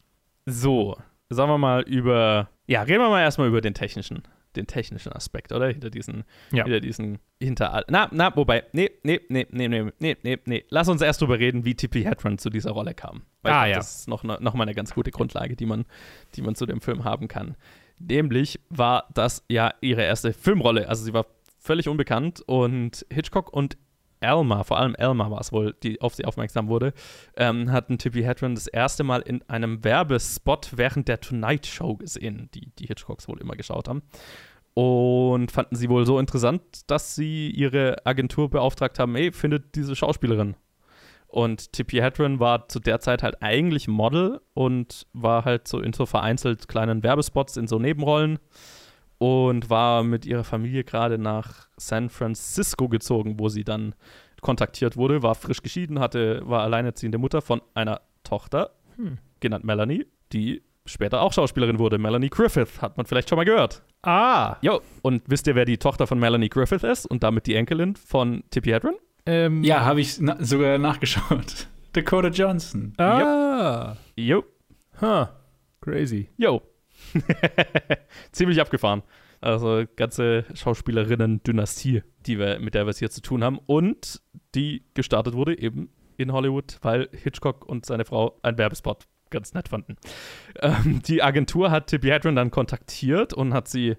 So, 0.46 0.98
sagen 1.30 1.50
wir 1.52 1.58
mal 1.58 1.82
über 1.84 2.50
Ja, 2.68 2.82
reden 2.82 3.02
wir 3.02 3.10
mal 3.10 3.22
erstmal 3.22 3.48
über 3.48 3.62
den 3.62 3.74
technischen, 3.74 4.24
den 4.56 4.68
technischen 4.68 5.12
Aspekt, 5.14 5.52
oder? 5.52 5.68
Hinter 5.68 5.90
diesen, 5.90 6.24
Ja. 6.52 6.64
hinter 6.64 6.80
diesen, 6.80 7.20
hinter 7.42 7.84
Na, 7.90 8.08
na, 8.12 8.36
wobei, 8.36 8.64
nee, 8.72 8.92
nee, 9.04 9.20
nee, 9.30 9.46
nee, 9.52 9.68
nee, 9.68 9.92
nee, 10.00 10.18
nee, 10.24 10.38
nee. 10.46 10.66
Lass 10.70 10.88
uns 10.90 11.02
erst 11.02 11.22
drüber 11.22 11.40
reden, 11.40 11.66
wie 11.66 11.76
Tippi 11.76 12.04
Hedren 12.04 12.38
zu 12.38 12.50
dieser 12.50 12.72
Rolle 12.72 12.94
kam. 12.94 13.24
Weil 13.42 13.54
Ah, 13.54 13.66
ja. 13.66 13.76
Das 13.78 13.98
ist 14.00 14.08
noch, 14.08 14.24
ne- 14.24 14.38
noch 14.42 14.54
mal 14.54 14.64
eine 14.64 14.74
ganz 14.76 14.94
gute 14.94 15.12
Grundlage, 15.12 15.56
die 15.56 15.66
man, 15.66 15.86
die 16.36 16.42
man 16.42 16.56
zu 16.56 16.66
dem 16.66 16.82
Film 16.82 17.04
haben 17.04 17.28
kann. 17.28 17.56
Nämlich 18.00 18.60
war 18.70 19.08
das 19.14 19.44
ja 19.50 19.74
ihre 19.82 20.02
erste 20.04 20.34
Filmrolle. 20.34 20.90
Also 20.90 21.04
sie 21.06 21.14
war 21.14 21.26
völlig 21.60 21.88
unbekannt 21.88 22.42
und 22.46 23.06
Hitchcock 23.12 23.54
und 23.54 23.78
Elma, 24.24 24.64
vor 24.64 24.80
allem 24.80 24.96
Elma 24.96 25.30
war 25.30 25.42
es 25.42 25.52
wohl, 25.52 25.76
die 25.84 26.02
auf 26.02 26.16
sie 26.16 26.26
aufmerksam 26.26 26.68
wurde, 26.68 26.94
ähm, 27.36 27.72
hatten 27.72 27.98
Tippi 27.98 28.24
Hedren 28.24 28.56
das 28.56 28.68
erste 28.68 29.04
Mal 29.04 29.22
in 29.22 29.48
einem 29.50 29.84
Werbespot 29.84 30.72
während 30.76 31.08
der 31.08 31.20
Tonight 31.20 31.66
Show 31.68 31.96
gesehen, 31.96 32.50
die 32.54 32.72
die 32.80 32.88
Hitchcocks 32.88 33.28
wohl 33.28 33.40
immer 33.40 33.56
geschaut 33.56 33.88
haben. 33.88 34.02
Und 34.74 35.52
fanden 35.52 35.76
sie 35.76 35.90
wohl 35.90 36.06
so 36.08 36.18
interessant, 36.18 36.62
dass 36.88 37.14
sie 37.14 37.52
ihre 37.52 38.04
Agentur 38.06 38.50
beauftragt 38.50 38.98
haben, 38.98 39.16
ey, 39.16 39.32
findet 39.32 39.76
diese 39.76 39.96
Schauspielerin. 39.96 40.56
Und 41.28 41.74
Tippi 41.74 41.98
Hedren 41.98 42.40
war 42.40 42.68
zu 42.70 42.80
der 42.80 43.00
Zeit 43.00 43.24
halt 43.24 43.42
eigentlich 43.42 43.88
Model 43.88 44.40
und 44.54 45.08
war 45.14 45.46
halt 45.46 45.68
so 45.68 45.80
in 45.80 45.94
so 45.94 46.06
vereinzelt 46.06 46.68
kleinen 46.68 47.02
Werbespots 47.04 47.58
in 47.58 47.68
so 47.68 47.80
Nebenrollen 47.80 48.40
und 49.24 49.70
war 49.70 50.04
mit 50.04 50.26
ihrer 50.26 50.44
Familie 50.44 50.84
gerade 50.84 51.18
nach 51.18 51.68
San 51.78 52.10
Francisco 52.10 52.90
gezogen, 52.90 53.40
wo 53.40 53.48
sie 53.48 53.64
dann 53.64 53.96
kontaktiert 54.42 54.98
wurde, 54.98 55.24
war 55.24 55.36
frisch 55.36 55.62
geschieden, 55.62 56.00
hatte, 56.00 56.42
war 56.44 56.64
alleinerziehende 56.64 57.18
Mutter 57.18 57.42
von 57.42 57.62
einer 57.74 58.02
Tochter, 58.26 58.72
Hm. 58.98 59.18
genannt 59.40 59.64
Melanie, 59.64 60.06
die 60.34 60.62
später 60.86 61.22
auch 61.22 61.32
Schauspielerin 61.32 61.80
wurde. 61.80 61.98
Melanie 61.98 62.30
Griffith, 62.30 62.82
hat 62.82 62.98
man 62.98 63.06
vielleicht 63.06 63.30
schon 63.30 63.38
mal 63.38 63.46
gehört. 63.46 63.82
Ah. 64.02 64.58
Jo, 64.62 64.82
und 65.02 65.24
wisst 65.28 65.48
ihr, 65.48 65.56
wer 65.56 65.64
die 65.66 65.78
Tochter 65.78 66.06
von 66.08 66.20
Melanie 66.20 66.50
Griffith 66.50 66.84
ist 66.84 67.06
und 67.06 67.24
damit 67.24 67.48
die 67.48 67.56
Enkelin 67.56 67.96
von 67.96 68.44
Tippi 68.50 68.72
Hedren? 68.72 68.96
Ähm, 69.26 69.64
Ja, 69.64 69.86
habe 69.86 70.02
ich 70.02 70.20
na 70.20 70.36
sogar 70.44 70.78
nachgeschaut. 70.78 71.68
Dakota 71.94 72.28
Johnson. 72.28 72.94
Ah. 72.98 73.96
Jo, 74.18 74.44
Huh. 75.02 75.28
Crazy. 75.80 76.28
jo. 76.38 76.62
Ziemlich 78.32 78.60
abgefahren. 78.62 79.04
Also 79.42 79.84
ganze 79.96 80.46
Schauspielerinnen-Dynastie, 80.54 82.04
die 82.26 82.40
wir, 82.40 82.60
mit 82.60 82.76
der 82.76 82.86
wir 82.86 82.92
es 82.92 83.00
hier 83.00 83.10
zu 83.10 83.22
tun 83.22 83.44
haben. 83.44 83.60
Und 83.66 84.22
die 84.56 84.86
gestartet 84.94 85.34
wurde 85.34 85.58
eben 85.58 85.90
in 86.18 86.32
Hollywood, 86.32 86.78
weil 86.82 87.10
Hitchcock 87.12 87.66
und 87.66 87.86
seine 87.86 88.06
Frau 88.06 88.40
einen 88.42 88.58
Werbespot 88.58 89.06
ganz 89.30 89.54
nett 89.54 89.68
fanden. 89.68 89.98
Ähm, 90.62 91.02
die 91.06 91.22
Agentur 91.22 91.72
hat 91.72 91.88
Tippi 91.88 92.08
Hedren 92.08 92.36
dann 92.36 92.52
kontaktiert 92.52 93.34
und 93.34 93.54
hat 93.54 93.68
sie 93.68 93.98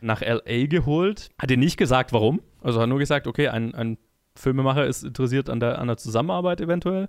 nach 0.00 0.22
L.A. 0.22 0.66
geholt. 0.66 1.30
Hat 1.38 1.50
ihr 1.50 1.56
nicht 1.56 1.76
gesagt, 1.76 2.12
warum. 2.12 2.40
Also 2.62 2.80
hat 2.80 2.88
nur 2.88 2.98
gesagt, 2.98 3.26
okay, 3.26 3.48
ein, 3.48 3.74
ein 3.74 3.98
Filmemacher 4.36 4.86
ist 4.86 5.02
interessiert 5.02 5.50
an 5.50 5.60
der, 5.60 5.78
an 5.78 5.88
der 5.88 5.96
Zusammenarbeit 5.96 6.60
eventuell. 6.60 7.08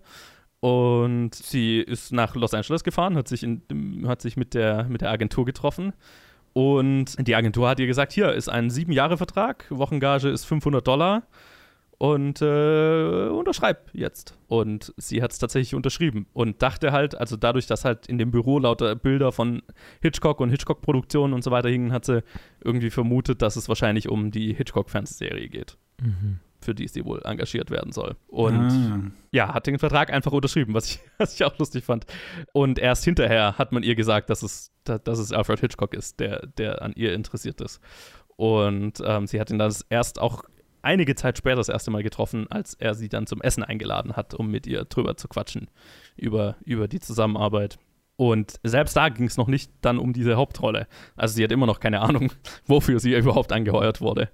Und 0.68 1.34
sie 1.34 1.80
ist 1.80 2.12
nach 2.12 2.36
Los 2.36 2.54
Angeles 2.54 2.84
gefahren, 2.84 3.16
hat 3.16 3.30
sich, 3.30 3.42
in, 3.42 4.04
hat 4.06 4.22
sich 4.22 4.36
mit, 4.36 4.54
der, 4.54 4.84
mit 4.90 5.00
der 5.00 5.12
Agentur 5.12 5.46
getroffen. 5.46 5.94
Und 6.52 7.16
die 7.26 7.36
Agentur 7.36 7.70
hat 7.70 7.80
ihr 7.80 7.88
gesagt, 7.88 8.12
hier 8.12 8.34
ist 8.34 8.50
ein 8.50 8.70
Sieben-Jahre-Vertrag, 8.70 9.66
Wochengage 9.70 10.28
ist 10.28 10.44
500 10.44 10.86
Dollar 10.86 11.24
und 12.00 12.42
äh, 12.42 13.30
unterschreib 13.30 13.90
jetzt. 13.94 14.38
Und 14.48 14.94
sie 14.98 15.22
hat 15.22 15.32
es 15.32 15.40
tatsächlich 15.40 15.74
unterschrieben 15.74 16.28
und 16.34 16.62
dachte 16.62 16.92
halt, 16.92 17.16
also 17.16 17.38
dadurch, 17.38 17.68
dass 17.68 17.86
halt 17.86 18.08
in 18.08 18.18
dem 18.18 18.32
Büro 18.32 18.60
lauter 18.60 18.94
Bilder 18.96 19.32
von 19.32 19.62
Hitchcock 20.02 20.42
und 20.42 20.50
Hitchcock-Produktionen 20.50 21.34
und 21.34 21.46
so 21.46 21.52
weiter 21.52 21.70
hingen, 21.70 21.94
hat 21.94 22.04
sie 22.04 22.24
irgendwie 22.62 22.90
vermutet, 22.90 23.42
dass 23.42 23.56
es 23.56 23.70
wahrscheinlich 23.70 24.10
um 24.10 24.32
die 24.32 24.54
Hitchcock-Fernsehserie 24.54 25.48
geht, 25.48 25.78
für 26.60 26.74
die 26.76 26.88
sie 26.88 27.06
wohl 27.06 27.22
engagiert 27.24 27.70
werden 27.72 27.92
soll. 27.92 28.16
Und 28.28 28.56
ah. 28.56 29.00
ja, 29.32 29.54
hat 29.54 29.68
den 29.68 29.80
Vertrag 29.80 30.12
einfach 30.12 30.32
unterschrieben, 30.32 30.74
was 30.74 30.90
ich, 30.92 31.00
was 31.18 31.34
ich 31.34 31.44
auch 31.44 31.58
lustig 31.58 31.84
fand. 31.84 32.06
Und 32.54 32.80
erst 32.80 33.04
hinterher 33.04 33.58
hat 33.58 33.72
man 33.72 33.84
ihr 33.84 33.96
gesagt, 33.96 34.30
dass 34.30 34.44
es, 34.44 34.72
da- 34.84 34.98
dass 34.98 35.20
es 35.20 35.32
Alfred 35.32 35.60
Hitchcock 35.60 35.94
ist, 35.94 36.20
der, 36.20 36.48
der 36.58 36.82
an 36.82 36.94
ihr 36.96 37.14
interessiert 37.14 37.62
ist. 37.62 37.80
Und 38.36 39.02
ähm, 39.04 39.28
sie 39.28 39.40
hat 39.40 39.50
ihn 39.50 39.60
dann 39.60 39.74
erst 39.90 40.20
auch 40.20 40.44
einige 40.82 41.16
Zeit 41.16 41.38
später 41.38 41.58
das 41.58 41.70
erste 41.70 41.92
Mal 41.92 42.04
getroffen, 42.04 42.48
als 42.50 42.74
er 42.76 42.94
sie 42.94 43.10
dann 43.10 43.28
zum 43.28 43.42
Essen 43.42 43.64
eingeladen 43.64 44.16
hat, 44.16 44.34
um 44.34 44.50
mit 44.50 44.68
ihr 44.68 44.86
drüber 44.86 45.18
zu 45.18 45.28
quatschen, 45.28 45.70
über, 46.16 46.56
über 46.64 46.88
die 46.88 47.00
Zusammenarbeit. 47.00 47.78
Und 48.18 48.60
selbst 48.64 48.98
da 48.98 49.10
ging 49.10 49.28
es 49.28 49.38
noch 49.38 49.48
nicht 49.48 49.72
dann 49.82 50.00
um 50.00 50.12
diese 50.12 50.36
Hauptrolle. 50.36 50.88
Also 51.16 51.36
sie 51.36 51.44
hat 51.44 51.52
immer 51.52 51.68
noch 51.68 51.80
keine 51.80 52.02
Ahnung, 52.02 52.32
wofür 52.66 53.00
sie 53.00 53.16
überhaupt 53.16 53.54
angeheuert 53.54 54.02
wurde. 54.02 54.30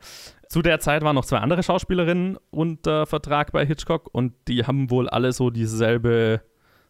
Zu 0.48 0.62
der 0.62 0.80
Zeit 0.80 1.04
waren 1.04 1.16
noch 1.16 1.26
zwei 1.26 1.40
andere 1.40 1.64
Schauspielerinnen 1.64 2.38
unter 2.50 3.06
Vertrag 3.06 3.52
bei 3.52 3.66
Hitchcock 3.66 4.10
und 4.14 4.34
die 4.48 4.66
haben 4.66 4.90
wohl 4.90 5.10
alle 5.10 5.34
so 5.34 5.50
dieselbe, 5.50 6.42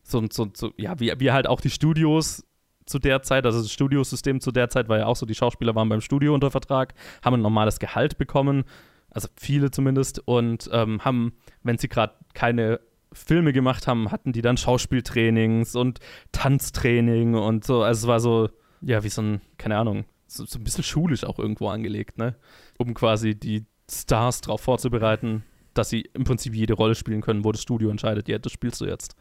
so, 0.03 0.23
so, 0.31 0.49
so 0.53 0.71
ja, 0.77 0.99
wie, 0.99 1.11
wie 1.17 1.31
halt 1.31 1.47
auch 1.47 1.61
die 1.61 1.71
Studios 1.71 2.45
zu 2.85 2.99
der 2.99 3.23
Zeit, 3.23 3.45
also 3.45 3.61
das 3.61 3.71
Studiosystem 3.71 4.39
zu 4.39 4.51
der 4.51 4.69
Zeit 4.69 4.87
war 4.87 4.99
ja 4.99 5.05
auch 5.07 5.15
so, 5.15 5.25
die 5.25 5.35
Schauspieler 5.35 5.73
waren 5.73 5.89
beim 5.89 6.01
Studio 6.01 6.33
unter 6.33 6.51
Vertrag, 6.51 6.93
haben 7.23 7.35
ein 7.35 7.41
normales 7.41 7.79
Gehalt 7.79 8.17
bekommen, 8.17 8.65
also 9.09 9.29
viele 9.35 9.71
zumindest, 9.71 10.19
und 10.27 10.69
ähm, 10.71 11.03
haben, 11.03 11.33
wenn 11.63 11.77
sie 11.77 11.87
gerade 11.87 12.13
keine 12.33 12.81
Filme 13.13 13.53
gemacht 13.53 13.87
haben, 13.87 14.11
hatten 14.11 14.33
die 14.33 14.41
dann 14.41 14.57
Schauspieltrainings 14.57 15.75
und 15.75 15.99
Tanztraining 16.31 17.35
und 17.35 17.63
so. 17.65 17.81
Also 17.83 18.05
es 18.05 18.07
war 18.07 18.19
so, 18.19 18.49
ja, 18.81 19.03
wie 19.03 19.09
so 19.09 19.21
ein, 19.21 19.41
keine 19.57 19.77
Ahnung, 19.77 20.05
so, 20.27 20.45
so 20.45 20.59
ein 20.59 20.63
bisschen 20.63 20.83
schulisch 20.83 21.23
auch 21.23 21.39
irgendwo 21.39 21.69
angelegt, 21.69 22.17
ne? 22.17 22.35
Um 22.77 22.93
quasi 22.93 23.35
die 23.35 23.65
Stars 23.89 24.41
darauf 24.41 24.61
vorzubereiten, 24.61 25.43
dass 25.73 25.89
sie 25.89 26.01
im 26.13 26.23
Prinzip 26.23 26.53
jede 26.53 26.73
Rolle 26.75 26.93
spielen 26.93 27.21
können, 27.21 27.43
wo 27.43 27.51
das 27.51 27.61
Studio 27.63 27.89
entscheidet, 27.89 28.29
ja, 28.29 28.37
das 28.37 28.51
spielst 28.51 28.79
du 28.79 28.85
jetzt. 28.85 29.15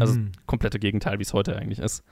Also 0.00 0.18
komplette 0.46 0.78
Gegenteil, 0.78 1.18
wie 1.18 1.22
es 1.22 1.34
heute 1.34 1.54
eigentlich 1.54 1.80
ist. 1.80 2.02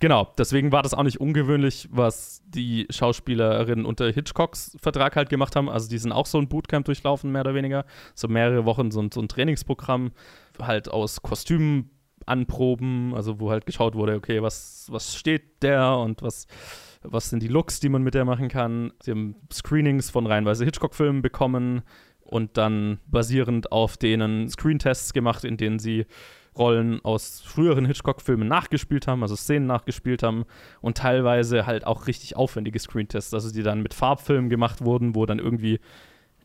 Genau, 0.00 0.32
deswegen 0.36 0.72
war 0.72 0.82
das 0.82 0.94
auch 0.94 1.04
nicht 1.04 1.20
ungewöhnlich, 1.20 1.88
was 1.92 2.42
die 2.48 2.88
Schauspielerinnen 2.90 3.86
unter 3.86 4.10
Hitchcocks 4.10 4.76
Vertrag 4.80 5.14
halt 5.14 5.28
gemacht 5.30 5.54
haben. 5.54 5.68
Also 5.68 5.88
die 5.88 5.98
sind 5.98 6.10
auch 6.10 6.26
so 6.26 6.38
ein 6.38 6.48
Bootcamp 6.48 6.86
durchlaufen, 6.86 7.30
mehr 7.30 7.42
oder 7.42 7.54
weniger. 7.54 7.84
So 8.16 8.26
mehrere 8.26 8.64
Wochen 8.64 8.90
so, 8.90 9.00
ein- 9.00 9.12
so 9.12 9.20
ein 9.20 9.28
Trainingsprogramm, 9.28 10.10
halt 10.60 10.88
aus 10.88 11.22
Kostümen 11.22 11.90
anproben, 12.26 13.14
also 13.14 13.40
wo 13.40 13.50
halt 13.50 13.66
geschaut 13.66 13.94
wurde, 13.94 14.14
okay, 14.14 14.42
was, 14.42 14.88
was 14.90 15.16
steht 15.16 15.62
der 15.62 15.96
und 15.96 16.22
was, 16.22 16.46
was 17.02 17.30
sind 17.30 17.42
die 17.42 17.48
Looks, 17.48 17.80
die 17.80 17.88
man 17.88 18.02
mit 18.02 18.14
der 18.14 18.24
machen 18.24 18.48
kann. 18.48 18.92
Sie 19.00 19.12
haben 19.12 19.36
Screenings 19.52 20.10
von 20.10 20.26
reihenweise 20.26 20.64
Hitchcock-Filmen 20.64 21.22
bekommen 21.22 21.82
und 22.20 22.56
dann 22.56 22.98
basierend 23.06 23.70
auf 23.70 23.96
denen 23.96 24.48
Screentests 24.48 25.12
gemacht, 25.12 25.44
in 25.44 25.56
denen 25.56 25.78
sie 25.78 26.06
Rollen 26.56 27.04
aus 27.04 27.42
früheren 27.42 27.84
Hitchcock-Filmen 27.84 28.48
nachgespielt 28.48 29.06
haben, 29.06 29.22
also 29.22 29.36
Szenen 29.36 29.66
nachgespielt 29.66 30.22
haben 30.22 30.46
und 30.80 30.96
teilweise 30.96 31.66
halt 31.66 31.86
auch 31.86 32.06
richtig 32.06 32.34
aufwendige 32.34 32.78
Screentests, 32.78 33.34
also 33.34 33.52
die 33.52 33.62
dann 33.62 33.82
mit 33.82 33.94
Farbfilmen 33.94 34.50
gemacht 34.50 34.82
wurden, 34.82 35.14
wo 35.14 35.26
dann 35.26 35.38
irgendwie 35.38 35.80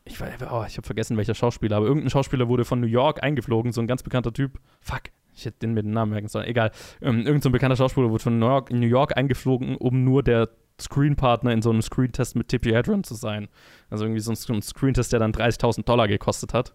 ich, 0.04 0.20
oh, 0.20 0.64
ich 0.66 0.76
habe 0.76 0.86
vergessen, 0.86 1.16
welcher 1.16 1.34
Schauspieler, 1.34 1.76
aber 1.76 1.86
irgendein 1.86 2.10
Schauspieler 2.10 2.48
wurde 2.48 2.64
von 2.64 2.80
New 2.80 2.86
York 2.86 3.22
eingeflogen, 3.22 3.72
so 3.72 3.80
ein 3.80 3.86
ganz 3.86 4.02
bekannter 4.02 4.32
Typ. 4.32 4.58
Fuck, 4.80 5.02
ich 5.34 5.44
hätte 5.44 5.60
den 5.60 5.74
mit 5.74 5.84
dem 5.84 5.92
Namen 5.92 6.12
merken 6.12 6.28
sollen. 6.28 6.46
Egal. 6.46 6.72
Ähm, 7.00 7.26
irgend 7.26 7.42
so 7.42 7.48
ein 7.48 7.52
bekannter 7.52 7.76
Schauspieler 7.76 8.10
wurde 8.10 8.22
von 8.22 8.38
New 8.38 8.46
York, 8.46 8.70
New 8.70 8.86
York 8.86 9.16
eingeflogen, 9.16 9.76
um 9.76 10.04
nur 10.04 10.22
der 10.22 10.48
Screenpartner 10.80 11.52
in 11.52 11.62
so 11.62 11.70
einem 11.70 11.82
Screentest 11.82 12.36
mit 12.36 12.48
Tippi 12.48 12.70
Hedren 12.70 13.04
zu 13.04 13.14
sein. 13.14 13.48
Also 13.90 14.04
irgendwie 14.04 14.20
so 14.20 14.32
ein, 14.32 14.62
Screentest, 14.62 15.12
der 15.12 15.20
dann 15.20 15.32
30.000 15.32 15.84
Dollar 15.84 16.08
gekostet 16.08 16.54
hat. 16.54 16.74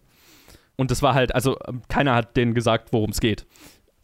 Und 0.76 0.92
das 0.92 1.02
war 1.02 1.14
halt, 1.14 1.34
also 1.36 1.58
ähm, 1.68 1.82
keiner 1.90 2.16
hat 2.16 2.38
denen 2.38 2.54
gesagt, 2.54 2.94
worum 2.94 3.10
es 3.10 3.20
geht. 3.20 3.46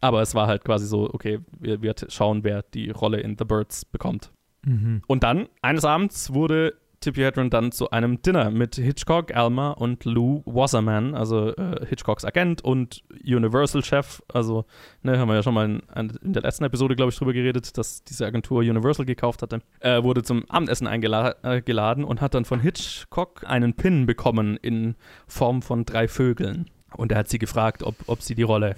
Aber 0.00 0.20
es 0.20 0.34
war 0.34 0.46
halt 0.46 0.64
quasi 0.64 0.86
so, 0.86 1.08
okay, 1.12 1.38
wir, 1.58 1.80
wir 1.80 1.94
schauen, 2.08 2.44
wer 2.44 2.62
die 2.62 2.90
Rolle 2.90 3.20
in 3.20 3.36
The 3.38 3.44
Birds 3.44 3.84
bekommt. 3.86 4.32
Mhm. 4.66 5.02
Und 5.06 5.22
dann, 5.22 5.48
eines 5.62 5.84
Abends, 5.84 6.34
wurde 6.34 6.74
Tippi 7.04 7.20
Hedren 7.20 7.50
dann 7.50 7.70
zu 7.70 7.90
einem 7.90 8.22
Dinner 8.22 8.50
mit 8.50 8.76
Hitchcock, 8.76 9.34
Alma 9.34 9.72
und 9.72 10.06
Lou 10.06 10.42
Wasserman, 10.46 11.14
also 11.14 11.54
äh, 11.54 11.84
Hitchcocks 11.86 12.24
Agent 12.24 12.64
und 12.64 13.04
Universal-Chef. 13.24 14.22
Also, 14.32 14.64
ne, 15.02 15.18
haben 15.18 15.28
wir 15.28 15.34
ja 15.34 15.42
schon 15.42 15.52
mal 15.52 15.66
in, 15.66 15.82
in 16.22 16.32
der 16.32 16.42
letzten 16.42 16.64
Episode, 16.64 16.96
glaube 16.96 17.12
ich, 17.12 17.18
drüber 17.18 17.34
geredet, 17.34 17.76
dass 17.76 18.04
diese 18.04 18.24
Agentur 18.24 18.60
Universal 18.60 19.04
gekauft 19.04 19.42
hatte. 19.42 19.60
Er 19.80 20.02
wurde 20.02 20.22
zum 20.22 20.48
Abendessen 20.48 20.86
eingeladen 20.86 22.04
äh, 22.04 22.06
und 22.06 22.22
hat 22.22 22.32
dann 22.32 22.46
von 22.46 22.60
Hitchcock 22.60 23.44
einen 23.46 23.74
Pin 23.74 24.06
bekommen 24.06 24.56
in 24.56 24.94
Form 25.26 25.60
von 25.60 25.84
drei 25.84 26.08
Vögeln. 26.08 26.70
Und 26.96 27.12
er 27.12 27.18
hat 27.18 27.28
sie 27.28 27.38
gefragt, 27.38 27.82
ob, 27.82 27.96
ob 28.06 28.22
sie 28.22 28.34
die 28.34 28.44
Rolle 28.44 28.76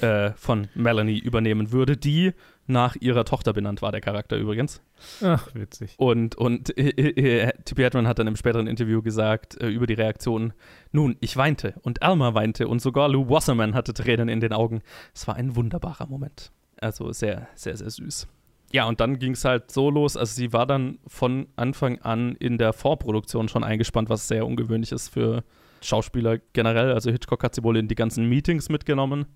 äh, 0.00 0.32
von 0.32 0.66
Melanie 0.74 1.18
übernehmen 1.18 1.70
würde, 1.70 1.96
die 1.96 2.32
nach 2.66 2.96
ihrer 2.96 3.24
Tochter 3.24 3.52
benannt 3.52 3.82
war, 3.82 3.92
der 3.92 4.00
Charakter 4.00 4.36
übrigens. 4.36 4.80
Ach, 5.22 5.54
witzig. 5.54 5.94
Und, 5.98 6.34
und 6.36 6.76
äh, 6.78 6.90
äh, 6.90 7.52
Tippi 7.64 7.82
Hedren 7.82 8.08
hat 8.08 8.18
dann 8.18 8.26
im 8.26 8.36
späteren 8.36 8.66
Interview 8.66 9.02
gesagt 9.02 9.60
äh, 9.60 9.68
über 9.68 9.86
die 9.86 9.94
Reaktion, 9.94 10.52
nun, 10.92 11.16
ich 11.20 11.36
weinte 11.36 11.74
und 11.82 12.02
Alma 12.02 12.34
weinte 12.34 12.68
und 12.68 12.80
sogar 12.80 13.08
Lou 13.08 13.28
Wasserman 13.28 13.74
hatte 13.74 13.92
Tränen 13.92 14.28
in 14.28 14.40
den 14.40 14.52
Augen. 14.52 14.82
Es 15.14 15.26
war 15.26 15.36
ein 15.36 15.56
wunderbarer 15.56 16.06
Moment. 16.06 16.52
Also 16.80 17.12
sehr, 17.12 17.48
sehr, 17.54 17.76
sehr 17.76 17.90
süß. 17.90 18.28
Ja, 18.72 18.86
und 18.86 19.00
dann 19.00 19.18
ging 19.18 19.32
es 19.32 19.44
halt 19.44 19.70
so 19.70 19.88
los. 19.88 20.16
Also 20.16 20.34
sie 20.34 20.52
war 20.52 20.66
dann 20.66 20.98
von 21.06 21.46
Anfang 21.54 22.00
an 22.00 22.34
in 22.36 22.58
der 22.58 22.72
Vorproduktion 22.72 23.48
schon 23.48 23.62
eingespannt, 23.62 24.08
was 24.08 24.26
sehr 24.26 24.46
ungewöhnlich 24.46 24.90
ist 24.90 25.10
für 25.10 25.44
Schauspieler 25.80 26.38
generell. 26.54 26.92
Also 26.92 27.10
Hitchcock 27.10 27.44
hat 27.44 27.54
sie 27.54 27.62
wohl 27.62 27.76
in 27.76 27.86
die 27.86 27.94
ganzen 27.94 28.28
Meetings 28.28 28.70
mitgenommen. 28.70 29.26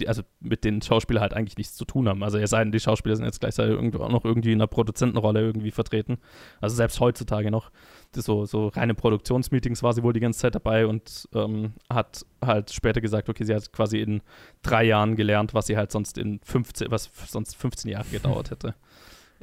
Die, 0.00 0.08
also 0.08 0.22
mit 0.40 0.64
den 0.64 0.82
Schauspielern 0.82 1.22
halt 1.22 1.34
eigentlich 1.34 1.56
nichts 1.56 1.74
zu 1.74 1.84
tun 1.84 2.08
haben. 2.08 2.22
Also 2.22 2.38
es 2.38 2.50
sei 2.50 2.62
denn, 2.62 2.72
die 2.72 2.80
Schauspieler 2.80 3.16
sind 3.16 3.24
jetzt 3.24 3.40
gleichzeitig 3.40 3.76
auch 3.76 4.08
noch 4.08 4.24
irgendwie 4.24 4.52
in 4.52 4.58
einer 4.58 4.66
Produzentenrolle 4.66 5.40
irgendwie 5.40 5.70
vertreten. 5.70 6.18
Also 6.60 6.76
selbst 6.76 7.00
heutzutage 7.00 7.50
noch. 7.50 7.70
So, 8.14 8.44
so 8.44 8.68
reine 8.68 8.94
Produktionsmeetings 8.94 9.82
war 9.82 9.92
sie 9.92 10.02
wohl 10.02 10.12
die 10.12 10.20
ganze 10.20 10.40
Zeit 10.40 10.54
dabei 10.54 10.86
und 10.86 11.28
ähm, 11.34 11.74
hat 11.90 12.24
halt 12.44 12.72
später 12.72 13.00
gesagt, 13.00 13.28
okay, 13.28 13.44
sie 13.44 13.54
hat 13.54 13.72
quasi 13.72 14.00
in 14.00 14.22
drei 14.62 14.84
Jahren 14.84 15.16
gelernt, 15.16 15.54
was 15.54 15.66
sie 15.66 15.76
halt 15.76 15.90
sonst 15.90 16.18
in 16.18 16.40
15, 16.44 16.90
was 16.90 17.10
sonst 17.26 17.56
15 17.56 17.90
Jahre 17.90 18.06
gedauert 18.10 18.50
hätte. 18.50 18.74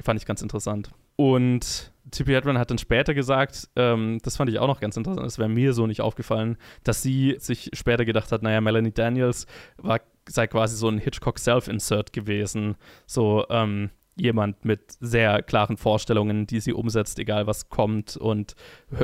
Fand 0.00 0.18
ich 0.18 0.26
ganz 0.26 0.42
interessant. 0.42 0.90
Und 1.16 1.91
Tippi 2.10 2.32
Hedren 2.32 2.58
hat 2.58 2.70
dann 2.70 2.78
später 2.78 3.14
gesagt, 3.14 3.68
ähm, 3.76 4.18
das 4.22 4.36
fand 4.36 4.50
ich 4.50 4.58
auch 4.58 4.66
noch 4.66 4.80
ganz 4.80 4.96
interessant, 4.96 5.24
das 5.24 5.38
wäre 5.38 5.48
mir 5.48 5.72
so 5.72 5.86
nicht 5.86 6.00
aufgefallen, 6.00 6.56
dass 6.84 7.02
sie 7.02 7.36
sich 7.38 7.70
später 7.74 8.04
gedacht 8.04 8.32
hat, 8.32 8.42
naja, 8.42 8.60
Melanie 8.60 8.92
Daniels 8.92 9.46
war, 9.76 10.00
sei 10.28 10.46
quasi 10.46 10.76
so 10.76 10.88
ein 10.88 10.98
Hitchcock-Self-Insert 10.98 12.12
gewesen. 12.12 12.76
So, 13.06 13.46
ähm, 13.50 13.90
jemand 14.14 14.64
mit 14.64 14.92
sehr 15.00 15.42
klaren 15.42 15.76
Vorstellungen, 15.76 16.46
die 16.46 16.60
sie 16.60 16.72
umsetzt, 16.72 17.18
egal 17.18 17.46
was 17.46 17.68
kommt. 17.70 18.16
Und 18.16 18.54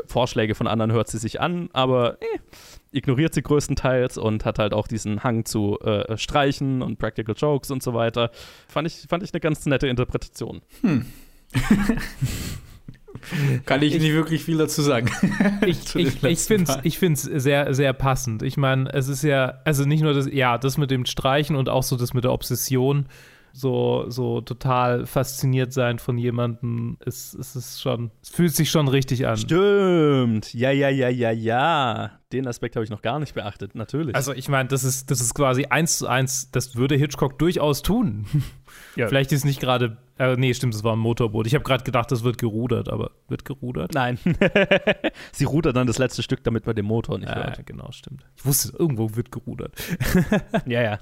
Vorschläge 0.07 0.55
von 0.55 0.67
anderen 0.67 0.93
hört 0.93 1.09
sie 1.09 1.19
sich 1.19 1.41
an, 1.41 1.71
aber 1.73 2.19
eh, 2.21 2.39
ignoriert 2.93 3.35
sie 3.35 3.43
größtenteils 3.43 4.19
und 4.19 4.45
hat 4.45 4.59
halt 4.59 4.75
auch 4.75 4.87
diesen 4.87 5.25
Hang 5.25 5.45
zu 5.45 5.79
äh, 5.81 6.17
Streichen 6.19 6.83
und 6.83 6.99
Practical 6.99 7.35
Jokes 7.37 7.71
und 7.71 7.83
so 7.83 7.95
weiter. 7.95 8.31
Fand 8.69 8.87
ich, 8.87 9.07
fand 9.09 9.23
ich 9.23 9.33
eine 9.33 9.41
ganz 9.41 9.65
nette 9.67 9.89
Interpretation. 9.89 10.61
Hm. 10.83 11.07
Kann 13.65 13.83
ich, 13.83 13.95
ich, 13.95 14.03
nicht 14.03 14.13
wirklich 14.13 14.45
viel 14.45 14.59
dazu 14.59 14.83
sagen. 14.83 15.11
ich 15.67 15.95
ich, 15.95 16.23
ich 16.25 16.99
finde 16.99 17.15
es 17.15 17.23
sehr, 17.23 17.75
sehr 17.75 17.93
passend. 17.93 18.43
Ich 18.43 18.57
meine, 18.57 18.93
es 18.93 19.09
ist 19.09 19.23
ja, 19.23 19.61
also 19.65 19.85
nicht 19.85 20.03
nur 20.03 20.15
das, 20.15 20.29
ja, 20.31 20.59
das 20.59 20.79
mit 20.79 20.91
dem 20.91 21.07
Streichen 21.07 21.57
und 21.57 21.69
auch 21.69 21.83
so 21.83 21.97
das 21.97 22.15
mit 22.15 22.25
der 22.25 22.33
Obsession 22.33 23.07
so, 23.53 24.05
so 24.09 24.41
total 24.41 25.07
fasziniert 25.07 25.73
sein 25.73 25.99
von 25.99 26.17
jemandem, 26.19 26.97
es, 27.05 27.35
es 27.35 27.57
ist 27.57 27.81
schon, 27.81 28.11
es 28.23 28.29
fühlt 28.31 28.55
sich 28.55 28.71
schon 28.71 28.89
richtig 28.89 29.27
an. 29.27 29.37
Stimmt. 29.37 30.55
Ja, 30.55 30.71
ja, 30.71 30.89
ja, 30.89 31.09
ja, 31.09 31.31
ja. 31.31 32.13
Den 32.33 32.47
Aspekt 32.47 32.77
habe 32.77 32.85
ich 32.85 32.91
noch 32.91 33.03
gar 33.03 33.19
nicht 33.19 33.35
beachtet, 33.35 33.75
natürlich. 33.75 34.15
Also 34.15 34.33
ich 34.33 34.49
meine, 34.49 34.69
das 34.69 34.85
ist, 34.85 35.11
das 35.11 35.21
ist 35.21 35.35
quasi 35.35 35.67
eins 35.67 35.99
zu 35.99 36.07
eins, 36.07 36.51
das 36.51 36.77
würde 36.77 36.97
Hitchcock 36.97 37.39
durchaus 37.39 37.83
tun. 37.83 38.27
Ja. 38.97 39.09
Vielleicht 39.09 39.33
ist 39.33 39.45
nicht 39.45 39.61
gerade, 39.61 39.97
äh, 40.19 40.37
nee, 40.37 40.53
stimmt, 40.55 40.75
es 40.75 40.85
war 40.85 40.95
ein 40.95 40.99
Motorboot. 40.99 41.47
Ich 41.47 41.55
habe 41.55 41.65
gerade 41.65 41.85
gedacht, 41.85 42.11
das 42.11 42.25
wird 42.25 42.39
gerudert, 42.39 42.89
aber 42.89 43.13
wird 43.29 43.45
gerudert? 43.45 43.95
Nein. 43.95 44.19
Sie 45.33 45.45
rudert 45.45 45.77
dann 45.77 45.87
das 45.87 45.99
letzte 45.99 46.23
Stück, 46.23 46.43
damit 46.45 46.67
man 46.67 46.75
den 46.75 46.85
Motor 46.85 47.19
nicht 47.19 47.31
ah, 47.31 47.37
hört. 47.37 47.67
Genau, 47.67 47.91
stimmt. 47.93 48.25
Ich 48.37 48.45
wusste, 48.45 48.77
irgendwo 48.77 49.15
wird 49.15 49.31
gerudert. 49.31 49.73
ja, 50.67 50.83
ja. 50.83 50.99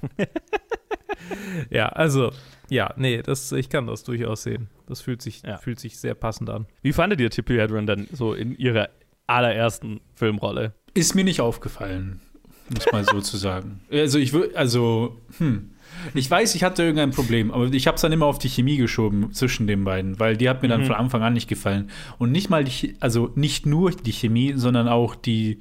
ja, 1.69 1.89
also, 1.89 2.31
ja, 2.69 2.93
nee, 2.97 3.21
das, 3.21 3.51
ich 3.51 3.69
kann 3.69 3.87
das 3.87 4.03
durchaus 4.03 4.43
sehen. 4.43 4.69
Das 4.87 5.01
fühlt 5.01 5.21
sich, 5.21 5.41
ja. 5.43 5.57
fühlt 5.57 5.79
sich 5.79 5.99
sehr 5.99 6.15
passend 6.15 6.49
an. 6.49 6.67
Wie 6.81 6.93
fandet 6.93 7.19
ihr 7.19 7.29
Tippi 7.29 7.55
Hedren 7.55 7.87
denn 7.87 8.07
so 8.11 8.33
in 8.33 8.55
ihrer 8.55 8.89
allerersten 9.27 10.01
Filmrolle? 10.15 10.73
Ist 10.93 11.15
mir 11.15 11.23
nicht 11.23 11.41
aufgefallen, 11.41 12.21
muss 12.69 12.91
mal 12.91 13.03
so 13.03 13.21
zu 13.21 13.37
sagen. 13.37 13.81
Also, 13.91 14.19
ich 14.19 14.33
würde, 14.33 14.57
also, 14.57 15.17
hm. 15.37 15.71
Ich 16.13 16.29
weiß, 16.29 16.55
ich 16.55 16.63
hatte 16.63 16.83
irgendein 16.83 17.11
Problem, 17.11 17.51
aber 17.51 17.65
ich 17.73 17.87
habe 17.87 17.95
es 17.95 18.01
dann 18.01 18.11
immer 18.11 18.25
auf 18.25 18.39
die 18.39 18.49
Chemie 18.49 18.77
geschoben 18.77 19.33
zwischen 19.33 19.67
den 19.67 19.83
beiden, 19.83 20.19
weil 20.19 20.37
die 20.37 20.49
hat 20.49 20.61
mir 20.61 20.67
dann 20.67 20.81
mhm. 20.81 20.87
von 20.87 20.95
Anfang 20.95 21.21
an 21.23 21.33
nicht 21.33 21.47
gefallen. 21.47 21.89
Und 22.17 22.31
nicht 22.31 22.49
mal 22.49 22.63
die, 22.63 22.95
also 22.99 23.31
nicht 23.35 23.65
nur 23.65 23.91
die 23.91 24.11
Chemie, 24.11 24.53
sondern 24.55 24.87
auch 24.87 25.15
die 25.15 25.59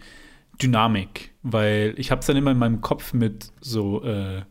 Dynamik, 0.60 1.32
weil 1.42 1.94
ich 1.96 2.10
habe 2.10 2.20
es 2.20 2.26
dann 2.26 2.36
immer 2.36 2.52
in 2.52 2.58
meinem 2.58 2.80
Kopf 2.80 3.12
mit 3.12 3.52
so 3.60 4.02
äh, 4.04 4.42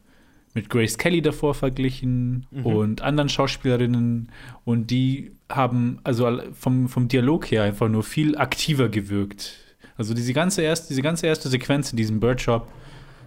mit 0.56 0.70
Grace 0.70 0.98
Kelly 0.98 1.22
davor 1.22 1.54
verglichen 1.54 2.48
mhm. 2.50 2.66
und 2.66 3.02
anderen 3.02 3.30
Schauspielerinnen 3.30 4.32
und 4.64 4.90
die 4.90 5.32
haben 5.50 6.00
also 6.04 6.42
vom, 6.54 6.88
vom 6.88 7.08
Dialog 7.08 7.52
her 7.52 7.64
einfach 7.64 7.90
nur 7.90 8.04
viel 8.04 8.38
aktiver 8.38 8.90
gewirkt. 8.90 9.54
Also 9.98 10.14
diese 10.14 10.34
ganze 10.34 10.62
erste, 10.62 10.88
diese 10.88 11.02
ganze 11.02 11.28
erste 11.28 11.50
Sequenz 11.50 11.92
in 11.92 11.98
diesem 11.98 12.20
Birdshop, 12.20 12.68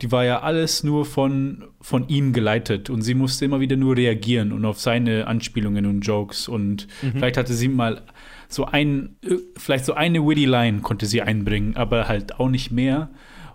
die 0.03 0.13
war 0.13 0.25
ja 0.25 0.41
alles 0.41 0.85
nur 0.85 1.05
von, 1.05 1.65
von 1.81 2.09
ihm 2.09 2.33
geleitet 2.33 2.91
und 2.91 3.03
sie 3.03 3.15
musste 3.15 3.45
immer 3.45 3.61
wieder 3.61 3.77
nur 3.77 3.97
reagieren 3.97 4.53
und 4.53 4.65
auf 4.65 4.81
seine 4.81 5.27
Anspielungen 5.27 5.87
und 5.87 6.01
Jokes 6.01 6.49
und 6.49 6.87
mhm. 7.03 7.13
vielleicht 7.13 7.37
hatte 7.37 7.55
sie 7.55 7.69
mal 7.69 8.03
so 8.49 8.65
ein, 8.65 9.17
vielleicht 9.57 9.85
so 9.85 9.95
eine 9.95 10.27
witty 10.27 10.47
Line 10.47 10.81
konnte 10.81 11.07
sie 11.07 11.23
einbringen, 11.23 11.77
aber 11.77 12.09
halt 12.09 12.41
auch 12.41 12.49
nicht 12.49 12.71
mehr 12.71 13.11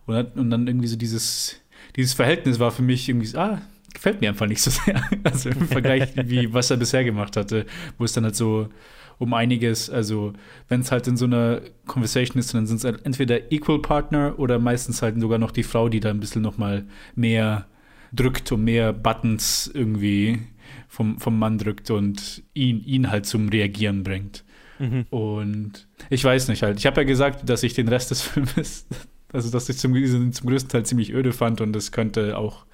und, 0.06 0.38
und 0.38 0.50
dann 0.50 0.68
irgendwie 0.68 0.88
so 0.88 0.96
dieses 0.96 1.64
dieses 1.96 2.14
Verhältnis 2.14 2.60
war 2.60 2.72
für 2.72 2.82
mich 2.82 3.08
irgendwie, 3.08 3.36
ah, 3.38 3.62
gefällt 3.94 4.22
mir 4.22 4.30
einfach 4.30 4.48
nicht 4.48 4.62
so 4.62 4.72
sehr. 4.72 5.02
Also 5.24 5.50
im 5.50 5.68
Vergleich, 5.68 6.10
wie 6.16 6.54
was 6.54 6.72
er 6.72 6.78
bisher 6.78 7.04
gemacht 7.04 7.38
hatte, 7.38 7.66
wo 7.98 8.06
es 8.06 8.14
dann 8.14 8.24
halt 8.24 8.36
so 8.36 8.70
um 9.18 9.34
einiges, 9.34 9.90
also 9.90 10.34
wenn 10.68 10.82
es 10.82 10.92
halt 10.92 11.08
in 11.08 11.18
so 11.18 11.26
einer 11.26 11.62
Conversation 11.86 12.40
ist, 12.40 12.54
dann 12.54 12.66
sind 12.66 12.78
es 12.78 12.84
halt 12.84 13.06
entweder 13.06 13.52
Equal 13.52 13.80
Partner 13.80 14.36
oder 14.38 14.60
meistens 14.60 15.02
halt 15.02 15.20
sogar 15.20 15.40
noch 15.40 15.52
die 15.52 15.64
Frau, 15.64 15.90
die 15.90 16.00
da 16.00 16.10
ein 16.10 16.20
bisschen 16.20 16.42
noch 16.42 16.58
mal 16.58 16.86
mehr 17.16 17.68
drückt 18.12 18.52
und 18.52 18.64
mehr 18.64 18.94
Buttons 18.94 19.72
irgendwie 19.74 20.40
vom, 20.88 21.20
vom 21.20 21.38
Mann 21.40 21.58
drückt 21.58 21.90
und 21.92 22.44
ihn, 22.54 22.84
ihn 22.86 23.10
halt 23.10 23.26
zum 23.26 23.50
Reagieren 23.50 24.04
bringt. 24.04 24.44
Mhm. 24.80 25.06
Und 25.10 25.88
ich 26.10 26.24
weiß 26.24 26.48
nicht 26.48 26.64
halt. 26.64 26.80
Ich 26.80 26.86
habe 26.86 27.02
ja 27.02 27.08
gesagt, 27.08 27.50
dass 27.50 27.64
ich 27.64 27.74
den 27.74 27.88
Rest 27.88 28.12
des 28.12 28.22
Films 28.24 28.88
also, 29.34 29.50
dass 29.50 29.68
ich 29.68 29.78
zum, 29.80 29.94
zum 30.32 30.48
größten 30.48 30.70
Teil 30.70 30.86
ziemlich 30.86 31.12
öde 31.12 31.34
fand 31.34 31.60
und 31.60 31.74
das 31.74 31.92
könnte 31.92 32.38
auch 32.38 32.66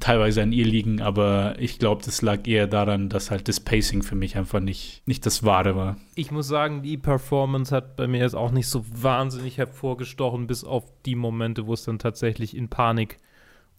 teilweise 0.00 0.42
an 0.42 0.52
ihr 0.52 0.64
liegen, 0.64 1.02
aber 1.02 1.54
ich 1.58 1.78
glaube, 1.78 2.02
das 2.04 2.22
lag 2.22 2.46
eher 2.46 2.66
daran, 2.66 3.10
dass 3.10 3.30
halt 3.30 3.46
das 3.48 3.60
Pacing 3.60 4.02
für 4.02 4.14
mich 4.14 4.36
einfach 4.36 4.60
nicht, 4.60 5.02
nicht 5.06 5.26
das 5.26 5.44
Wahre 5.44 5.76
war. 5.76 5.96
Ich 6.14 6.30
muss 6.30 6.48
sagen, 6.48 6.82
die 6.82 6.96
Performance 6.96 7.74
hat 7.74 7.96
bei 7.96 8.06
mir 8.06 8.20
jetzt 8.20 8.34
auch 8.34 8.52
nicht 8.52 8.68
so 8.68 8.84
wahnsinnig 8.90 9.58
hervorgestochen, 9.58 10.46
bis 10.46 10.64
auf 10.64 10.84
die 11.04 11.14
Momente, 11.14 11.66
wo 11.66 11.74
es 11.74 11.84
dann 11.84 11.98
tatsächlich 11.98 12.56
in 12.56 12.68
Panik 12.68 13.18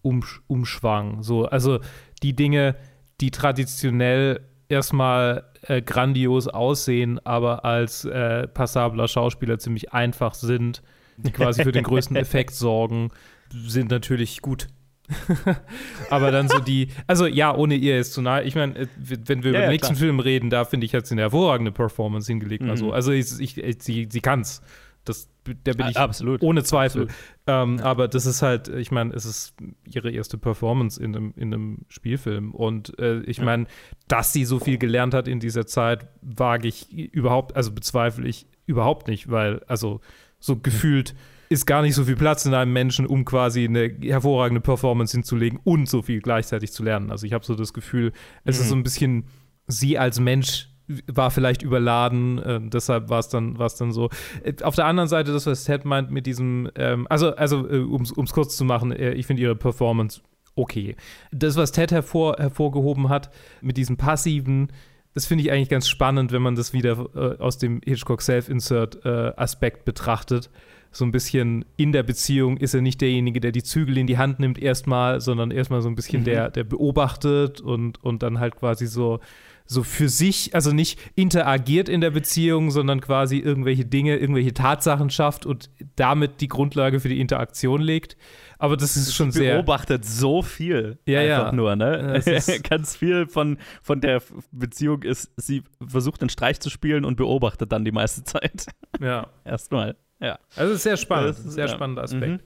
umsch 0.02 0.40
umschwang. 0.46 1.22
So, 1.22 1.46
also 1.46 1.80
die 2.22 2.36
Dinge, 2.36 2.76
die 3.20 3.32
traditionell 3.32 4.40
erstmal 4.68 5.44
äh, 5.62 5.82
grandios 5.82 6.46
aussehen, 6.46 7.18
aber 7.26 7.64
als 7.64 8.04
äh, 8.04 8.46
passabler 8.46 9.08
Schauspieler 9.08 9.58
ziemlich 9.58 9.92
einfach 9.92 10.34
sind, 10.34 10.82
die 11.16 11.32
quasi 11.32 11.64
für 11.64 11.72
den 11.72 11.84
größten 11.84 12.16
Effekt 12.16 12.54
sorgen, 12.54 13.10
sind 13.50 13.90
natürlich 13.90 14.42
gut. 14.42 14.68
aber 16.10 16.30
dann 16.30 16.48
so 16.48 16.58
die, 16.58 16.88
also 17.06 17.26
ja, 17.26 17.54
ohne 17.54 17.74
ihr 17.74 17.98
ist 17.98 18.12
zu 18.12 18.22
nahe. 18.22 18.42
Ich 18.44 18.54
meine, 18.54 18.76
äh, 18.76 18.86
wenn 18.96 19.42
wir 19.42 19.52
ja, 19.52 19.58
über 19.58 19.58
den 19.58 19.64
ja, 19.64 19.70
nächsten 19.70 19.94
klar. 19.94 20.00
Film 20.00 20.20
reden, 20.20 20.50
da 20.50 20.64
finde 20.64 20.86
ich, 20.86 20.94
hat 20.94 21.06
sie 21.06 21.14
eine 21.14 21.22
hervorragende 21.22 21.72
Performance 21.72 22.26
hingelegt. 22.26 22.64
Mhm. 22.64 22.70
Also, 22.70 22.92
also 22.92 23.12
ich, 23.12 23.38
ich, 23.40 23.82
sie, 23.82 24.08
sie 24.10 24.20
kann's. 24.20 24.62
Das, 25.04 25.28
der 25.44 25.74
bin 25.74 25.88
ich 25.88 25.98
absolut. 25.98 26.40
ohne 26.42 26.64
Zweifel. 26.64 27.08
Ähm, 27.46 27.76
ja. 27.78 27.84
Aber 27.84 28.08
das 28.08 28.24
ist 28.24 28.40
halt, 28.40 28.68
ich 28.68 28.90
meine, 28.90 29.12
es 29.12 29.26
ist 29.26 29.54
ihre 29.84 30.10
erste 30.10 30.38
Performance 30.38 31.02
in 31.02 31.14
einem, 31.14 31.34
in 31.36 31.52
einem 31.52 31.78
Spielfilm. 31.88 32.52
Und 32.52 32.98
äh, 32.98 33.20
ich 33.20 33.40
meine, 33.40 33.66
dass 34.08 34.32
sie 34.32 34.46
so 34.46 34.58
viel 34.58 34.78
gelernt 34.78 35.12
hat 35.12 35.28
in 35.28 35.40
dieser 35.40 35.66
Zeit, 35.66 36.08
wage 36.22 36.68
ich 36.68 36.90
überhaupt, 36.90 37.54
also 37.54 37.72
bezweifle 37.72 38.26
ich 38.26 38.46
überhaupt 38.64 39.08
nicht, 39.08 39.30
weil, 39.30 39.62
also 39.66 40.00
so 40.40 40.56
gefühlt 40.56 41.14
ist 41.48 41.66
gar 41.66 41.82
nicht 41.82 41.94
so 41.94 42.04
viel 42.04 42.16
Platz 42.16 42.46
in 42.46 42.54
einem 42.54 42.72
Menschen, 42.72 43.06
um 43.06 43.24
quasi 43.24 43.64
eine 43.64 43.94
hervorragende 44.00 44.60
Performance 44.60 45.16
hinzulegen 45.16 45.60
und 45.64 45.88
so 45.88 46.02
viel 46.02 46.20
gleichzeitig 46.20 46.72
zu 46.72 46.82
lernen. 46.82 47.10
Also 47.10 47.26
ich 47.26 47.32
habe 47.32 47.44
so 47.44 47.54
das 47.54 47.72
Gefühl, 47.72 48.12
es 48.44 48.56
mhm. 48.56 48.62
ist 48.62 48.68
so 48.68 48.76
ein 48.76 48.82
bisschen 48.82 49.24
sie 49.66 49.98
als 49.98 50.20
Mensch 50.20 50.68
war 51.06 51.30
vielleicht 51.30 51.62
überladen, 51.62 52.38
äh, 52.38 52.60
deshalb 52.62 53.08
war 53.08 53.18
es 53.18 53.28
dann, 53.28 53.54
dann 53.54 53.92
so. 53.92 54.10
Äh, 54.42 54.62
auf 54.62 54.74
der 54.74 54.84
anderen 54.84 55.08
Seite, 55.08 55.32
das, 55.32 55.46
was 55.46 55.64
Ted 55.64 55.86
meint 55.86 56.10
mit 56.10 56.26
diesem, 56.26 56.70
ähm, 56.76 57.06
also, 57.08 57.34
also 57.36 57.66
äh, 57.68 57.78
um 57.78 58.02
es 58.02 58.32
kurz 58.32 58.56
zu 58.56 58.64
machen, 58.64 58.92
äh, 58.92 59.12
ich 59.12 59.26
finde 59.26 59.42
ihre 59.42 59.56
Performance 59.56 60.20
okay. 60.56 60.96
Das, 61.32 61.56
was 61.56 61.72
Ted 61.72 61.90
hervor, 61.92 62.36
hervorgehoben 62.38 63.08
hat, 63.08 63.30
mit 63.62 63.76
diesem 63.76 63.96
passiven, 63.96 64.68
das 65.14 65.26
finde 65.26 65.44
ich 65.44 65.52
eigentlich 65.52 65.68
ganz 65.68 65.88
spannend, 65.88 66.32
wenn 66.32 66.42
man 66.42 66.56
das 66.56 66.72
wieder 66.72 67.08
äh, 67.14 67.40
aus 67.40 67.58
dem 67.58 67.80
Hitchcock 67.84 68.20
Self-Insert-Aspekt 68.20 69.78
äh, 69.78 69.82
betrachtet. 69.84 70.50
So 70.94 71.04
ein 71.04 71.10
bisschen 71.10 71.64
in 71.76 71.92
der 71.92 72.02
Beziehung 72.02 72.56
ist 72.56 72.74
er 72.74 72.80
nicht 72.80 73.00
derjenige, 73.00 73.40
der 73.40 73.52
die 73.52 73.62
Zügel 73.62 73.98
in 73.98 74.06
die 74.06 74.18
Hand 74.18 74.40
nimmt 74.40 74.58
erstmal, 74.58 75.20
sondern 75.20 75.50
erstmal 75.50 75.82
so 75.82 75.88
ein 75.88 75.96
bisschen 75.96 76.20
mhm. 76.20 76.26
der, 76.26 76.50
der 76.50 76.64
beobachtet 76.64 77.60
und, 77.60 78.02
und 78.02 78.22
dann 78.22 78.38
halt 78.38 78.56
quasi 78.56 78.86
so 78.86 79.20
so 79.66 79.82
für 79.82 80.10
sich, 80.10 80.54
also 80.54 80.72
nicht 80.72 80.98
interagiert 81.14 81.88
in 81.88 82.02
der 82.02 82.10
Beziehung, 82.10 82.70
sondern 82.70 83.00
quasi 83.00 83.38
irgendwelche 83.38 83.86
Dinge, 83.86 84.16
irgendwelche 84.16 84.52
Tatsachen 84.52 85.08
schafft 85.08 85.46
und 85.46 85.70
damit 85.96 86.42
die 86.42 86.48
Grundlage 86.48 87.00
für 87.00 87.08
die 87.08 87.18
Interaktion 87.18 87.80
legt. 87.80 88.16
Aber 88.58 88.76
das 88.76 88.96
ist 88.96 89.14
schon 89.14 89.32
sehr. 89.32 89.54
beobachtet 89.54 90.04
so 90.04 90.42
viel. 90.42 90.98
Ja, 91.06 91.20
einfach 91.20 91.46
ja. 91.46 91.52
nur, 91.52 91.76
ne? 91.76 92.22
Ganz 92.68 92.96
viel 92.96 93.26
von, 93.26 93.58
von 93.82 94.00
der 94.02 94.22
Beziehung 94.52 95.02
ist, 95.02 95.32
sie 95.36 95.62
versucht 95.86 96.20
einen 96.20 96.30
Streich 96.30 96.60
zu 96.60 96.68
spielen 96.68 97.04
und 97.06 97.16
beobachtet 97.16 97.72
dann 97.72 97.84
die 97.86 97.92
meiste 97.92 98.22
Zeit. 98.22 98.66
Ja. 99.00 99.28
Erstmal. 99.44 99.96
Ja. 100.24 100.38
Also 100.56 100.74
sehr 100.76 100.96
spannend, 100.96 101.30
ist, 101.30 101.52
sehr 101.52 101.66
ja. 101.66 101.72
spannender 101.72 102.02
Aspekt. 102.02 102.42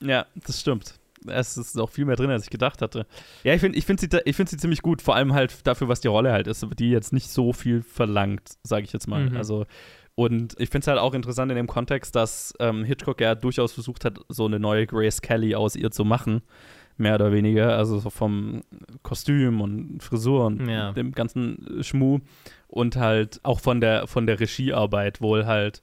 Mhm. 0.00 0.08
Ja, 0.08 0.26
das 0.46 0.60
stimmt. 0.60 0.94
Es 1.26 1.58
ist 1.58 1.78
auch 1.78 1.90
viel 1.90 2.06
mehr 2.06 2.16
drin, 2.16 2.30
als 2.30 2.44
ich 2.44 2.50
gedacht 2.50 2.80
hatte. 2.80 3.06
Ja, 3.44 3.52
ich 3.52 3.60
finde 3.60 3.76
ich 3.78 3.84
find 3.84 4.00
sie, 4.00 4.08
ich 4.24 4.36
find 4.36 4.48
sie 4.48 4.56
ziemlich 4.56 4.80
gut, 4.80 5.02
vor 5.02 5.16
allem 5.16 5.34
halt 5.34 5.66
dafür, 5.66 5.88
was 5.88 6.00
die 6.00 6.08
Rolle 6.08 6.32
halt 6.32 6.46
ist, 6.46 6.66
die 6.78 6.90
jetzt 6.90 7.12
nicht 7.12 7.30
so 7.30 7.52
viel 7.52 7.82
verlangt, 7.82 8.42
sage 8.62 8.84
ich 8.84 8.92
jetzt 8.92 9.06
mal. 9.06 9.28
Mhm. 9.28 9.36
Also, 9.36 9.66
und 10.14 10.54
ich 10.58 10.70
finde 10.70 10.84
es 10.84 10.86
halt 10.86 10.98
auch 10.98 11.12
interessant 11.12 11.50
in 11.50 11.56
dem 11.56 11.66
Kontext, 11.66 12.16
dass 12.16 12.54
ähm, 12.58 12.84
Hitchcock 12.84 13.20
ja 13.20 13.34
durchaus 13.34 13.72
versucht 13.72 14.04
hat, 14.06 14.18
so 14.28 14.46
eine 14.46 14.58
neue 14.58 14.86
Grace 14.86 15.20
Kelly 15.20 15.54
aus 15.54 15.76
ihr 15.76 15.90
zu 15.90 16.04
machen. 16.04 16.42
Mehr 16.96 17.14
oder 17.14 17.32
weniger, 17.32 17.76
also 17.76 17.98
so 17.98 18.10
vom 18.10 18.62
Kostüm 19.02 19.60
und 19.62 20.02
Frisur 20.02 20.44
und 20.46 20.68
Ja. 20.68 20.92
dem 20.92 21.12
ganzen 21.12 21.82
Schmuh. 21.82 22.20
Und 22.68 22.96
halt 22.96 23.40
auch 23.42 23.60
von 23.60 23.80
der, 23.80 24.06
von 24.06 24.26
der 24.26 24.38
Regiearbeit 24.40 25.20
wohl 25.20 25.46
halt 25.46 25.82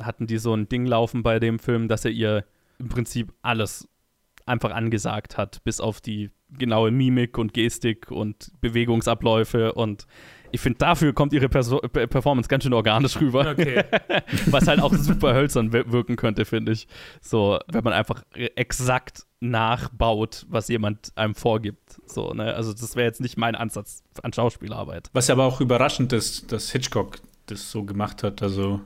hatten 0.00 0.26
die 0.26 0.38
so 0.38 0.54
ein 0.54 0.68
Ding 0.68 0.86
laufen 0.86 1.22
bei 1.22 1.38
dem 1.38 1.58
Film, 1.58 1.88
dass 1.88 2.04
er 2.04 2.10
ihr 2.12 2.44
im 2.78 2.88
Prinzip 2.88 3.32
alles 3.42 3.88
einfach 4.46 4.70
angesagt 4.70 5.36
hat, 5.36 5.62
bis 5.64 5.80
auf 5.80 6.00
die 6.00 6.30
genaue 6.50 6.90
Mimik 6.90 7.36
und 7.36 7.52
Gestik 7.52 8.10
und 8.10 8.50
Bewegungsabläufe 8.60 9.72
und 9.74 10.06
ich 10.50 10.62
finde, 10.62 10.78
dafür 10.78 11.12
kommt 11.12 11.34
ihre 11.34 11.50
Perso 11.50 11.76
Pe- 11.78 12.08
Performance 12.08 12.48
ganz 12.48 12.64
schön 12.64 12.72
organisch 12.72 13.20
rüber, 13.20 13.50
Okay. 13.50 13.84
was 14.46 14.66
halt 14.66 14.80
auch 14.80 14.94
super 14.94 15.34
hölzern 15.34 15.74
wir- 15.74 15.92
wirken 15.92 16.16
könnte, 16.16 16.46
finde 16.46 16.72
ich. 16.72 16.88
So, 17.20 17.58
wenn 17.70 17.84
man 17.84 17.92
einfach 17.92 18.22
exakt 18.32 19.26
nachbaut, 19.40 20.46
was 20.48 20.68
jemand 20.68 21.12
einem 21.16 21.34
vorgibt. 21.34 22.00
So, 22.06 22.32
ne? 22.32 22.54
Also, 22.54 22.72
das 22.72 22.96
wäre 22.96 23.06
jetzt 23.06 23.20
nicht 23.20 23.36
mein 23.36 23.54
Ansatz 23.56 24.02
an 24.22 24.32
Schauspielarbeit. 24.32 25.10
Was 25.12 25.28
aber 25.28 25.44
auch 25.44 25.60
überraschend 25.60 26.14
ist, 26.14 26.50
dass 26.50 26.70
Hitchcock 26.70 27.18
das 27.44 27.70
so 27.70 27.84
gemacht 27.84 28.22
hat. 28.22 28.42
Also 28.42 28.80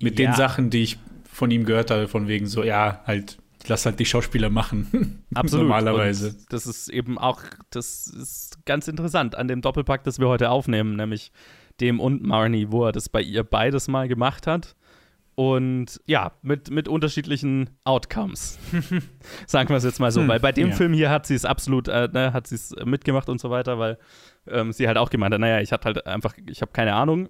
mit 0.00 0.18
Ja. 0.18 0.30
den 0.30 0.36
Sachen, 0.36 0.70
die 0.70 0.82
ich 0.82 0.98
von 1.30 1.50
ihm 1.50 1.64
gehört 1.64 1.90
habe, 1.90 2.08
von 2.08 2.28
wegen 2.28 2.46
so, 2.46 2.64
ja, 2.64 3.02
halt, 3.06 3.38
lass 3.66 3.84
halt 3.86 3.98
die 3.98 4.06
Schauspieler 4.06 4.48
machen. 4.50 5.22
Absolut. 5.34 5.64
Normalerweise. 5.64 6.30
Und 6.30 6.52
das 6.52 6.66
ist 6.66 6.88
eben 6.88 7.18
auch, 7.18 7.42
das 7.70 8.06
ist 8.06 8.64
ganz 8.64 8.88
interessant 8.88 9.34
an 9.34 9.48
dem 9.48 9.60
Doppelpack, 9.60 10.04
das 10.04 10.18
wir 10.18 10.28
heute 10.28 10.50
aufnehmen, 10.50 10.96
nämlich 10.96 11.32
dem 11.80 12.00
und 12.00 12.22
Marnie, 12.22 12.68
wo 12.70 12.86
er 12.86 12.92
das 12.92 13.08
bei 13.08 13.20
ihr 13.20 13.44
beides 13.44 13.88
mal 13.88 14.08
gemacht 14.08 14.46
hat. 14.46 14.76
Und 15.34 16.00
ja, 16.06 16.32
mit, 16.40 16.70
mit 16.70 16.88
unterschiedlichen 16.88 17.68
Outcomes. 17.84 18.58
Sagen 19.46 19.68
wir 19.68 19.76
es 19.76 19.84
jetzt 19.84 20.00
mal 20.00 20.10
so. 20.10 20.22
Hm, 20.22 20.28
weil 20.28 20.40
bei 20.40 20.52
dem 20.52 20.70
ja. 20.70 20.74
Film 20.74 20.94
hier 20.94 21.10
hat 21.10 21.26
sie 21.26 21.34
es 21.34 21.44
absolut, 21.44 21.88
äh, 21.88 22.08
ne, 22.10 22.32
hat 22.32 22.46
sie 22.46 22.54
es 22.54 22.74
mitgemacht 22.86 23.28
und 23.28 23.38
so 23.38 23.50
weiter, 23.50 23.78
weil 23.78 23.98
ähm, 24.48 24.72
sie 24.72 24.86
halt 24.88 24.96
auch 24.96 25.10
gemeint 25.10 25.34
hat, 25.34 25.40
naja, 25.40 25.60
ich 25.60 25.72
hatte 25.72 25.84
halt 25.84 26.06
einfach, 26.06 26.32
ich 26.48 26.62
habe 26.62 26.72
keine 26.72 26.94
Ahnung, 26.94 27.28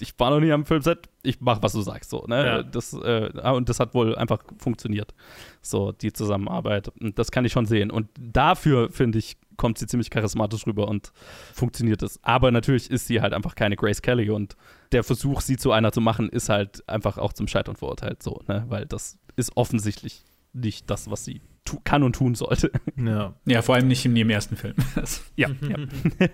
ich 0.00 0.18
war 0.18 0.30
noch 0.30 0.40
nie 0.40 0.52
am 0.52 0.66
Filmset, 0.66 1.08
ich 1.22 1.40
mach, 1.40 1.62
was 1.62 1.72
du 1.72 1.80
sagst, 1.80 2.10
so, 2.10 2.24
ne? 2.26 2.46
Ja. 2.46 2.62
Das, 2.62 2.92
äh, 2.92 3.30
ah, 3.42 3.52
und 3.52 3.68
das 3.68 3.80
hat 3.80 3.94
wohl 3.94 4.14
einfach 4.16 4.42
funktioniert. 4.58 5.14
So, 5.62 5.92
die 5.92 6.12
Zusammenarbeit. 6.12 6.88
Und 7.00 7.18
das 7.18 7.30
kann 7.30 7.44
ich 7.44 7.52
schon 7.52 7.66
sehen. 7.66 7.90
Und 7.90 8.08
dafür, 8.18 8.90
finde 8.90 9.18
ich, 9.18 9.36
kommt 9.56 9.78
sie 9.78 9.86
ziemlich 9.86 10.10
charismatisch 10.10 10.66
rüber 10.66 10.88
und 10.88 11.12
funktioniert 11.52 12.02
es. 12.02 12.18
Aber 12.22 12.50
natürlich 12.50 12.90
ist 12.90 13.06
sie 13.06 13.20
halt 13.20 13.32
einfach 13.32 13.54
keine 13.54 13.76
Grace 13.76 14.02
Kelly 14.02 14.30
und 14.30 14.56
der 14.92 15.04
Versuch, 15.04 15.40
sie 15.40 15.56
zu 15.56 15.72
einer 15.72 15.92
zu 15.92 16.00
machen, 16.00 16.28
ist 16.28 16.48
halt 16.48 16.88
einfach 16.88 17.18
auch 17.18 17.32
zum 17.32 17.48
Scheitern 17.48 17.76
verurteilt, 17.76 18.22
so, 18.22 18.42
ne? 18.46 18.64
Weil 18.68 18.86
das 18.86 19.18
ist 19.36 19.56
offensichtlich 19.56 20.24
nicht 20.52 20.88
das, 20.90 21.10
was 21.10 21.24
sie 21.24 21.40
tu 21.64 21.80
kann 21.82 22.02
und 22.02 22.14
tun 22.14 22.34
sollte. 22.34 22.70
Ja. 22.96 23.34
Ja, 23.46 23.62
vor 23.62 23.74
allem 23.74 23.88
nicht 23.88 24.04
in 24.04 24.14
dem 24.14 24.30
ersten 24.30 24.56
Film. 24.56 24.74
Ja, 25.36 25.48
ja. 25.68 25.76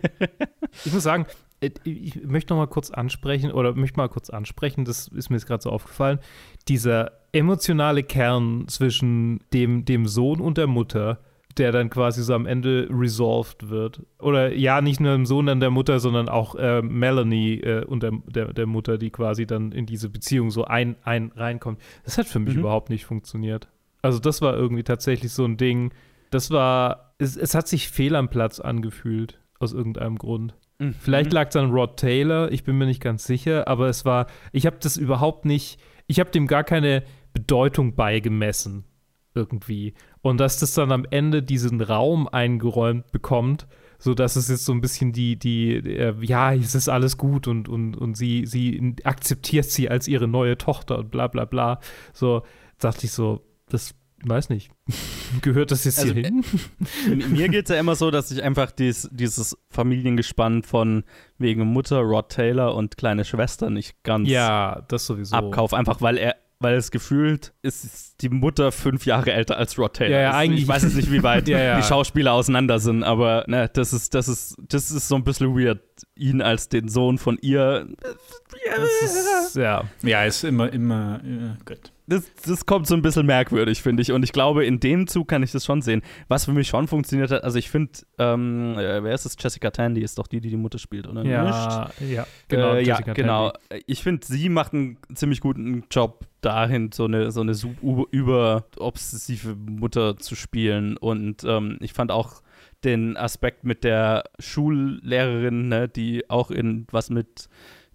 Ich 0.84 0.92
muss 0.92 1.02
sagen, 1.02 1.26
ich 1.84 2.22
möchte 2.24 2.52
noch 2.54 2.58
mal 2.60 2.66
kurz 2.66 2.90
ansprechen, 2.90 3.52
oder 3.52 3.74
möchte 3.74 3.98
mal 3.98 4.08
kurz 4.08 4.30
ansprechen, 4.30 4.84
das 4.84 5.08
ist 5.08 5.30
mir 5.30 5.36
jetzt 5.36 5.46
gerade 5.46 5.62
so 5.62 5.70
aufgefallen, 5.70 6.18
dieser 6.68 7.12
emotionale 7.32 8.02
Kern 8.02 8.66
zwischen 8.68 9.40
dem, 9.52 9.84
dem 9.84 10.06
Sohn 10.06 10.40
und 10.40 10.58
der 10.58 10.66
Mutter, 10.66 11.18
der 11.58 11.72
dann 11.72 11.90
quasi 11.90 12.22
so 12.22 12.32
am 12.34 12.46
Ende 12.46 12.88
resolved 12.90 13.68
wird. 13.70 14.02
Oder 14.18 14.54
ja, 14.54 14.80
nicht 14.80 15.00
nur 15.00 15.12
dem 15.12 15.26
Sohn 15.26 15.48
an 15.48 15.60
der 15.60 15.70
Mutter, 15.70 15.98
sondern 16.00 16.28
auch 16.28 16.54
äh, 16.54 16.80
Melanie 16.80 17.60
äh, 17.60 17.84
und 17.84 18.02
der, 18.02 18.12
der, 18.26 18.52
der 18.52 18.66
Mutter, 18.66 18.98
die 18.98 19.10
quasi 19.10 19.46
dann 19.46 19.72
in 19.72 19.84
diese 19.84 20.08
Beziehung 20.08 20.50
so 20.50 20.64
ein, 20.64 20.96
ein 21.02 21.32
reinkommt. 21.34 21.80
Das 22.04 22.18
hat 22.18 22.26
für 22.26 22.38
mich 22.38 22.54
Mhm. 22.54 22.60
überhaupt 22.60 22.88
nicht 22.88 23.04
funktioniert. 23.04 23.68
Also 24.00 24.18
das 24.20 24.40
war 24.40 24.54
irgendwie 24.56 24.84
tatsächlich 24.84 25.32
so 25.32 25.44
ein 25.44 25.56
Ding, 25.56 25.92
das 26.30 26.52
war, 26.52 27.14
es, 27.18 27.36
es 27.36 27.54
hat 27.56 27.66
sich 27.66 27.88
fehl 27.88 28.14
am 28.14 28.28
Platz 28.30 28.60
angefühlt, 28.60 29.39
aus 29.60 29.72
irgendeinem 29.72 30.16
Grund. 30.16 30.54
Mhm. 30.78 30.94
Vielleicht 30.94 31.32
lag 31.32 31.48
es 31.48 31.56
an 31.56 31.70
Rod 31.70 31.96
Taylor, 31.96 32.50
ich 32.50 32.64
bin 32.64 32.78
mir 32.78 32.86
nicht 32.86 33.02
ganz 33.02 33.24
sicher, 33.24 33.68
aber 33.68 33.88
es 33.88 34.04
war, 34.04 34.26
ich 34.52 34.66
habe 34.66 34.78
das 34.80 34.96
überhaupt 34.96 35.44
nicht, 35.44 35.78
ich 36.06 36.18
habe 36.18 36.30
dem 36.30 36.46
gar 36.46 36.64
keine 36.64 37.04
Bedeutung 37.32 37.94
beigemessen 37.94 38.84
irgendwie. 39.34 39.94
Und 40.22 40.40
dass 40.40 40.58
das 40.58 40.74
dann 40.74 40.90
am 40.90 41.06
Ende 41.08 41.42
diesen 41.42 41.80
Raum 41.80 42.26
eingeräumt 42.26 43.12
bekommt, 43.12 43.66
so 43.98 44.14
dass 44.14 44.36
es 44.36 44.48
jetzt 44.48 44.64
so 44.64 44.72
ein 44.72 44.80
bisschen 44.80 45.12
die, 45.12 45.38
die, 45.38 45.74
äh, 45.74 46.14
ja, 46.22 46.54
es 46.54 46.74
ist 46.74 46.88
alles 46.88 47.18
gut 47.18 47.46
und, 47.46 47.68
und, 47.68 47.96
und 47.96 48.16
sie, 48.16 48.46
sie 48.46 48.96
akzeptiert 49.04 49.66
sie 49.66 49.90
als 49.90 50.08
ihre 50.08 50.26
neue 50.26 50.56
Tochter 50.56 50.98
und 50.98 51.10
bla 51.10 51.28
bla 51.28 51.44
bla. 51.44 51.80
So 52.14 52.42
dachte 52.78 53.04
ich 53.04 53.12
so, 53.12 53.44
das 53.68 53.94
weiß 54.24 54.48
nicht. 54.50 54.70
Gehört 55.42 55.70
das 55.70 55.84
jetzt 55.84 55.98
Also, 56.00 56.12
hier 56.14 56.24
hin? 56.24 56.44
Mir 57.30 57.48
geht 57.48 57.64
es 57.68 57.74
ja 57.74 57.80
immer 57.80 57.94
so, 57.94 58.10
dass 58.10 58.30
ich 58.30 58.42
einfach 58.42 58.70
dies, 58.70 59.08
dieses 59.12 59.56
Familiengespann 59.70 60.62
von 60.62 61.04
wegen 61.38 61.64
Mutter, 61.66 61.98
Rod 62.00 62.28
Taylor 62.30 62.74
und 62.74 62.96
kleine 62.96 63.24
Schwester 63.24 63.70
nicht 63.70 64.02
ganz 64.02 64.28
Ja, 64.28 64.84
das 64.88 65.06
sowieso. 65.06 65.34
abkaufe, 65.36 65.76
einfach 65.76 66.00
weil 66.02 66.18
er, 66.18 66.36
weil 66.62 66.74
es 66.74 66.90
gefühlt 66.90 67.54
ist 67.62 68.20
die 68.20 68.28
Mutter 68.28 68.70
fünf 68.72 69.06
Jahre 69.06 69.32
älter 69.32 69.56
als 69.56 69.78
Rod 69.78 69.94
Taylor. 69.94 70.14
Ja, 70.16 70.20
ja, 70.22 70.30
eigentlich- 70.36 70.62
Ich 70.62 70.68
weiß 70.68 70.82
jetzt 70.82 70.96
nicht, 70.96 71.10
wie 71.10 71.22
weit 71.22 71.48
Ja, 71.48 71.58
ja. 71.58 71.76
die 71.80 71.82
Schauspieler 71.86 72.32
auseinander 72.34 72.78
sind, 72.78 73.02
aber 73.02 73.44
ne, 73.46 73.70
das 73.72 73.92
ist, 73.94 74.12
das 74.14 74.28
ist, 74.28 74.56
das 74.68 74.90
ist 74.90 75.08
so 75.08 75.14
ein 75.14 75.24
bisschen 75.24 75.56
weird, 75.58 75.80
ihn 76.16 76.42
als 76.42 76.68
den 76.68 76.88
Sohn 76.88 77.16
von 77.16 77.38
ihr. 77.40 77.86
Das 78.76 79.46
ist, 79.46 79.56
ja. 79.56 79.84
ja, 80.02 80.24
ist 80.24 80.44
immer, 80.44 80.70
immer, 80.72 81.20
ja, 81.24 81.56
gut. 81.64 81.92
Das, 82.10 82.28
das 82.44 82.66
kommt 82.66 82.88
so 82.88 82.96
ein 82.96 83.02
bisschen 83.02 83.24
merkwürdig, 83.24 83.80
finde 83.80 84.02
ich. 84.02 84.10
Und 84.10 84.24
ich 84.24 84.32
glaube, 84.32 84.64
in 84.64 84.80
dem 84.80 85.06
Zug 85.06 85.28
kann 85.28 85.44
ich 85.44 85.52
das 85.52 85.64
schon 85.64 85.80
sehen. 85.80 86.02
Was 86.26 86.44
für 86.44 86.52
mich 86.52 86.66
schon 86.66 86.88
funktioniert 86.88 87.30
hat, 87.30 87.44
also 87.44 87.56
ich 87.56 87.70
finde, 87.70 87.92
ähm, 88.18 88.74
äh, 88.76 89.04
wer 89.04 89.14
ist 89.14 89.26
das? 89.26 89.36
Jessica 89.38 89.70
Tandy 89.70 90.02
ist 90.02 90.18
doch 90.18 90.26
die, 90.26 90.40
die 90.40 90.50
die 90.50 90.56
Mutter 90.56 90.80
spielt, 90.80 91.06
oder? 91.06 91.22
Nicht? 91.22 91.30
Ja, 91.30 91.88
ja, 92.00 92.26
Genau, 92.48 92.74
äh, 92.74 92.82
ja, 92.82 93.00
genau. 93.00 93.50
Tandy. 93.50 93.84
Ich 93.86 94.02
finde, 94.02 94.26
sie 94.26 94.48
macht 94.48 94.74
einen 94.74 94.98
ziemlich 95.14 95.40
guten 95.40 95.84
Job 95.88 96.26
dahin, 96.40 96.90
so 96.90 97.04
eine, 97.04 97.30
so 97.30 97.42
eine 97.42 97.54
überobsessive 98.10 99.54
Mutter 99.54 100.16
zu 100.16 100.34
spielen. 100.34 100.96
Und 100.96 101.44
ähm, 101.44 101.78
ich 101.80 101.92
fand 101.92 102.10
auch 102.10 102.42
den 102.82 103.16
Aspekt 103.16 103.62
mit 103.62 103.84
der 103.84 104.24
Schullehrerin, 104.40 105.68
ne, 105.68 105.88
die 105.88 106.28
auch 106.28 106.50
in 106.50 106.88
was 106.90 107.08
mit 107.10 107.48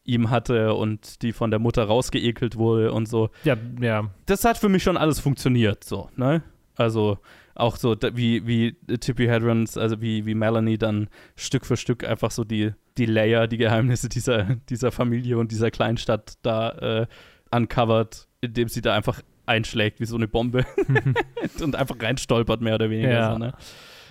ihm 0.06 0.30
hatte 0.30 0.74
und 0.74 1.22
die 1.22 1.34
von 1.34 1.51
der 1.51 1.60
Mutter 1.60 1.84
rausgeekelt 1.84 2.56
wurde 2.56 2.91
und 2.91 3.08
so. 3.08 3.30
Ja, 3.43 3.58
ja. 3.82 4.10
Das 4.26 4.45
hat 4.45 4.58
für 4.58 4.70
mich 4.70 4.84
schon 4.84 4.97
alles 4.97 5.20
funktioniert, 5.20 5.84
so, 5.84 6.10
ne? 6.16 6.43
Also 6.76 7.20
auch 7.56 7.78
so 7.78 7.95
wie, 8.14 8.45
wie 8.45 8.74
Tippy 8.97 9.26
Hedrons, 9.28 9.78
also 9.78 10.01
wie, 10.01 10.26
wie 10.26 10.36
Melanie 10.36 10.78
dann 10.78 11.08
Stück 11.36 11.66
für 11.66 11.78
Stück 11.78 12.03
einfach 12.03 12.32
so 12.32 12.43
die, 12.43 12.74
die 12.97 13.06
Layer, 13.06 13.47
die 13.47 13.58
Geheimnisse 13.58 14.10
dieser, 14.10 14.43
dieser 14.70 14.91
Familie 14.91 15.38
und 15.38 15.51
dieser 15.51 15.72
Kleinstadt 15.72 16.34
da 16.41 16.72
äh, 16.72 17.08
uncovert, 17.51 18.28
indem 18.41 18.68
sie 18.68 18.82
da 18.82 18.93
einfach 18.93 19.22
einschlägt 19.45 19.99
wie 20.01 20.06
so 20.06 20.18
eine 20.18 20.28
Bombe 20.28 20.66
und 21.62 21.76
einfach 21.76 21.95
reinstolpert, 21.99 22.62
mehr 22.62 22.76
oder 22.76 22.89
weniger. 22.89 23.12
Ja. 23.12 23.32
So, 23.32 23.38
ne? 23.38 23.53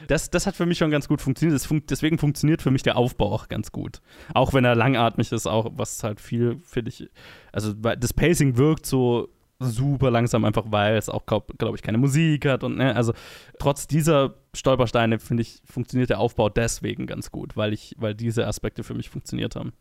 Das, 0.08 0.30
das 0.30 0.46
hat 0.46 0.56
für 0.56 0.66
mich 0.66 0.78
schon 0.78 0.90
ganz 0.90 1.08
gut 1.08 1.20
funktioniert. 1.20 1.60
Fun 1.62 1.82
deswegen 1.88 2.18
funktioniert 2.18 2.62
für 2.62 2.70
mich 2.70 2.82
der 2.82 2.96
Aufbau 2.96 3.32
auch 3.32 3.48
ganz 3.48 3.72
gut. 3.72 4.00
Auch 4.32 4.52
wenn 4.52 4.64
er 4.64 4.74
langatmig 4.74 5.32
ist, 5.32 5.46
auch 5.46 5.70
was 5.74 6.02
halt 6.02 6.20
viel, 6.20 6.60
finde 6.64 6.90
ich, 6.90 7.08
also 7.52 7.72
das 7.72 8.12
Pacing 8.12 8.56
wirkt 8.56 8.86
so 8.86 9.28
super 9.60 10.10
langsam, 10.10 10.44
einfach 10.44 10.64
weil 10.68 10.96
es 10.96 11.08
auch, 11.08 11.26
glaube 11.26 11.54
glaub 11.58 11.74
ich, 11.74 11.82
keine 11.82 11.98
Musik 11.98 12.46
hat 12.46 12.64
und 12.64 12.76
ne, 12.76 12.94
also 12.94 13.12
trotz 13.58 13.86
dieser 13.86 14.34
Stolpersteine, 14.52 15.18
finde 15.18 15.42
ich, 15.42 15.60
funktioniert 15.64 16.10
der 16.10 16.20
Aufbau 16.20 16.48
deswegen 16.48 17.06
ganz 17.06 17.30
gut, 17.30 17.56
weil 17.56 17.72
ich, 17.72 17.94
weil 17.98 18.14
diese 18.14 18.46
Aspekte 18.46 18.82
für 18.82 18.94
mich 18.94 19.10
funktioniert 19.10 19.56
haben. 19.56 19.72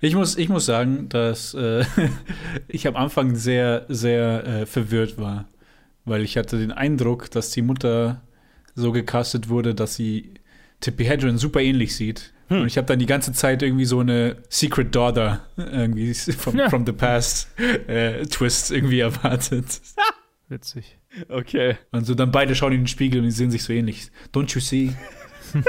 Ich 0.00 0.14
muss, 0.14 0.36
ich 0.36 0.48
muss 0.48 0.66
sagen, 0.66 1.08
dass 1.08 1.54
äh, 1.54 1.84
ich 2.68 2.86
am 2.86 2.96
Anfang 2.96 3.34
sehr, 3.36 3.86
sehr 3.88 4.44
äh, 4.44 4.66
verwirrt 4.66 5.18
war, 5.18 5.48
weil 6.04 6.22
ich 6.22 6.36
hatte 6.36 6.58
den 6.58 6.72
Eindruck, 6.72 7.30
dass 7.30 7.50
die 7.50 7.62
Mutter 7.62 8.20
so 8.80 8.92
gecastet 8.92 9.48
wurde, 9.48 9.74
dass 9.74 9.94
sie 9.96 10.34
Tippi 10.80 11.04
Hedren 11.04 11.38
super 11.38 11.60
ähnlich 11.60 11.94
sieht. 11.96 12.32
Und 12.50 12.66
ich 12.66 12.78
habe 12.78 12.86
dann 12.86 12.98
die 12.98 13.04
ganze 13.06 13.32
Zeit 13.34 13.62
irgendwie 13.62 13.84
so 13.84 14.00
eine 14.00 14.36
Secret 14.48 14.94
Daughter 14.94 15.46
irgendwie 15.58 16.14
from, 16.14 16.56
Ja. 16.56 16.70
from 16.70 16.86
the 16.86 16.92
Past 16.92 17.48
äh, 17.88 18.24
Twist 18.24 18.70
irgendwie 18.70 19.00
erwartet. 19.00 19.80
Witzig. 20.48 20.96
Okay. 21.28 21.76
Und 21.92 22.06
so 22.06 22.14
dann 22.14 22.30
beide 22.30 22.54
schauen 22.54 22.72
in 22.72 22.80
den 22.82 22.86
Spiegel 22.86 23.18
und 23.20 23.26
die 23.26 23.32
sehen 23.32 23.50
sich 23.50 23.62
so 23.64 23.72
ähnlich. 23.74 24.10
Don't 24.32 24.54
you 24.54 24.60
see? 24.62 24.94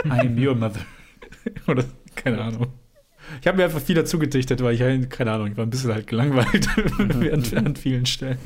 I 0.06 0.20
am 0.22 0.38
your 0.38 0.56
mother. 0.56 0.80
Oder 1.68 1.84
keine 2.16 2.40
Ahnung. 2.42 2.68
Ich 3.42 3.48
habe 3.48 3.58
mir 3.58 3.66
einfach 3.66 3.82
viel 3.82 3.96
dazu 3.96 4.18
gedichtet, 4.18 4.64
weil 4.64 4.74
ich 4.76 4.82
halt, 4.82 5.10
keine 5.10 5.34
Ahnung, 5.34 5.48
ich 5.52 5.58
war 5.58 5.66
ein 5.66 5.70
bisschen 5.70 5.94
halt 5.94 6.08
gelangweilt 6.08 6.68
an 7.58 7.76
vielen 7.76 8.06
Stellen. 8.06 8.40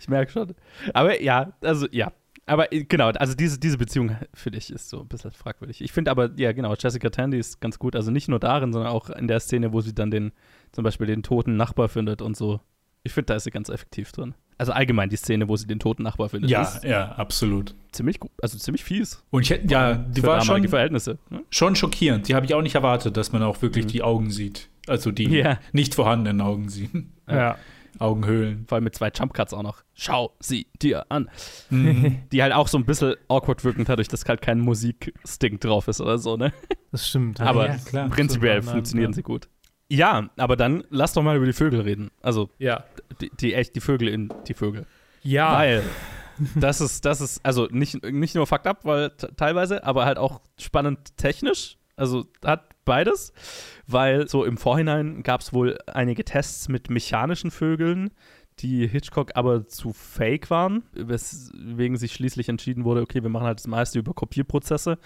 Ich 0.00 0.08
merke 0.08 0.32
schon. 0.32 0.54
Aber 0.94 1.20
ja, 1.22 1.52
also 1.60 1.86
ja. 1.90 2.12
Aber 2.46 2.72
äh, 2.72 2.84
genau, 2.84 3.08
also 3.08 3.34
diese, 3.34 3.58
diese 3.58 3.78
Beziehung 3.78 4.16
finde 4.34 4.58
ich 4.58 4.70
ist 4.70 4.88
so 4.90 5.00
ein 5.00 5.08
bisschen 5.08 5.30
fragwürdig. 5.32 5.80
Ich 5.80 5.92
finde 5.92 6.10
aber, 6.10 6.30
ja 6.36 6.52
genau, 6.52 6.74
Jessica 6.78 7.08
Tandy 7.10 7.38
ist 7.38 7.60
ganz 7.60 7.78
gut. 7.78 7.96
Also 7.96 8.10
nicht 8.10 8.28
nur 8.28 8.38
darin, 8.38 8.72
sondern 8.72 8.92
auch 8.92 9.10
in 9.10 9.28
der 9.28 9.40
Szene, 9.40 9.72
wo 9.72 9.80
sie 9.80 9.94
dann 9.94 10.10
den, 10.10 10.32
zum 10.72 10.84
Beispiel 10.84 11.06
den 11.06 11.22
toten 11.22 11.56
Nachbar 11.56 11.88
findet 11.88 12.20
und 12.22 12.36
so. 12.36 12.60
Ich 13.02 13.12
finde, 13.12 13.26
da 13.26 13.34
ist 13.34 13.44
sie 13.44 13.50
ganz 13.50 13.68
effektiv 13.68 14.12
drin. 14.12 14.34
Also 14.56 14.72
allgemein 14.72 15.08
die 15.10 15.16
Szene, 15.16 15.48
wo 15.48 15.56
sie 15.56 15.66
den 15.66 15.78
toten 15.78 16.02
Nachbar 16.04 16.28
findet, 16.28 16.50
Ja, 16.50 16.62
ist 16.62 16.84
ja, 16.84 17.12
absolut. 17.12 17.74
ziemlich 17.92 18.20
gut, 18.20 18.30
also 18.40 18.56
ziemlich 18.56 18.84
fies. 18.84 19.22
Und 19.30 19.42
ich 19.42 19.50
hätte, 19.50 19.66
ja, 19.66 19.94
die 19.94 20.20
für 20.20 20.28
war 20.28 20.40
schon, 20.42 20.66
Verhältnisse. 20.68 21.18
Ne? 21.28 21.42
schon 21.50 21.74
schockierend. 21.76 22.28
Die 22.28 22.34
habe 22.34 22.46
ich 22.46 22.54
auch 22.54 22.62
nicht 22.62 22.74
erwartet, 22.76 23.16
dass 23.16 23.32
man 23.32 23.42
auch 23.42 23.60
wirklich 23.62 23.86
Mhm. 23.86 23.88
die 23.88 24.02
Augen 24.02 24.30
sieht. 24.30 24.68
Also 24.86 25.10
die 25.10 25.24
Ja. 25.28 25.58
nicht 25.72 25.94
vorhandenen 25.94 26.40
Augen 26.40 26.68
sieht. 26.68 26.90
Ja. 27.28 27.56
Augenhöhlen. 27.98 28.64
Vor 28.68 28.76
allem 28.76 28.84
mit 28.84 28.94
zwei 28.94 29.10
Jumpcuts 29.14 29.52
auch 29.54 29.62
noch. 29.62 29.82
Schau 29.94 30.34
sie 30.40 30.66
dir 30.82 31.10
an. 31.10 31.30
Mhm. 31.70 32.22
Die 32.32 32.42
halt 32.42 32.52
auch 32.52 32.68
so 32.68 32.78
ein 32.78 32.84
bisschen 32.84 33.14
awkward 33.28 33.64
wirken, 33.64 33.84
dadurch, 33.84 34.08
dass 34.08 34.24
halt 34.24 34.42
kein 34.42 34.60
Musiksting 34.60 35.58
drauf 35.60 35.88
ist 35.88 36.00
oder 36.00 36.18
so, 36.18 36.36
ne? 36.36 36.52
Das 36.90 37.08
stimmt. 37.08 37.40
Aber 37.40 37.68
ja, 37.68 37.76
klar. 37.76 38.08
Prinzipiell 38.08 38.62
So, 38.62 38.70
funktionieren 38.72 39.10
ja. 39.12 39.14
sie 39.16 39.22
gut. 39.22 39.48
Ja, 39.88 40.30
aber 40.36 40.56
dann 40.56 40.84
lass 40.90 41.12
doch 41.12 41.22
mal 41.22 41.36
über 41.36 41.46
die 41.46 41.52
Vögel 41.52 41.80
reden. 41.80 42.10
Also 42.22 42.50
Ja. 42.58 42.84
die, 43.20 43.30
die 43.38 43.54
echt 43.54 43.76
die 43.76 43.80
Vögel 43.80 44.08
in 44.08 44.32
die 44.48 44.54
Vögel. 44.54 44.86
Ja. 45.22 45.52
Weil 45.58 45.82
das 46.56 46.80
ist, 46.80 47.04
das 47.04 47.20
ist, 47.20 47.44
also 47.44 47.68
nicht, 47.70 48.02
nicht 48.04 48.34
nur 48.34 48.46
fucked 48.46 48.66
up, 48.66 48.84
weil 48.84 49.10
teilweise, 49.36 49.84
aber 49.84 50.04
halt 50.04 50.18
auch 50.18 50.40
spannend 50.58 51.16
technisch. 51.16 51.76
Also 51.96 52.26
hat 52.44 52.74
beides, 52.84 53.32
weil 53.86 54.28
so 54.28 54.44
im 54.44 54.56
Vorhinein 54.56 55.22
gab 55.22 55.40
es 55.40 55.52
wohl 55.52 55.78
einige 55.86 56.24
Tests 56.24 56.68
mit 56.68 56.90
mechanischen 56.90 57.50
Vögeln, 57.50 58.10
die 58.60 58.86
Hitchcock 58.86 59.32
aber 59.34 59.66
zu 59.66 59.92
fake 59.92 60.50
waren, 60.50 60.84
weswegen 60.92 61.96
sich 61.96 62.12
schließlich 62.12 62.48
entschieden 62.48 62.84
wurde, 62.84 63.02
okay, 63.02 63.22
wir 63.22 63.30
machen 63.30 63.46
halt 63.46 63.58
das 63.58 63.66
meiste 63.66 63.98
über 63.98 64.14
Kopierprozesse. 64.14 64.98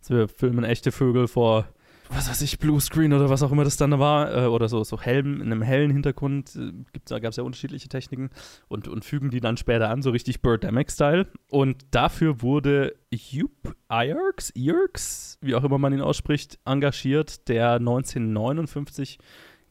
Also 0.00 0.14
wir 0.14 0.28
filmen 0.28 0.64
echte 0.64 0.92
Vögel 0.92 1.28
vor, 1.28 1.66
was 2.14 2.28
weiß 2.28 2.42
ich, 2.42 2.58
Bluescreen 2.58 3.12
oder 3.12 3.30
was 3.30 3.42
auch 3.42 3.52
immer 3.52 3.64
das 3.64 3.76
dann 3.76 3.98
war, 3.98 4.34
äh, 4.34 4.46
oder 4.46 4.68
so, 4.68 4.84
so 4.84 5.00
hellem, 5.00 5.40
in 5.40 5.52
einem 5.52 5.62
hellen 5.62 5.90
Hintergrund, 5.90 6.54
äh, 6.56 6.72
gibt's, 6.92 7.10
da 7.10 7.18
gab 7.18 7.30
es 7.30 7.36
ja 7.36 7.44
unterschiedliche 7.44 7.88
Techniken 7.88 8.30
und, 8.68 8.88
und 8.88 9.04
fügen 9.04 9.30
die 9.30 9.40
dann 9.40 9.56
später 9.56 9.88
an, 9.90 10.02
so 10.02 10.10
richtig 10.10 10.42
Birdemic-Style. 10.42 11.26
Und 11.48 11.86
dafür 11.90 12.42
wurde 12.42 12.94
Jupp 13.10 13.76
Iorks, 13.90 14.52
Iorks, 14.54 15.38
wie 15.40 15.54
auch 15.54 15.64
immer 15.64 15.78
man 15.78 15.92
ihn 15.92 16.00
ausspricht, 16.00 16.58
engagiert, 16.64 17.48
der 17.48 17.74
1959 17.74 19.18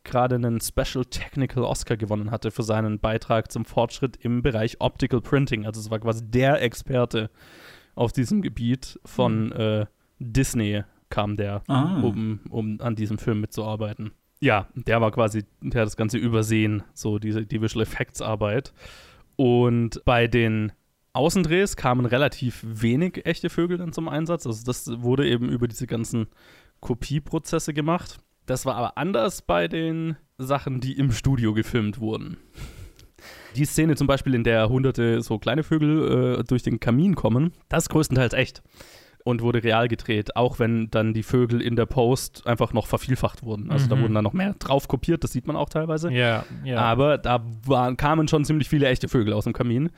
gerade 0.03 0.35
einen 0.35 0.59
Special 0.61 1.05
Technical 1.05 1.63
Oscar 1.63 1.95
gewonnen 1.95 2.31
hatte 2.31 2.51
für 2.51 2.63
seinen 2.63 2.99
Beitrag 2.99 3.51
zum 3.51 3.65
Fortschritt 3.65 4.17
im 4.17 4.41
Bereich 4.41 4.77
Optical 4.79 5.21
Printing. 5.21 5.65
Also 5.65 5.79
es 5.79 5.91
war 5.91 5.99
quasi 5.99 6.23
der 6.25 6.61
Experte 6.61 7.29
auf 7.93 8.11
diesem 8.11 8.41
Gebiet 8.41 8.99
von 9.05 9.51
äh, 9.51 9.85
Disney 10.19 10.83
kam 11.11 11.37
der 11.37 11.61
Ah. 11.67 12.01
um, 12.01 12.39
um 12.49 12.81
an 12.81 12.95
diesem 12.95 13.19
Film 13.19 13.41
mitzuarbeiten. 13.41 14.11
Ja, 14.39 14.67
der 14.73 14.99
war 15.01 15.11
quasi, 15.11 15.43
der 15.61 15.81
hat 15.81 15.85
das 15.85 15.97
Ganze 15.97 16.17
übersehen, 16.17 16.81
so 16.95 17.19
diese 17.19 17.45
die 17.45 17.61
Visual 17.61 17.83
Effects 17.83 18.23
Arbeit. 18.23 18.73
Und 19.35 20.01
bei 20.03 20.27
den 20.27 20.71
Außendrehs 21.13 21.75
kamen 21.75 22.05
relativ 22.07 22.63
wenig 22.65 23.25
echte 23.25 23.49
Vögel 23.49 23.77
dann 23.77 23.93
zum 23.93 24.07
Einsatz. 24.09 24.47
Also 24.47 24.63
das 24.65 25.01
wurde 25.03 25.27
eben 25.27 25.49
über 25.49 25.67
diese 25.67 25.85
ganzen 25.85 26.25
Kopieprozesse 26.79 27.73
gemacht. 27.73 28.19
Das 28.47 28.65
war 28.65 28.75
aber 28.75 28.97
anders 28.97 29.41
bei 29.43 29.67
den 29.67 30.15
Sachen, 30.37 30.79
die 30.79 30.97
im 30.97 31.11
Studio 31.11 31.53
gefilmt 31.53 31.99
wurden. 31.99 32.37
Die 33.55 33.65
Szene 33.65 33.95
zum 33.95 34.07
Beispiel, 34.07 34.33
in 34.33 34.43
der 34.43 34.69
hunderte 34.69 35.21
so 35.21 35.37
kleine 35.37 35.61
Vögel 35.63 36.39
äh, 36.39 36.43
durch 36.43 36.63
den 36.63 36.79
Kamin 36.79 37.13
kommen, 37.15 37.53
das 37.69 37.83
ist 37.83 37.89
größtenteils 37.89 38.33
echt 38.33 38.63
und 39.23 39.41
wurde 39.41 39.63
real 39.63 39.87
gedreht, 39.87 40.35
auch 40.35 40.57
wenn 40.59 40.89
dann 40.89 41.13
die 41.13 41.23
Vögel 41.23 41.61
in 41.61 41.75
der 41.75 41.85
Post 41.85 42.47
einfach 42.47 42.73
noch 42.73 42.87
vervielfacht 42.87 43.43
wurden. 43.43 43.71
Also 43.71 43.87
da 43.87 43.95
Mhm. 43.95 44.01
wurden 44.01 44.13
dann 44.15 44.23
noch 44.23 44.33
mehr 44.33 44.55
drauf 44.57 44.87
kopiert, 44.87 45.23
das 45.23 45.31
sieht 45.31 45.45
man 45.47 45.55
auch 45.55 45.69
teilweise. 45.69 46.11
Ja, 46.11 46.43
ja. 46.63 46.79
Aber 46.79 47.17
da 47.17 47.43
waren, 47.65 47.97
kamen 47.97 48.27
schon 48.27 48.45
ziemlich 48.45 48.67
viele 48.69 48.87
echte 48.87 49.07
Vögel 49.07 49.33
aus 49.33 49.43
dem 49.43 49.53
Kamin. 49.53 49.89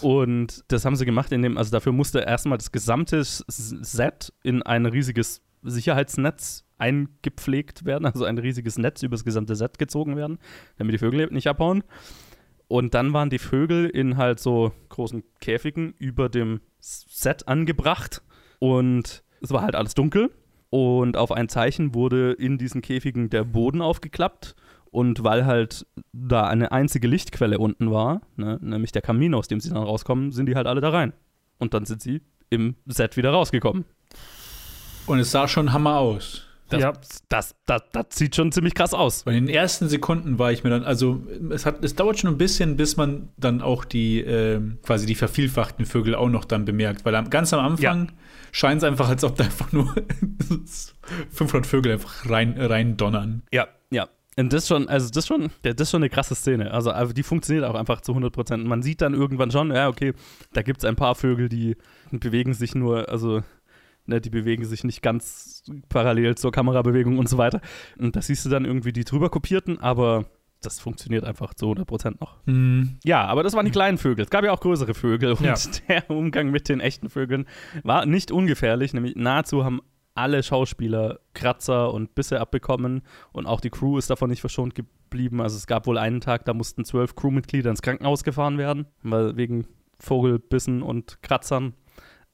Und 0.00 0.64
das 0.68 0.84
haben 0.84 0.96
sie 0.96 1.04
gemacht, 1.04 1.30
indem, 1.32 1.56
also 1.58 1.70
dafür 1.70 1.92
musste 1.92 2.20
erstmal 2.20 2.58
das 2.58 2.72
gesamte 2.72 3.22
Set 3.24 4.32
in 4.42 4.62
ein 4.62 4.86
riesiges 4.86 5.42
Sicherheitsnetz 5.62 6.64
eingepflegt 6.78 7.84
werden, 7.84 8.06
also 8.06 8.24
ein 8.24 8.38
riesiges 8.38 8.78
Netz 8.78 9.02
übers 9.02 9.24
gesamte 9.24 9.54
Set 9.54 9.78
gezogen 9.78 10.16
werden, 10.16 10.38
damit 10.76 10.94
die 10.94 10.98
Vögel 10.98 11.28
nicht 11.30 11.46
abhauen. 11.46 11.84
Und 12.68 12.94
dann 12.94 13.12
waren 13.12 13.30
die 13.30 13.38
Vögel 13.38 13.86
in 13.88 14.16
halt 14.16 14.40
so 14.40 14.72
großen 14.88 15.22
Käfigen 15.40 15.94
über 15.98 16.28
dem 16.28 16.60
Set 16.80 17.46
angebracht 17.46 18.22
und 18.62 19.24
es 19.40 19.50
war 19.50 19.62
halt 19.62 19.74
alles 19.74 19.94
dunkel. 19.94 20.30
Und 20.70 21.16
auf 21.16 21.32
ein 21.32 21.48
Zeichen 21.48 21.96
wurde 21.96 22.30
in 22.30 22.58
diesen 22.58 22.80
Käfigen 22.80 23.28
der 23.28 23.42
Boden 23.42 23.82
aufgeklappt. 23.82 24.54
Und 24.92 25.24
weil 25.24 25.46
halt 25.46 25.84
da 26.12 26.46
eine 26.46 26.70
einzige 26.70 27.08
Lichtquelle 27.08 27.58
unten 27.58 27.90
war, 27.90 28.20
ne, 28.36 28.60
nämlich 28.62 28.92
der 28.92 29.02
Kamin, 29.02 29.34
aus 29.34 29.48
dem 29.48 29.58
sie 29.58 29.70
dann 29.70 29.82
rauskommen, 29.82 30.30
sind 30.30 30.46
die 30.46 30.54
halt 30.54 30.68
alle 30.68 30.80
da 30.80 30.90
rein. 30.90 31.12
Und 31.58 31.74
dann 31.74 31.86
sind 31.86 32.02
sie 32.02 32.20
im 32.50 32.76
Set 32.86 33.16
wieder 33.16 33.30
rausgekommen. 33.30 33.84
Und 35.06 35.18
es 35.18 35.32
sah 35.32 35.48
schon 35.48 35.72
Hammer 35.72 35.98
aus. 35.98 36.46
Das, 36.72 36.80
Ja. 36.80 36.92
das, 37.28 37.54
das, 37.66 37.82
das 37.92 38.06
sieht 38.12 38.34
schon 38.34 38.50
ziemlich 38.50 38.74
krass 38.74 38.94
aus. 38.94 39.24
Bei 39.24 39.32
den 39.32 39.48
ersten 39.48 39.88
Sekunden 39.88 40.38
war 40.38 40.52
ich 40.52 40.64
mir 40.64 40.70
dann, 40.70 40.84
also 40.84 41.26
es 41.50 41.66
hat, 41.66 41.84
es 41.84 41.94
dauert 41.94 42.18
schon 42.18 42.30
ein 42.30 42.38
bisschen, 42.38 42.76
bis 42.76 42.96
man 42.96 43.28
dann 43.36 43.60
auch 43.60 43.84
die 43.84 44.20
ähm, 44.20 44.78
quasi 44.82 45.06
die 45.06 45.14
vervielfachten 45.14 45.84
Vögel 45.86 46.14
auch 46.14 46.28
noch 46.28 46.44
dann 46.44 46.64
bemerkt, 46.64 47.04
weil 47.04 47.14
am, 47.14 47.28
ganz 47.30 47.52
am 47.52 47.60
Anfang 47.60 48.12
scheint 48.52 48.78
es 48.78 48.84
einfach, 48.84 49.08
als 49.08 49.22
ob 49.22 49.36
da 49.36 49.44
einfach 49.44 49.70
nur 49.72 49.94
500 51.30 51.66
Vögel 51.66 51.92
einfach 51.92 52.28
rein, 52.28 52.54
rein 52.58 52.96
donnern. 52.96 53.42
Ja, 53.52 53.68
ja. 53.90 54.08
Und 54.38 54.50
das 54.54 54.66
schon, 54.66 54.88
also 54.88 55.10
das 55.10 55.26
schon, 55.26 55.50
das 55.60 55.74
ist 55.78 55.90
schon 55.90 56.02
eine 56.02 56.08
krasse 56.08 56.34
Szene. 56.34 56.70
Also 56.70 56.90
die 57.12 57.22
funktioniert 57.22 57.66
auch 57.66 57.74
einfach 57.74 58.00
zu 58.00 58.12
100 58.12 58.32
Prozent. 58.32 58.64
Man 58.64 58.80
sieht 58.82 59.02
dann 59.02 59.12
irgendwann 59.12 59.50
schon, 59.50 59.70
ja, 59.70 59.88
okay, 59.88 60.14
da 60.54 60.62
gibt 60.62 60.78
es 60.82 60.84
ein 60.86 60.96
paar 60.96 61.14
Vögel, 61.14 61.50
die 61.50 61.76
bewegen 62.10 62.54
sich 62.54 62.74
nur, 62.74 63.10
also 63.10 63.42
ne, 64.06 64.20
die 64.20 64.30
bewegen 64.30 64.64
sich 64.64 64.84
nicht 64.84 65.02
ganz 65.02 65.64
parallel 65.88 66.36
zur 66.36 66.52
Kamerabewegung 66.52 67.18
und 67.18 67.28
so 67.28 67.38
weiter. 67.38 67.60
Und 67.98 68.16
das 68.16 68.26
siehst 68.26 68.44
du 68.44 68.48
dann 68.50 68.64
irgendwie 68.64 68.92
die 68.92 69.04
drüber 69.04 69.30
kopierten, 69.30 69.78
aber 69.78 70.26
das 70.62 70.80
funktioniert 70.80 71.24
einfach 71.24 71.54
zu 71.54 71.66
100 71.66 71.86
Prozent 71.86 72.20
noch. 72.20 72.36
Mhm. 72.46 72.98
Ja, 73.04 73.24
aber 73.26 73.42
das 73.42 73.54
waren 73.54 73.66
die 73.66 73.72
kleinen 73.72 73.98
Vögel. 73.98 74.24
Es 74.24 74.30
gab 74.30 74.44
ja 74.44 74.52
auch 74.52 74.60
größere 74.60 74.94
Vögel. 74.94 75.32
Und 75.32 75.40
Ja. 75.42 75.54
der 75.88 76.10
Umgang 76.10 76.50
mit 76.50 76.68
den 76.68 76.80
echten 76.80 77.10
Vögeln 77.10 77.46
war 77.82 78.06
nicht 78.06 78.30
ungefährlich. 78.30 78.94
Nämlich 78.94 79.16
nahezu 79.16 79.64
haben 79.64 79.80
alle 80.14 80.42
Schauspieler 80.42 81.20
Kratzer 81.34 81.92
und 81.92 82.14
Bisse 82.14 82.40
abbekommen. 82.40 83.02
Und 83.32 83.46
auch 83.46 83.60
die 83.60 83.70
Crew 83.70 83.98
ist 83.98 84.10
davon 84.10 84.30
nicht 84.30 84.40
verschont 84.40 84.74
geblieben. 84.74 85.40
Also 85.40 85.56
es 85.56 85.66
gab 85.66 85.86
wohl 85.86 85.98
einen 85.98 86.20
Tag, 86.20 86.44
da 86.44 86.54
mussten 86.54 86.84
zwölf 86.84 87.14
Crewmitglieder 87.14 87.70
ins 87.70 87.82
Krankenhaus 87.82 88.24
gefahren 88.24 88.58
werden. 88.58 88.86
Weil 89.02 89.36
wegen 89.36 89.66
Vogelbissen 89.98 90.82
und 90.82 91.22
Kratzern. 91.22 91.74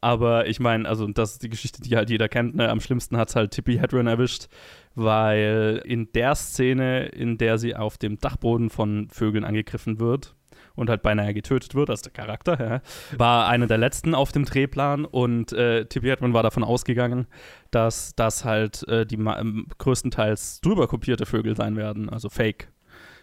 Aber 0.00 0.46
ich 0.46 0.60
meine, 0.60 0.88
also 0.88 1.06
das 1.08 1.32
ist 1.32 1.42
die 1.42 1.48
Geschichte, 1.48 1.82
die 1.82 1.96
halt 1.96 2.08
jeder 2.08 2.28
kennt. 2.28 2.54
Ne? 2.54 2.68
Am 2.68 2.80
schlimmsten 2.80 3.16
hat 3.16 3.30
es 3.30 3.36
halt 3.36 3.50
Tippi 3.50 3.78
Hedren 3.78 4.06
erwischt, 4.06 4.46
weil 4.94 5.82
in 5.84 6.12
der 6.12 6.34
Szene, 6.36 7.06
in 7.06 7.36
der 7.36 7.58
sie 7.58 7.74
auf 7.74 7.98
dem 7.98 8.18
Dachboden 8.18 8.70
von 8.70 9.08
Vögeln 9.10 9.44
angegriffen 9.44 9.98
wird 9.98 10.36
und 10.76 10.88
halt 10.88 11.02
beinahe 11.02 11.34
getötet 11.34 11.74
wird, 11.74 11.90
als 11.90 12.02
der 12.02 12.12
Charakter, 12.12 12.60
ja, 12.60 13.18
war 13.18 13.48
einer 13.48 13.66
der 13.66 13.78
letzten 13.78 14.14
auf 14.14 14.30
dem 14.30 14.44
Drehplan 14.44 15.04
und 15.04 15.52
äh, 15.52 15.86
Tippi 15.86 16.06
Hedren 16.06 16.32
war 16.32 16.44
davon 16.44 16.62
ausgegangen, 16.62 17.26
dass 17.72 18.14
das 18.14 18.44
halt 18.44 18.86
äh, 18.86 19.04
die 19.04 19.16
ähm, 19.16 19.66
größtenteils 19.78 20.60
drüber 20.60 20.86
kopierte 20.86 21.26
Vögel 21.26 21.56
sein 21.56 21.74
werden, 21.76 22.08
also 22.08 22.28
Fake. 22.28 22.68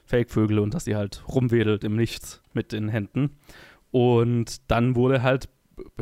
Fake-Vögel 0.08 0.60
und 0.60 0.76
dass 0.76 0.86
sie 0.86 0.96
halt 0.96 1.24
rumwedelt 1.28 1.84
im 1.84 1.96
Nichts 1.96 2.44
mit 2.54 2.72
den 2.72 2.90
Händen. 2.90 3.38
Und 3.90 4.70
dann 4.70 4.96
wurde 4.96 5.24
halt, 5.24 5.50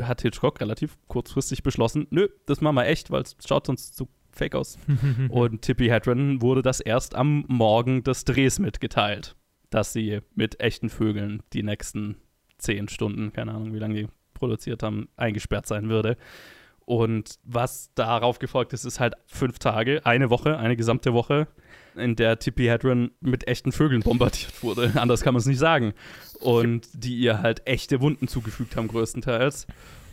hat 0.00 0.22
Hitchcock 0.22 0.60
relativ 0.60 0.96
kurzfristig 1.08 1.62
beschlossen, 1.62 2.06
nö, 2.10 2.28
das 2.46 2.60
machen 2.60 2.76
wir 2.76 2.86
echt, 2.86 3.10
weil 3.10 3.22
es 3.22 3.36
schaut 3.46 3.66
sonst 3.66 3.96
zu 3.96 4.08
fake 4.32 4.54
aus. 4.54 4.78
Und 5.28 5.62
Tippi 5.62 5.88
Hedren 5.88 6.42
wurde 6.42 6.62
das 6.62 6.80
erst 6.80 7.14
am 7.14 7.44
Morgen 7.48 8.02
des 8.02 8.24
Drehs 8.24 8.58
mitgeteilt, 8.58 9.36
dass 9.70 9.92
sie 9.92 10.20
mit 10.34 10.60
echten 10.60 10.88
Vögeln 10.88 11.42
die 11.52 11.62
nächsten 11.62 12.16
zehn 12.58 12.88
Stunden, 12.88 13.32
keine 13.32 13.52
Ahnung, 13.52 13.74
wie 13.74 13.78
lange 13.78 13.94
die 13.94 14.08
produziert 14.32 14.82
haben, 14.82 15.08
eingesperrt 15.16 15.66
sein 15.66 15.88
würde. 15.88 16.16
Und 16.86 17.38
was 17.44 17.90
darauf 17.94 18.38
gefolgt 18.38 18.72
ist, 18.72 18.84
ist 18.84 19.00
halt 19.00 19.14
fünf 19.26 19.58
Tage, 19.58 20.04
eine 20.04 20.30
Woche, 20.30 20.58
eine 20.58 20.76
gesamte 20.76 21.14
Woche, 21.14 21.46
in 21.96 22.16
der 22.16 22.38
Tippi 22.38 22.64
Hedren 22.64 23.12
mit 23.20 23.46
echten 23.48 23.72
Vögeln 23.72 24.02
bombardiert 24.02 24.62
wurde. 24.62 24.92
Anders 25.00 25.22
kann 25.22 25.34
man 25.34 25.40
es 25.40 25.46
nicht 25.46 25.58
sagen. 25.58 25.94
Und 26.40 26.88
die 26.92 27.16
ihr 27.16 27.40
halt 27.40 27.66
echte 27.66 28.00
Wunden 28.00 28.28
zugefügt 28.28 28.76
haben, 28.76 28.88
größtenteils. 28.88 29.66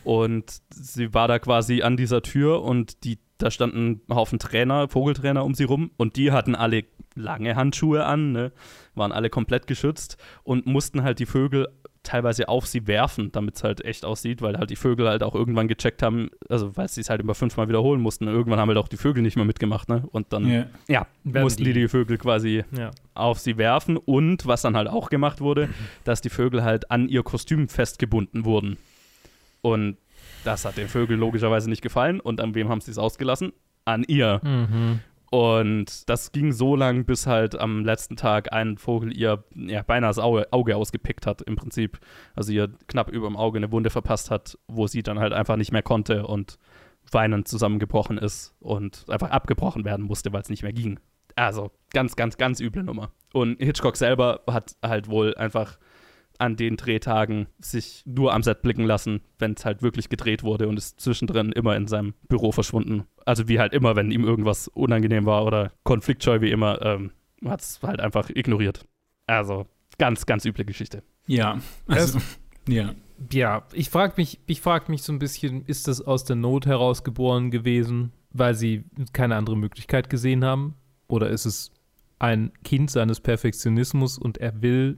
Und 0.03 0.61
sie 0.73 1.13
war 1.13 1.27
da 1.27 1.39
quasi 1.39 1.81
an 1.81 1.97
dieser 1.97 2.21
Tür 2.21 2.63
und 2.63 3.03
die, 3.03 3.19
da 3.37 3.51
standen 3.51 4.01
ein 4.09 4.15
Haufen 4.15 4.39
Trainer, 4.39 4.87
Vogeltrainer 4.87 5.43
um 5.43 5.53
sie 5.53 5.63
rum 5.63 5.91
und 5.97 6.15
die 6.15 6.31
hatten 6.31 6.55
alle 6.55 6.85
lange 7.15 7.55
Handschuhe 7.55 8.05
an, 8.05 8.31
ne? 8.31 8.51
waren 8.95 9.11
alle 9.11 9.29
komplett 9.29 9.67
geschützt 9.67 10.17
und 10.43 10.65
mussten 10.65 11.03
halt 11.03 11.19
die 11.19 11.25
Vögel 11.25 11.67
teilweise 12.03 12.49
auf 12.49 12.65
sie 12.65 12.87
werfen, 12.87 13.31
damit 13.31 13.57
es 13.57 13.63
halt 13.63 13.85
echt 13.85 14.05
aussieht, 14.05 14.41
weil 14.41 14.57
halt 14.57 14.71
die 14.71 14.75
Vögel 14.75 15.07
halt 15.07 15.21
auch 15.21 15.35
irgendwann 15.35 15.67
gecheckt 15.67 16.01
haben, 16.01 16.31
also 16.49 16.75
weil 16.75 16.87
sie 16.87 17.01
es 17.01 17.09
halt 17.11 17.21
immer 17.21 17.35
fünfmal 17.35 17.67
wiederholen 17.69 18.01
mussten. 18.01 18.27
Irgendwann 18.27 18.59
haben 18.59 18.69
halt 18.69 18.79
auch 18.79 18.87
die 18.87 18.97
Vögel 18.97 19.21
nicht 19.21 19.35
mehr 19.35 19.45
mitgemacht, 19.45 19.87
ne? 19.87 20.03
Und 20.11 20.33
dann, 20.33 20.47
Ja. 20.49 20.65
ja, 20.87 21.07
Werden 21.23 21.43
mussten 21.43 21.63
die 21.63 21.73
die- 21.73 21.81
die 21.81 21.87
Vögel 21.87 22.17
quasi 22.17 22.63
Ja. 22.75 22.89
auf 23.13 23.37
sie 23.39 23.57
werfen 23.57 23.97
und 23.97 24.47
was 24.47 24.63
dann 24.63 24.75
halt 24.75 24.87
auch 24.87 25.09
gemacht 25.09 25.41
wurde, 25.41 25.69
dass 26.03 26.21
die 26.21 26.29
Vögel 26.29 26.63
halt 26.63 26.89
an 26.89 27.07
ihr 27.07 27.21
Kostüm 27.21 27.67
festgebunden 27.69 28.45
wurden. 28.45 28.77
Und 29.61 29.97
das 30.43 30.65
hat 30.65 30.77
den 30.77 30.87
Vögeln 30.87 31.19
logischerweise 31.19 31.69
nicht 31.69 31.83
gefallen. 31.83 32.19
Und 32.19 32.41
an 32.41 32.55
wem 32.55 32.67
haben 32.69 32.81
sie 32.81 32.89
es 32.89 32.97
ausgelassen? 32.97 33.53
An 33.85 34.03
ihr. 34.07 34.41
Mhm. 34.43 34.99
Und 35.31 36.09
das 36.09 36.33
ging 36.33 36.51
so 36.51 36.75
lang, 36.75 37.05
bis 37.05 37.25
halt 37.25 37.57
am 37.57 37.85
letzten 37.85 38.17
Tag 38.17 38.51
ein 38.51 38.77
Vogel 38.77 39.15
ihr 39.17 39.45
ja, 39.55 39.81
beinahe 39.81 40.09
das 40.09 40.19
Auge, 40.19 40.51
Auge 40.51 40.75
ausgepickt 40.75 41.25
hat, 41.25 41.41
im 41.41 41.55
Prinzip. 41.55 41.99
Also 42.35 42.51
ihr 42.51 42.69
knapp 42.87 43.09
über 43.09 43.27
dem 43.27 43.37
Auge 43.37 43.57
eine 43.57 43.71
Wunde 43.71 43.89
verpasst 43.89 44.29
hat, 44.29 44.57
wo 44.67 44.87
sie 44.87 45.03
dann 45.03 45.19
halt 45.19 45.31
einfach 45.31 45.55
nicht 45.55 45.71
mehr 45.71 45.83
konnte 45.83 46.27
und 46.27 46.59
weinend 47.11 47.47
zusammengebrochen 47.47 48.17
ist 48.17 48.53
und 48.59 49.05
einfach 49.07 49.29
abgebrochen 49.29 49.85
werden 49.85 50.05
musste, 50.05 50.33
weil 50.33 50.41
es 50.41 50.49
nicht 50.49 50.63
mehr 50.63 50.73
ging. 50.73 50.99
Also 51.37 51.71
ganz, 51.91 52.17
ganz, 52.17 52.35
ganz 52.37 52.59
üble 52.59 52.83
Nummer. 52.83 53.11
Und 53.31 53.57
Hitchcock 53.61 53.95
selber 53.95 54.41
hat 54.47 54.75
halt 54.83 55.07
wohl 55.07 55.33
einfach 55.35 55.79
an 56.39 56.57
den 56.57 56.75
Drehtagen 56.75 57.47
sich 57.59 58.03
nur 58.05 58.33
am 58.33 58.43
Set 58.43 58.63
blicken 58.63 58.83
lassen, 58.83 59.21
wenn 59.39 59.53
es 59.53 59.63
halt 59.63 59.81
wirklich 59.81 60.09
gedreht 60.09 60.43
wurde 60.43 60.67
und 60.67 60.77
ist 60.77 60.99
zwischendrin 60.99 61.53
immer 61.53 61.77
in 61.77 61.87
seinem 61.87 62.15
Büro 62.27 62.51
verschwunden. 62.51 63.05
Also 63.25 63.47
wie 63.47 63.59
halt 63.59 63.73
immer, 63.73 63.95
wenn 63.95 64.11
ihm 64.11 64.23
irgendwas 64.23 64.67
unangenehm 64.67 65.25
war 65.25 65.45
oder 65.45 65.71
konfliktscheu 65.83 66.41
wie 66.41 66.51
immer, 66.51 66.81
ähm, 66.81 67.11
hat 67.45 67.61
es 67.61 67.79
halt 67.81 67.99
einfach 67.99 68.29
ignoriert. 68.29 68.85
Also 69.27 69.67
ganz, 69.97 70.25
ganz 70.25 70.45
üble 70.45 70.65
Geschichte. 70.65 71.03
Ja, 71.27 71.59
also, 71.87 72.19
ja. 72.67 72.93
Ja, 73.31 73.67
ich 73.73 73.89
frage 73.89 74.15
mich, 74.17 74.39
ich 74.47 74.61
frag 74.61 74.89
mich 74.89 75.03
so 75.03 75.13
ein 75.13 75.19
bisschen, 75.19 75.63
ist 75.65 75.87
das 75.87 76.01
aus 76.01 76.23
der 76.23 76.35
Not 76.35 76.65
heraus 76.65 77.03
geboren 77.03 77.51
gewesen, 77.51 78.11
weil 78.31 78.55
sie 78.55 78.83
keine 79.13 79.35
andere 79.35 79.55
Möglichkeit 79.55 80.09
gesehen 80.09 80.43
haben? 80.43 80.75
Oder 81.07 81.29
ist 81.29 81.45
es 81.45 81.71
ein 82.17 82.51
Kind 82.63 82.89
seines 82.89 83.19
Perfektionismus 83.19 84.17
und 84.17 84.39
er 84.39 84.61
will, 84.61 84.97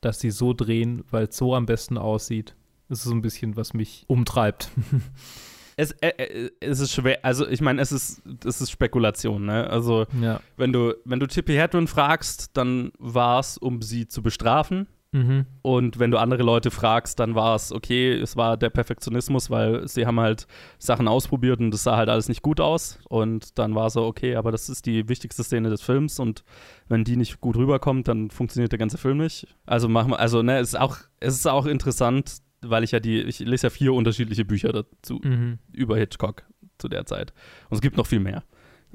dass 0.00 0.18
sie 0.18 0.30
so 0.30 0.52
drehen, 0.52 1.04
weil 1.10 1.26
es 1.26 1.36
so 1.36 1.54
am 1.54 1.66
besten 1.66 1.96
aussieht? 1.96 2.56
Das 2.88 2.98
ist 2.98 3.04
so 3.04 3.14
ein 3.14 3.22
bisschen, 3.22 3.56
was 3.56 3.72
mich 3.72 4.04
umtreibt. 4.08 4.70
Es, 5.80 5.92
äh, 6.02 6.08
äh, 6.08 6.50
es 6.60 6.80
ist 6.80 6.92
schwer, 6.92 7.20
also 7.22 7.48
ich 7.48 7.62
meine, 7.62 7.80
es 7.80 7.90
ist, 7.90 8.22
es 8.44 8.60
ist 8.60 8.70
Spekulation, 8.70 9.46
ne? 9.46 9.68
Also 9.70 10.06
ja. 10.20 10.40
wenn 10.58 10.72
du, 10.74 10.94
wenn 11.06 11.20
du 11.20 11.26
Tippi 11.26 11.54
Hedren 11.54 11.86
fragst, 11.86 12.50
dann 12.54 12.92
war 12.98 13.40
es, 13.40 13.56
um 13.56 13.80
sie 13.80 14.06
zu 14.06 14.22
bestrafen. 14.22 14.88
Mhm. 15.12 15.46
Und 15.62 15.98
wenn 15.98 16.10
du 16.10 16.18
andere 16.18 16.42
Leute 16.42 16.70
fragst, 16.70 17.18
dann 17.18 17.34
war 17.34 17.56
es 17.56 17.72
okay, 17.72 18.12
es 18.12 18.36
war 18.36 18.56
der 18.56 18.70
Perfektionismus, 18.70 19.50
weil 19.50 19.88
sie 19.88 20.06
haben 20.06 20.20
halt 20.20 20.46
Sachen 20.78 21.08
ausprobiert 21.08 21.60
und 21.60 21.72
das 21.72 21.82
sah 21.82 21.96
halt 21.96 22.08
alles 22.08 22.28
nicht 22.28 22.42
gut 22.42 22.60
aus. 22.60 22.98
Und 23.08 23.58
dann 23.58 23.74
war 23.74 23.90
so, 23.90 24.04
okay, 24.04 24.36
aber 24.36 24.52
das 24.52 24.68
ist 24.68 24.86
die 24.86 25.08
wichtigste 25.08 25.42
Szene 25.42 25.70
des 25.70 25.80
Films 25.80 26.20
und 26.20 26.44
wenn 26.88 27.04
die 27.04 27.16
nicht 27.16 27.40
gut 27.40 27.56
rüberkommt, 27.56 28.06
dann 28.06 28.30
funktioniert 28.30 28.70
der 28.70 28.78
ganze 28.78 28.98
Film 28.98 29.18
nicht. 29.18 29.48
Also 29.66 29.88
machen 29.88 30.12
wir, 30.12 30.20
also 30.20 30.42
ne, 30.42 30.58
es 30.58 30.68
ist 30.68 30.78
auch, 30.78 30.98
es 31.18 31.34
ist 31.34 31.46
auch 31.46 31.66
interessant, 31.66 32.42
weil 32.62 32.84
ich 32.84 32.92
ja 32.92 33.00
die, 33.00 33.20
ich 33.22 33.40
lese 33.40 33.66
ja 33.66 33.70
vier 33.70 33.92
unterschiedliche 33.92 34.44
Bücher 34.44 34.72
dazu 34.72 35.20
Mhm. 35.22 35.58
über 35.72 35.96
Hitchcock 35.96 36.44
zu 36.78 36.88
der 36.88 37.06
Zeit. 37.06 37.32
Und 37.68 37.76
es 37.76 37.80
gibt 37.80 37.96
noch 37.96 38.06
viel 38.06 38.20
mehr. 38.20 38.42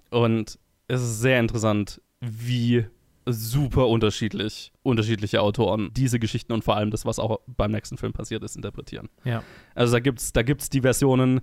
Und 0.09 0.59
es 0.87 1.01
ist 1.01 1.21
sehr 1.21 1.39
interessant, 1.39 2.01
wie 2.21 2.85
super 3.27 3.87
unterschiedlich 3.87 4.71
unterschiedliche 4.83 5.41
Autoren 5.41 5.89
diese 5.93 6.19
Geschichten 6.19 6.53
und 6.53 6.63
vor 6.63 6.75
allem 6.77 6.91
das, 6.91 7.05
was 7.05 7.17
auch 7.17 7.39
beim 7.47 7.71
nächsten 7.71 7.97
Film 7.97 8.13
passiert 8.13 8.43
ist, 8.43 8.55
interpretieren. 8.55 9.09
Ja. 9.23 9.41
Also 9.73 9.93
da 9.93 9.99
gibt 9.99 10.19
es 10.19 10.31
da 10.31 10.43
gibt's 10.43 10.69
die 10.69 10.81
Versionen, 10.81 11.41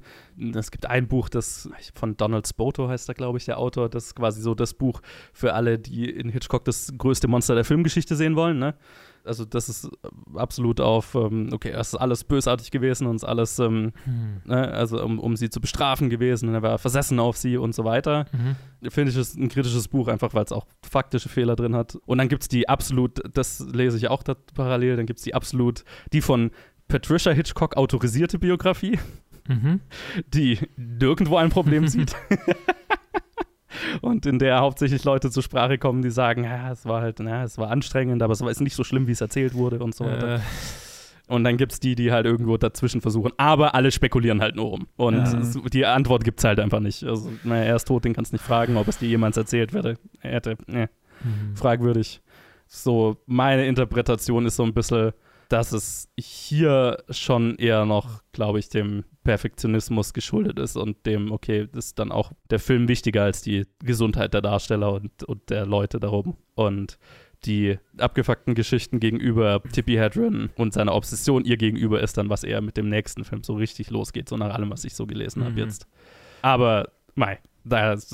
es 0.54 0.70
gibt 0.70 0.86
ein 0.86 1.08
Buch, 1.08 1.28
das 1.28 1.68
von 1.94 2.16
Donald 2.16 2.46
Spoto 2.46 2.88
heißt 2.88 3.08
da, 3.08 3.14
glaube 3.14 3.38
ich, 3.38 3.46
der 3.46 3.58
Autor, 3.58 3.88
das 3.88 4.06
ist 4.06 4.14
quasi 4.14 4.40
so 4.42 4.54
das 4.54 4.74
Buch 4.74 5.00
für 5.32 5.54
alle, 5.54 5.76
die 5.80 6.08
in 6.08 6.28
Hitchcock 6.28 6.64
das 6.64 6.92
größte 6.96 7.26
Monster 7.26 7.56
der 7.56 7.64
Filmgeschichte 7.64 8.14
sehen 8.14 8.36
wollen, 8.36 8.60
ne? 8.60 8.74
Also 9.24 9.44
das 9.44 9.68
ist 9.68 9.88
absolut 10.34 10.80
auf, 10.80 11.14
ähm, 11.14 11.50
okay, 11.52 11.72
das 11.72 11.88
ist 11.88 11.94
alles 11.94 12.24
bösartig 12.24 12.70
gewesen 12.70 13.06
und 13.06 13.16
ist 13.16 13.24
alles, 13.24 13.58
ähm, 13.58 13.92
ne, 14.44 14.68
also 14.72 15.02
um, 15.02 15.18
um 15.18 15.36
sie 15.36 15.48
zu 15.50 15.60
bestrafen 15.60 16.10
gewesen 16.10 16.48
und 16.48 16.54
er 16.54 16.62
war 16.62 16.78
versessen 16.78 17.20
auf 17.20 17.36
sie 17.36 17.56
und 17.56 17.74
so 17.74 17.84
weiter. 17.84 18.26
Mhm. 18.32 18.90
Finde 18.90 19.10
ich 19.12 19.16
es 19.16 19.34
ein 19.36 19.48
kritisches 19.48 19.88
Buch, 19.88 20.08
einfach 20.08 20.34
weil 20.34 20.44
es 20.44 20.52
auch 20.52 20.66
faktische 20.82 21.28
Fehler 21.28 21.54
drin 21.56 21.76
hat. 21.76 21.96
Und 22.06 22.18
dann 22.18 22.28
gibt 22.28 22.42
es 22.42 22.48
die 22.48 22.68
absolut, 22.68 23.20
das 23.32 23.60
lese 23.60 23.96
ich 23.96 24.08
auch 24.08 24.22
da 24.22 24.34
parallel, 24.54 24.96
dann 24.96 25.06
gibt 25.06 25.18
es 25.18 25.24
die 25.24 25.34
absolut, 25.34 25.84
die 26.12 26.20
von 26.20 26.50
Patricia 26.88 27.32
Hitchcock 27.32 27.76
autorisierte 27.76 28.38
Biografie, 28.38 28.98
Mhm. 29.48 29.80
die 30.32 30.58
nirgendwo 30.76 31.36
ein 31.36 31.50
Problem 31.50 31.88
sieht. 31.88 32.14
Und 34.00 34.26
in 34.26 34.38
der 34.38 34.60
hauptsächlich 34.60 35.04
Leute 35.04 35.30
zur 35.30 35.42
Sprache 35.42 35.78
kommen, 35.78 36.02
die 36.02 36.10
sagen, 36.10 36.44
ja, 36.44 36.70
es 36.72 36.84
war 36.86 37.00
halt, 37.02 37.18
na, 37.20 37.44
es 37.44 37.58
war 37.58 37.70
anstrengend, 37.70 38.22
aber 38.22 38.32
es 38.32 38.40
war 38.40 38.50
ist 38.50 38.60
nicht 38.60 38.74
so 38.76 38.84
schlimm, 38.84 39.06
wie 39.06 39.12
es 39.12 39.20
erzählt 39.20 39.54
wurde 39.54 39.78
und 39.80 39.94
so 39.94 40.04
weiter. 40.04 40.36
Äh, 40.36 40.40
Und 41.28 41.44
dann 41.44 41.56
gibt 41.56 41.72
es 41.72 41.80
die, 41.80 41.94
die 41.94 42.12
halt 42.12 42.26
irgendwo 42.26 42.56
dazwischen 42.58 43.00
versuchen. 43.00 43.32
Aber 43.38 43.74
alle 43.74 43.90
spekulieren 43.90 44.40
halt 44.42 44.56
nur 44.56 44.66
rum. 44.66 44.86
Und 44.96 45.14
Ja. 45.16 45.68
die 45.72 45.86
Antwort 45.86 46.24
gibt 46.24 46.40
es 46.40 46.44
halt 46.44 46.60
einfach 46.60 46.80
nicht. 46.80 47.04
Also, 47.04 47.30
naja, 47.44 47.64
er 47.64 47.76
ist 47.76 47.86
tot, 47.88 48.04
den 48.04 48.12
kannst 48.12 48.32
du 48.32 48.34
nicht 48.34 48.44
fragen, 48.44 48.76
ob 48.76 48.88
es 48.88 48.98
dir 48.98 49.08
jemals 49.08 49.36
erzählt 49.36 49.72
werde, 49.72 49.96
hätte. 50.20 50.56
Nee, 50.66 50.88
mhm. 51.22 51.56
fragwürdig. 51.56 52.20
So, 52.66 53.16
meine 53.26 53.66
Interpretation 53.66 54.46
ist 54.46 54.56
so 54.56 54.64
ein 54.64 54.74
bisschen, 54.74 55.12
dass 55.52 55.72
es 55.72 56.08
hier 56.18 57.02
schon 57.10 57.56
eher 57.56 57.84
noch, 57.84 58.22
glaube 58.32 58.58
ich, 58.58 58.68
dem 58.70 59.04
Perfektionismus 59.24 60.14
geschuldet 60.14 60.58
ist 60.58 60.76
und 60.76 61.04
dem, 61.06 61.30
okay, 61.30 61.68
ist 61.76 61.98
dann 61.98 62.10
auch 62.10 62.32
der 62.50 62.58
Film 62.58 62.88
wichtiger 62.88 63.24
als 63.24 63.42
die 63.42 63.66
Gesundheit 63.80 64.34
der 64.34 64.40
Darsteller 64.40 64.92
und, 64.92 65.22
und 65.24 65.50
der 65.50 65.66
Leute 65.66 66.00
darum. 66.00 66.36
Und 66.54 66.98
die 67.44 67.78
abgefuckten 67.98 68.54
Geschichten 68.54 69.00
gegenüber 69.00 69.60
Tippi 69.72 69.94
Hedren 69.94 70.50
und 70.56 70.72
seiner 70.72 70.94
Obsession 70.94 71.44
ihr 71.44 71.56
gegenüber 71.56 72.00
ist 72.00 72.16
dann, 72.16 72.30
was 72.30 72.44
eher 72.44 72.60
mit 72.60 72.76
dem 72.76 72.88
nächsten 72.88 73.24
Film 73.24 73.42
so 73.42 73.54
richtig 73.54 73.90
losgeht, 73.90 74.28
so 74.28 74.36
nach 74.36 74.54
allem, 74.54 74.70
was 74.70 74.84
ich 74.84 74.94
so 74.94 75.06
gelesen 75.06 75.42
habe 75.42 75.52
Mhm. 75.52 75.58
jetzt. 75.58 75.86
Aber, 76.40 76.90
mei, 77.14 77.38
das 77.64 78.10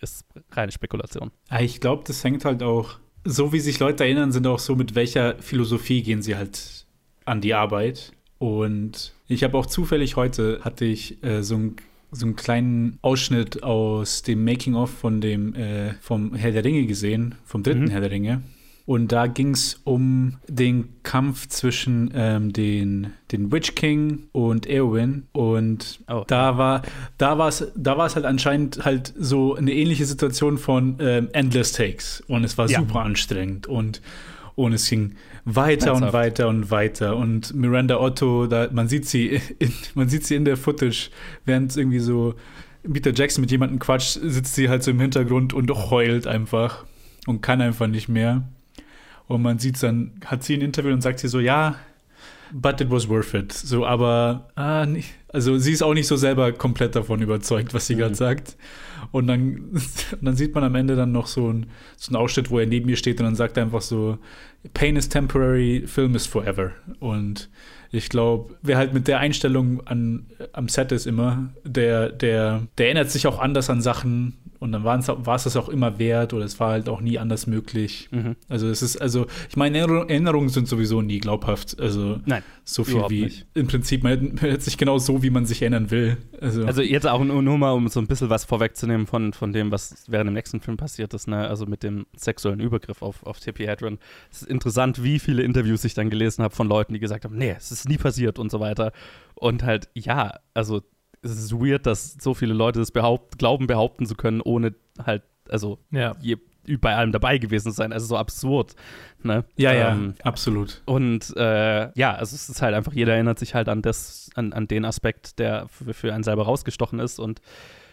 ist 0.00 0.24
reine 0.52 0.72
Spekulation. 0.72 1.30
Ich 1.60 1.80
glaube, 1.80 2.04
das 2.06 2.22
hängt 2.24 2.44
halt 2.44 2.62
auch, 2.62 2.98
so 3.28 3.52
wie 3.52 3.60
sich 3.60 3.78
Leute 3.78 4.04
erinnern, 4.04 4.32
sind 4.32 4.46
auch 4.46 4.58
so, 4.58 4.74
mit 4.74 4.94
welcher 4.94 5.36
Philosophie 5.40 6.02
gehen 6.02 6.22
sie 6.22 6.36
halt 6.36 6.86
an 7.24 7.40
die 7.40 7.54
Arbeit. 7.54 8.12
Und 8.38 9.12
ich 9.26 9.44
habe 9.44 9.58
auch 9.58 9.66
zufällig 9.66 10.16
heute, 10.16 10.60
hatte 10.62 10.84
ich 10.84 11.22
äh, 11.22 11.42
so, 11.42 11.56
ein, 11.56 11.76
so 12.10 12.24
einen 12.24 12.36
kleinen 12.36 12.98
Ausschnitt 13.02 13.62
aus 13.62 14.22
dem 14.22 14.44
Making-of 14.44 14.90
von 14.90 15.20
dem, 15.20 15.54
äh, 15.54 15.94
vom 16.00 16.34
Herr 16.34 16.52
der 16.52 16.64
Ringe 16.64 16.86
gesehen, 16.86 17.34
vom 17.44 17.62
dritten 17.62 17.84
Mhm. 17.84 17.90
Herr 17.90 18.00
der 18.00 18.10
Ringe. 18.10 18.42
Und 18.88 19.12
da 19.12 19.26
ging 19.26 19.50
es 19.50 19.82
um 19.84 20.38
den 20.48 20.88
Kampf 21.02 21.46
zwischen 21.48 22.10
ähm, 22.14 22.54
den, 22.54 23.08
den 23.30 23.52
Witch 23.52 23.74
King 23.74 24.28
und 24.32 24.66
Eowyn. 24.66 25.24
Und 25.32 26.00
Oh. 26.08 26.24
da 26.26 26.56
war 26.56 26.80
da 27.18 27.36
war 27.36 27.48
es 27.48 27.70
da 27.76 27.98
war 27.98 28.06
es 28.06 28.14
halt 28.16 28.24
anscheinend 28.24 28.86
halt 28.86 29.12
so 29.18 29.54
eine 29.56 29.74
ähnliche 29.74 30.06
Situation 30.06 30.56
von 30.56 30.96
ähm, 31.00 31.28
Endless 31.34 31.72
Takes. 31.72 32.22
Und 32.28 32.44
es 32.44 32.56
war 32.56 32.66
Ja. 32.70 32.78
super 32.80 33.00
anstrengend. 33.00 33.66
Und, 33.66 34.00
und 34.54 34.72
es 34.72 34.88
ging 34.88 35.16
weiter 35.44 35.92
und 35.92 36.14
weiter 36.14 36.48
und 36.48 36.70
weiter. 36.70 37.18
Und 37.18 37.54
Miranda 37.54 38.00
Otto, 38.00 38.46
da, 38.46 38.70
man 38.72 38.88
sieht 38.88 39.04
sie 39.04 39.38
in, 39.58 39.70
man 39.96 40.08
sieht 40.08 40.24
sie 40.24 40.34
in 40.34 40.46
der 40.46 40.56
Footage, 40.56 41.10
während 41.44 41.76
irgendwie 41.76 41.98
so 42.00 42.36
Peter 42.90 43.12
Jackson 43.12 43.42
mit 43.42 43.50
jemandem 43.50 43.80
quatscht, 43.80 44.18
sitzt 44.22 44.54
sie 44.54 44.70
halt 44.70 44.82
so 44.82 44.90
im 44.92 44.98
Hintergrund 45.00 45.52
und 45.52 45.70
heult 45.90 46.26
einfach 46.26 46.86
und 47.26 47.42
kann 47.42 47.60
einfach 47.60 47.86
nicht 47.86 48.08
mehr. 48.08 48.48
Und 49.28 49.42
man 49.42 49.58
sieht 49.58 49.80
dann, 49.82 50.12
hat 50.24 50.42
sie 50.42 50.54
ein 50.54 50.62
Interview 50.62 50.92
und 50.92 51.02
sagt 51.02 51.20
sie 51.20 51.28
so, 51.28 51.38
ja, 51.38 51.76
but 52.50 52.80
it 52.80 52.90
was 52.90 53.08
worth 53.08 53.34
it. 53.34 53.52
So, 53.52 53.86
aber 53.86 54.48
ah, 54.56 54.86
nicht, 54.86 55.14
Also 55.30 55.58
sie 55.58 55.72
ist 55.72 55.82
auch 55.82 55.94
nicht 55.94 56.06
so 56.06 56.16
selber 56.16 56.52
komplett 56.52 56.96
davon 56.96 57.20
überzeugt, 57.20 57.74
was 57.74 57.86
sie 57.86 57.94
Mhm. 57.94 57.98
gerade 57.98 58.14
sagt. 58.14 58.56
Und 59.12 59.26
dann, 59.26 59.56
und 60.12 60.22
dann 60.22 60.36
sieht 60.36 60.54
man 60.54 60.64
am 60.64 60.74
Ende 60.74 60.96
dann 60.96 61.12
noch 61.12 61.26
so, 61.26 61.48
ein, 61.52 61.66
so 61.96 62.10
einen 62.10 62.16
Ausschnitt, 62.16 62.50
wo 62.50 62.58
er 62.58 62.66
neben 62.66 62.88
ihr 62.88 62.96
steht 62.96 63.20
und 63.20 63.26
dann 63.26 63.34
sagt 63.36 63.56
er 63.56 63.62
einfach 63.64 63.82
so, 63.82 64.18
Pain 64.74 64.96
is 64.96 65.08
temporary, 65.08 65.84
Film 65.86 66.14
is 66.14 66.26
forever. 66.26 66.72
Und 66.98 67.48
ich 67.92 68.08
glaube, 68.08 68.54
wer 68.62 68.76
halt 68.76 68.92
mit 68.92 69.06
der 69.08 69.18
Einstellung 69.20 69.86
an, 69.86 70.26
am 70.52 70.68
Set 70.68 70.92
ist 70.92 71.06
immer, 71.06 71.50
der, 71.64 72.10
der, 72.10 72.66
der 72.76 72.86
erinnert 72.86 73.10
sich 73.10 73.26
auch 73.26 73.38
anders 73.38 73.70
an 73.70 73.80
Sachen 73.80 74.36
und 74.58 74.72
dann 74.72 74.82
war 74.82 74.98
es 74.98 75.44
das 75.44 75.56
auch 75.56 75.68
immer 75.68 76.00
wert 76.00 76.32
oder 76.34 76.44
es 76.44 76.58
war 76.58 76.70
halt 76.72 76.88
auch 76.88 77.00
nie 77.00 77.16
anders 77.20 77.46
möglich. 77.46 78.08
Mhm. 78.10 78.34
Also 78.48 78.68
es 78.68 78.82
ist, 78.82 79.00
also 79.00 79.28
ich 79.48 79.56
meine, 79.56 79.78
Erinner- 79.78 80.10
Erinnerungen 80.10 80.48
sind 80.48 80.66
sowieso 80.66 81.00
nie 81.00 81.20
glaubhaft. 81.20 81.78
Also 81.80 82.18
Nein, 82.26 82.42
so 82.64 82.82
viel 82.82 83.04
wie 83.08 83.22
nicht. 83.22 83.46
im 83.54 83.68
Prinzip, 83.68 84.02
man 84.02 84.22
man 84.24 84.38
erinnert 84.38 84.62
sich 84.62 84.76
genau 84.76 84.98
so, 84.98 85.17
wie 85.22 85.30
man 85.30 85.46
sich 85.46 85.62
erinnern 85.62 85.90
will. 85.90 86.16
Also, 86.40 86.64
Also 86.66 86.82
jetzt 86.82 87.06
auch 87.06 87.22
nur, 87.24 87.42
nur 87.42 87.58
mal, 87.58 87.72
um 87.72 87.88
so 87.88 88.00
ein 88.00 88.06
bisschen 88.06 88.30
was 88.30 88.44
vorwegzunehmen 88.44 89.06
von, 89.06 89.32
von 89.32 89.52
dem, 89.52 89.70
was 89.70 90.04
während 90.08 90.28
dem 90.28 90.34
nächsten 90.34 90.60
Film 90.60 90.76
passiert 90.76 91.14
ist, 91.14 91.28
ne? 91.28 91.48
also 91.48 91.66
mit 91.66 91.82
dem 91.82 92.06
sexuellen 92.16 92.60
Übergriff 92.60 93.02
auf, 93.02 93.24
auf 93.26 93.40
Tippi 93.40 93.64
Hedren. 93.64 93.98
Es 94.30 94.42
ist 94.42 94.48
interessant, 94.50 95.02
wie 95.02 95.18
viele 95.18 95.42
Interviews 95.42 95.84
ich 95.84 95.94
dann 95.94 96.10
gelesen 96.10 96.42
habe 96.44 96.54
von 96.54 96.68
Leuten, 96.68 96.92
die 96.94 97.00
gesagt 97.00 97.24
haben, 97.24 97.36
nee, 97.36 97.54
es 97.56 97.70
ist 97.72 97.88
nie 97.88 97.98
passiert 97.98 98.38
und 98.38 98.50
so 98.50 98.60
weiter. 98.60 98.92
Und 99.34 99.62
halt, 99.62 99.88
ja, 99.94 100.38
also 100.54 100.82
es 101.22 101.32
ist 101.32 101.52
weird, 101.52 101.86
dass 101.86 102.14
so 102.20 102.34
viele 102.34 102.54
Leute 102.54 102.78
das 102.78 102.90
behaupt, 102.92 103.38
glauben, 103.38 103.66
behaupten 103.66 104.06
zu 104.06 104.14
können, 104.14 104.40
ohne 104.40 104.74
halt, 105.04 105.22
also 105.48 105.78
Ja. 105.90 106.14
je, 106.20 106.36
bei 106.76 106.94
allem 106.94 107.12
dabei 107.12 107.38
gewesen 107.38 107.72
sein. 107.72 107.92
Also 107.92 108.06
so 108.06 108.16
absurd. 108.16 108.74
Ne? 109.22 109.44
ja, 109.56 109.72
ja, 109.72 109.90
Ähm, 109.92 110.14
absolut. 110.22 110.80
und 110.84 111.36
äh, 111.36 111.90
ja, 111.98 112.14
also 112.14 112.36
es 112.36 112.48
ist 112.48 112.62
halt 112.62 112.74
einfach, 112.74 112.92
jeder 112.92 113.14
erinnert 113.14 113.38
sich 113.40 113.54
halt 113.54 113.68
an 113.68 113.82
das, 113.82 114.30
an, 114.36 114.52
an 114.52 114.68
den 114.68 114.84
Aspekt, 114.84 115.40
der 115.40 115.66
für, 115.68 115.92
für 115.92 116.14
einen 116.14 116.22
selber 116.22 116.44
rausgestochen 116.44 117.00
ist 117.00 117.18
und 117.18 117.40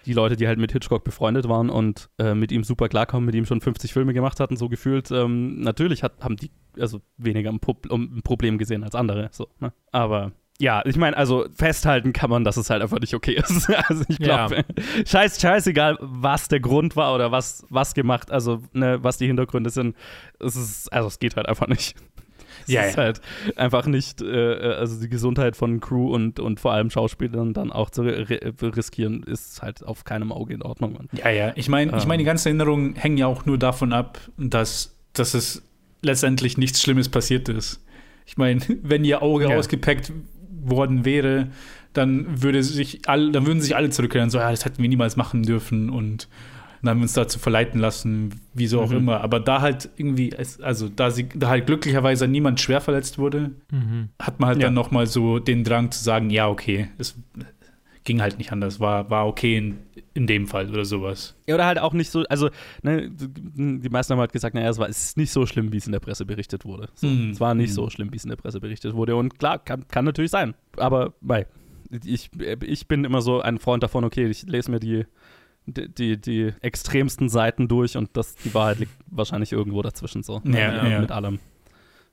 die 0.06 0.14
Leute, 0.14 0.36
die 0.36 0.48
halt 0.48 0.60
mit 0.60 0.72
Hitchcock 0.72 1.04
befreundet 1.04 1.50
waren 1.50 1.72
und 1.72 2.10
äh, 2.20 2.36
mit 2.36 2.52
ihm 2.52 2.64
super 2.64 2.90
klarkommen, 2.90 3.26
mit 3.26 3.34
ihm 3.34 3.48
schon 3.48 3.60
50 3.60 3.92
Filme 3.92 4.14
gemacht 4.14 4.40
hatten, 4.40 4.56
so 4.56 4.70
gefühlt, 4.70 5.10
ähm, 5.10 5.62
natürlich 5.62 6.04
hat, 6.04 6.24
haben 6.24 6.38
die 6.38 6.52
also 6.80 7.02
weniger 7.18 7.50
ein, 7.50 7.60
Pro 7.60 7.76
ein 7.90 8.22
Problem 8.24 8.60
gesehen 8.60 8.84
als 8.84 8.94
andere. 8.94 9.30
So, 9.32 9.48
ne? 9.60 9.74
Aber 9.92 10.32
ja, 10.60 10.82
ich 10.86 10.96
meine, 10.96 11.18
also 11.18 11.46
festhalten 11.54 12.14
kann 12.14 12.30
man, 12.30 12.44
dass 12.46 12.56
es 12.58 12.70
halt 12.70 12.82
einfach 12.82 13.00
nicht 13.00 13.14
okay 13.14 13.34
ist. 13.34 13.70
Also 13.90 14.04
ich 14.08 14.20
Ja. 14.20 14.48
glaube, 14.48 14.64
scheiß, 15.06 15.40
scheißegal, 15.42 15.98
was 16.00 16.48
der 16.48 16.60
Grund 16.62 16.96
war 16.96 17.14
oder 17.14 17.32
was, 17.32 17.66
was 17.70 17.94
gemacht, 17.94 18.32
also 18.32 18.62
ne, 18.74 19.00
was 19.04 19.18
die 19.18 19.28
Hintergründe 19.28 19.70
sind. 19.70 19.96
Es 20.40 20.56
ist, 20.56 20.92
also 20.94 21.08
es 21.10 21.20
geht 21.20 21.36
halt 21.36 21.48
einfach 21.50 21.68
nicht. 21.68 21.96
Es 22.68 22.72
Ja, 22.74 22.82
ist 22.84 22.96
ja. 22.96 23.04
halt 23.04 23.22
einfach 23.58 23.86
nicht, 23.86 24.22
äh, 24.22 24.56
also 24.80 25.00
die 25.02 25.10
Gesundheit 25.10 25.58
von 25.58 25.82
Crew 25.82 26.14
und, 26.16 26.40
und 26.40 26.60
vor 26.62 26.72
allem 26.72 26.90
Schauspielern 26.90 27.54
dann 27.54 27.72
auch 27.72 27.90
zu 27.90 28.04
ri- 28.04 28.76
riskieren, 28.76 29.24
ist 29.24 29.62
halt 29.62 29.84
auf 29.86 30.06
keinem 30.06 30.32
Auge 30.32 30.54
in 30.54 30.62
Ordnung. 30.64 30.96
Und 30.96 31.12
Ja, 31.14 31.30
ja. 31.30 31.52
Ich 31.56 31.68
meine, 31.68 31.96
ich 31.98 32.04
Ähm. 32.04 32.08
meine, 32.08 32.20
die 32.20 32.26
ganzen 32.26 32.48
Erinnerungen 32.48 32.96
hängen 32.96 33.18
ja 33.18 33.28
auch 33.28 33.46
nur 33.46 33.58
davon 33.58 33.92
ab, 33.92 34.20
dass, 34.38 34.96
dass 35.14 35.34
es 35.34 35.64
letztendlich 36.02 36.58
nichts 36.58 36.82
Schlimmes 36.82 37.10
passiert 37.10 37.50
ist. 37.50 37.84
Ich 38.26 38.38
meine, 38.38 38.62
wenn 38.84 39.04
ihr 39.04 39.22
Auge 39.22 39.50
Ja. 39.50 39.58
ausgepackt 39.58 40.14
worden 40.70 41.06
wäre, 41.06 41.48
dann 41.94 42.42
würde 42.44 42.62
sich 42.64 43.08
all, 43.08 43.32
dann 43.32 43.46
würden 43.46 43.62
sich 43.62 43.76
alle 43.76 43.90
zurückkehren, 43.90 44.30
so, 44.30 44.38
ja, 44.38 44.52
das 44.52 44.66
hätten 44.66 44.82
wir 44.82 44.90
niemals 44.90 45.16
machen 45.16 45.44
dürfen 45.44 45.90
und 45.90 46.28
dann 46.82 46.92
haben 46.92 47.00
wir 47.00 47.04
uns 47.04 47.14
dazu 47.14 47.40
verleiten 47.40 47.80
lassen, 47.80 48.30
wieso 48.54 48.80
auch 48.82 48.92
Mhm. 48.92 48.98
immer. 48.98 49.22
Aber 49.22 49.40
da 49.40 49.62
halt 49.62 49.90
irgendwie, 49.98 50.32
also 50.62 50.88
da 50.88 51.10
sie, 51.10 51.28
da 51.34 51.50
halt 51.50 51.66
glücklicherweise 51.66 52.28
niemand 52.28 52.60
schwer 52.60 52.80
verletzt 52.80 53.18
wurde, 53.18 53.52
Mhm. 53.72 54.10
hat 54.22 54.40
man 54.40 54.50
halt 54.50 54.60
Ja. 54.60 54.68
dann 54.68 54.76
noch 54.76 54.92
mal 54.92 55.08
so 55.08 55.40
den 55.40 55.64
Drang 55.64 55.90
zu 55.90 56.04
sagen, 56.04 56.30
ja, 56.30 56.48
okay, 56.48 56.90
es 57.00 57.16
ging 58.06 58.22
halt 58.22 58.38
nicht 58.38 58.52
anders, 58.52 58.80
war, 58.80 59.10
war 59.10 59.28
okay 59.28 59.58
in, 59.58 59.80
in 60.14 60.28
dem 60.28 60.48
Fall 60.48 60.70
oder 60.70 60.86
sowas. 60.86 61.36
Ja, 61.48 61.56
oder 61.56 61.66
halt 61.66 61.80
auch 61.80 61.92
nicht 61.94 62.10
so, 62.12 62.24
also, 62.30 62.50
ne, 62.84 63.10
die 63.12 63.90
meisten 63.90 64.14
haben 64.14 64.20
halt 64.20 64.32
gesagt, 64.32 64.56
naja, 64.56 64.70
es, 64.70 64.78
war, 64.78 64.88
es 64.88 65.06
ist 65.06 65.18
nicht 65.18 65.32
so 65.32 65.46
schlimm, 65.46 65.74
wie 65.74 65.78
es 65.78 65.86
in 65.88 65.92
der 65.92 66.00
Presse 66.00 66.26
berichtet 66.26 66.66
wurde. 66.66 66.88
So, 66.96 67.08
Mhm. 67.08 67.32
Es 67.32 67.40
war 67.40 67.54
nicht 67.56 67.72
Mhm. 67.72 67.74
so 67.76 67.90
schlimm, 67.90 68.12
wie 68.14 68.18
es 68.18 68.24
in 68.24 68.30
der 68.30 68.38
Presse 68.38 68.60
berichtet 68.62 68.94
wurde. 68.94 69.16
Und 69.16 69.38
klar, 69.40 69.60
kann, 69.60 69.88
kann 69.88 70.06
natürlich 70.06 70.32
sein. 70.32 70.54
Aber, 70.78 71.14
mei, 71.20 71.48
ich, 72.06 72.30
ich 72.64 72.88
bin 72.88 73.04
immer 73.06 73.22
so 73.22 73.42
ein 73.42 73.58
Freund 73.60 73.84
davon, 73.84 74.04
okay, 74.04 74.28
ich 74.28 74.44
lese 74.44 74.72
mir 74.72 74.80
die, 74.80 75.06
die, 75.66 75.90
die, 75.90 76.18
die 76.22 76.54
extremsten 76.62 77.28
Seiten 77.30 77.68
durch 77.68 77.98
und 77.98 78.10
das, 78.14 78.36
die 78.36 78.54
Wahrheit 78.54 78.80
liegt 78.80 78.92
wahrscheinlich 79.08 79.52
irgendwo 79.52 79.82
dazwischen 79.82 80.22
so. 80.22 80.42
Ja, 80.46 80.86
Äh, 80.86 80.92
ja. 80.92 81.02
Mit 81.02 81.12
allem. 81.12 81.40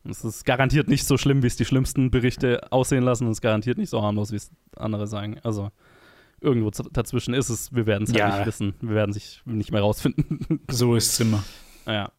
Es 0.08 0.24
ist 0.24 0.44
garantiert 0.44 0.88
nicht 0.88 1.06
so 1.06 1.16
schlimm, 1.16 1.42
wie 1.42 1.46
es 1.46 1.56
die 1.56 1.64
schlimmsten 1.64 2.10
Berichte 2.10 2.60
aussehen 2.72 3.04
lassen 3.04 3.24
und 3.26 3.30
es 3.32 3.36
ist 3.38 3.42
garantiert 3.42 3.78
nicht 3.78 3.90
so 3.90 4.02
harmlos, 4.02 4.32
wie 4.32 4.36
es 4.36 4.50
andere 4.76 5.06
sagen. 5.06 5.38
Also 5.44 5.70
irgendwo 6.40 6.70
dazwischen 6.70 7.34
ist 7.34 7.48
es, 7.50 7.72
wir 7.74 7.86
werden 7.86 8.02
es 8.04 8.10
halt 8.10 8.18
Ja. 8.18 8.36
nicht 8.36 8.46
wissen. 8.46 8.74
Wir 8.80 8.94
werden 8.96 9.12
sich 9.12 9.42
nicht 9.44 9.70
mehr 9.70 9.80
rausfinden. 9.82 10.60
So 10.70 10.96
ist 10.96 11.12
es 11.12 11.20
immer. 11.20 11.44
ja. 11.86 12.10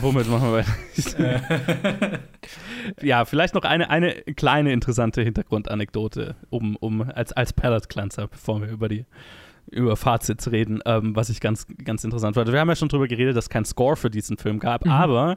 Womit 0.00 0.28
machen 0.30 0.50
wir 0.50 0.64
weiter? 0.64 2.20
ja, 3.02 3.24
vielleicht 3.26 3.54
noch 3.54 3.64
eine, 3.64 3.90
eine 3.90 4.14
kleine 4.36 4.72
interessante 4.72 5.20
Hintergrundanekdote, 5.22 6.36
um, 6.48 6.76
um 6.76 7.02
als, 7.02 7.32
als 7.32 7.52
Palette 7.52 7.88
Cleanser, 7.88 8.28
bevor 8.28 8.60
wir 8.62 8.68
über 8.68 8.88
die 8.88 9.04
über 9.70 9.96
Fazits 9.96 10.50
reden, 10.50 10.80
ähm, 10.86 11.14
was 11.14 11.28
ich 11.28 11.40
ganz, 11.42 11.66
ganz 11.84 12.02
interessant 12.02 12.36
fand. 12.36 12.50
Wir 12.50 12.58
haben 12.58 12.70
ja 12.70 12.76
schon 12.76 12.88
drüber 12.88 13.06
geredet, 13.06 13.36
dass 13.36 13.44
es 13.44 13.50
kein 13.50 13.66
Score 13.66 13.96
für 13.96 14.08
diesen 14.08 14.38
Film 14.38 14.58
gab, 14.60 14.86
Mhm. 14.86 14.90
aber 14.92 15.36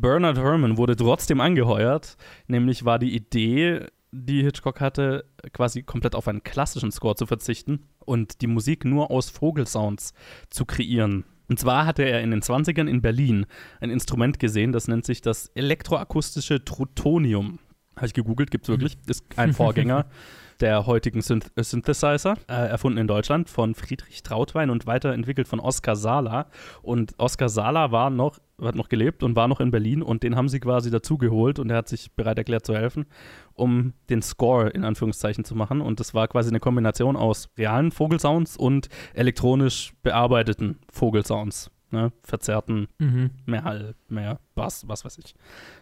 Bernard 0.00 0.38
Herrmann 0.38 0.76
wurde 0.76 0.94
trotzdem 0.94 1.40
angeheuert. 1.40 2.16
Nämlich 2.46 2.84
war 2.84 2.98
die 2.98 3.14
Idee, 3.14 3.86
die 4.12 4.42
Hitchcock 4.42 4.80
hatte, 4.80 5.24
quasi 5.52 5.82
komplett 5.82 6.14
auf 6.14 6.28
einen 6.28 6.42
klassischen 6.42 6.92
Score 6.92 7.16
zu 7.16 7.26
verzichten 7.26 7.84
und 8.04 8.40
die 8.40 8.46
Musik 8.46 8.84
nur 8.84 9.10
aus 9.10 9.28
Vogelsounds 9.30 10.14
zu 10.50 10.64
kreieren. 10.64 11.24
Und 11.48 11.58
zwar 11.58 11.86
hatte 11.86 12.02
er 12.02 12.20
in 12.20 12.30
den 12.30 12.42
20ern 12.42 12.88
in 12.88 13.02
Berlin 13.02 13.46
ein 13.80 13.90
Instrument 13.90 14.38
gesehen, 14.38 14.72
das 14.72 14.86
nennt 14.86 15.04
sich 15.04 15.20
das 15.20 15.48
elektroakustische 15.54 16.64
Trutonium. 16.64 17.58
Habe 17.96 18.06
ich 18.06 18.14
gegoogelt, 18.14 18.50
gibt 18.50 18.66
es 18.66 18.68
wirklich. 18.68 18.96
Ist 19.06 19.24
ein 19.36 19.52
Vorgänger 19.52 20.06
der 20.60 20.86
heutigen 20.86 21.22
Synth 21.22 21.50
äh, 21.56 21.62
Synthesizer, 21.62 22.36
äh, 22.48 22.68
erfunden 22.68 22.98
in 22.98 23.06
Deutschland 23.06 23.48
von 23.48 23.74
Friedrich 23.74 24.22
Trautwein 24.22 24.70
und 24.70 24.86
weiterentwickelt 24.86 25.48
von 25.48 25.60
Oskar 25.60 25.96
Sala. 25.96 26.46
Und 26.82 27.14
Oskar 27.18 27.48
Sala 27.48 27.90
war 27.90 28.10
noch, 28.10 28.38
hat 28.60 28.74
noch 28.74 28.88
gelebt 28.88 29.22
und 29.22 29.36
war 29.36 29.48
noch 29.48 29.60
in 29.60 29.70
Berlin 29.70 30.02
und 30.02 30.22
den 30.22 30.36
haben 30.36 30.48
sie 30.48 30.60
quasi 30.60 30.90
dazugeholt 30.90 31.58
und 31.58 31.70
er 31.70 31.76
hat 31.78 31.88
sich 31.88 32.12
bereit 32.12 32.38
erklärt 32.38 32.66
zu 32.66 32.74
helfen, 32.74 33.06
um 33.54 33.92
den 34.10 34.20
Score 34.22 34.68
in 34.70 34.84
Anführungszeichen 34.84 35.44
zu 35.44 35.54
machen. 35.54 35.80
Und 35.80 36.00
das 36.00 36.14
war 36.14 36.28
quasi 36.28 36.48
eine 36.50 36.60
Kombination 36.60 37.16
aus 37.16 37.48
realen 37.56 37.90
Vogelsounds 37.92 38.56
und 38.56 38.88
elektronisch 39.14 39.92
bearbeiteten 40.02 40.78
Vogelsounds. 40.90 41.70
Ne? 41.90 42.12
Verzerrten 42.22 42.88
Mhm. 42.98 43.30
mehr 43.46 43.64
Hall, 43.64 43.94
mehr 44.08 44.40
Bass, 44.54 44.86
was 44.88 45.04
weiß 45.04 45.18
ich, 45.18 45.34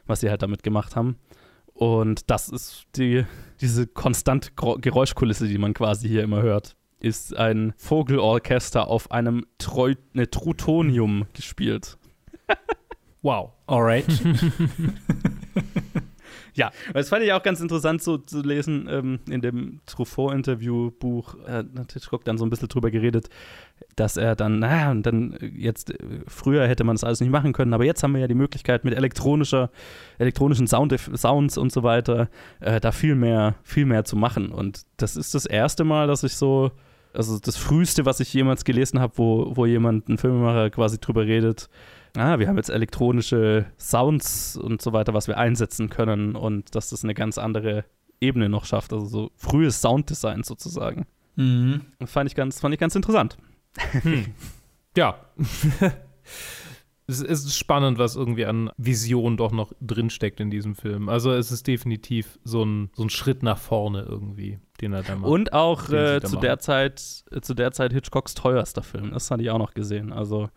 was 0.06 0.20
sie 0.20 0.30
halt 0.30 0.42
damit 0.42 0.62
gemacht 0.62 0.94
haben. 0.96 1.16
Und 1.74 2.30
das 2.30 2.48
ist 2.48 2.86
die, 2.96 3.24
diese 3.60 3.86
konstante 3.86 4.50
Gro- 4.54 4.78
Geräuschkulisse, 4.80 5.48
die 5.48 5.58
man 5.58 5.74
quasi 5.74 6.08
hier 6.08 6.22
immer 6.22 6.42
hört, 6.42 6.76
ist 7.00 7.36
ein 7.36 7.74
Vogelorchester 7.76 8.86
auf 8.88 9.10
einem 9.10 9.44
Treu 9.58 9.94
ne, 10.12 10.30
Trutonium 10.30 11.26
gespielt. 11.34 11.98
Wow. 13.22 13.52
Alright. 13.66 14.06
Ja, 16.56 16.72
das 16.94 17.10
fand 17.10 17.22
ich 17.22 17.32
auch 17.34 17.42
ganz 17.42 17.60
interessant 17.60 18.02
so 18.02 18.16
zu 18.16 18.40
lesen 18.40 18.88
ähm, 18.90 19.18
in 19.28 19.42
dem 19.42 19.80
Truffaut-Interview-Buch. 19.84 21.34
Äh, 21.46 21.64
hat 21.78 21.92
Hitchcock 21.92 22.24
dann 22.24 22.38
so 22.38 22.46
ein 22.46 22.50
bisschen 22.50 22.68
drüber 22.68 22.90
geredet, 22.90 23.28
dass 23.94 24.16
er 24.16 24.34
dann, 24.34 24.60
naja, 24.60 24.90
und 24.90 25.04
dann 25.04 25.34
äh, 25.34 25.50
jetzt, 25.54 25.90
äh, 25.90 25.98
früher 26.26 26.66
hätte 26.66 26.84
man 26.84 26.96
das 26.96 27.04
alles 27.04 27.20
nicht 27.20 27.28
machen 27.28 27.52
können, 27.52 27.74
aber 27.74 27.84
jetzt 27.84 28.02
haben 28.02 28.14
wir 28.14 28.22
ja 28.22 28.26
die 28.26 28.34
Möglichkeit 28.34 28.86
mit 28.86 28.94
elektronischer, 28.94 29.70
elektronischen 30.18 30.66
Sound 30.66 30.98
Sounds 31.14 31.58
und 31.58 31.72
so 31.72 31.82
weiter, 31.82 32.30
äh, 32.60 32.80
da 32.80 32.90
viel 32.90 33.16
mehr, 33.16 33.56
viel 33.62 33.84
mehr 33.84 34.04
zu 34.04 34.16
machen. 34.16 34.50
Und 34.50 34.86
das 34.96 35.16
ist 35.16 35.34
das 35.34 35.44
erste 35.44 35.84
Mal, 35.84 36.06
dass 36.06 36.22
ich 36.22 36.36
so, 36.36 36.70
also 37.12 37.38
das 37.38 37.58
früheste, 37.58 38.06
was 38.06 38.20
ich 38.20 38.32
jemals 38.32 38.64
gelesen 38.64 38.98
habe, 38.98 39.18
wo, 39.18 39.54
wo 39.54 39.66
jemand, 39.66 40.08
ein 40.08 40.16
Filmemacher 40.16 40.70
quasi 40.70 40.98
drüber 40.98 41.26
redet, 41.26 41.68
ah, 42.16 42.38
wir 42.38 42.48
haben 42.48 42.56
jetzt 42.56 42.70
elektronische 42.70 43.66
Sounds 43.78 44.56
und 44.56 44.82
so 44.82 44.92
weiter, 44.92 45.14
was 45.14 45.28
wir 45.28 45.38
einsetzen 45.38 45.90
können 45.90 46.36
und 46.36 46.74
dass 46.74 46.90
das 46.90 47.04
eine 47.04 47.14
ganz 47.14 47.38
andere 47.38 47.84
Ebene 48.20 48.48
noch 48.48 48.64
schafft, 48.64 48.92
also 48.92 49.06
so 49.06 49.30
frühes 49.36 49.80
Sounddesign 49.80 50.42
sozusagen. 50.42 51.06
mhm. 51.36 51.82
Das 51.98 52.10
fand 52.10 52.30
ich 52.30 52.34
ganz, 52.34 52.60
fand 52.60 52.74
ich 52.74 52.80
ganz 52.80 52.94
interessant. 52.94 53.36
Hm. 54.02 54.26
Ja. 54.96 55.16
es 57.06 57.20
ist 57.20 57.56
spannend, 57.56 57.98
was 57.98 58.16
irgendwie 58.16 58.46
an 58.46 58.70
Vision 58.78 59.36
doch 59.36 59.52
noch 59.52 59.72
drinsteckt 59.80 60.40
in 60.40 60.50
diesem 60.50 60.74
Film. 60.74 61.08
Also 61.08 61.32
es 61.32 61.52
ist 61.52 61.66
definitiv 61.66 62.38
so 62.44 62.64
ein, 62.64 62.90
so 62.94 63.04
ein 63.04 63.10
Schritt 63.10 63.42
nach 63.42 63.58
vorne 63.58 64.06
irgendwie, 64.08 64.58
den 64.80 64.92
er 64.92 65.02
da 65.02 65.16
macht. 65.16 65.30
Und 65.30 65.52
auch 65.52 65.90
äh, 65.90 66.20
zu 66.22 66.36
der 66.36 66.58
Zeit, 66.58 67.24
äh, 67.30 67.40
zu 67.40 67.54
der 67.54 67.72
Zeit 67.72 67.92
Hitchcocks 67.92 68.34
teuerster 68.34 68.82
Film. 68.82 69.12
Das 69.12 69.30
hatte 69.30 69.42
ich 69.42 69.50
auch 69.50 69.58
noch 69.58 69.74
gesehen. 69.74 70.12
Also, 70.12 70.48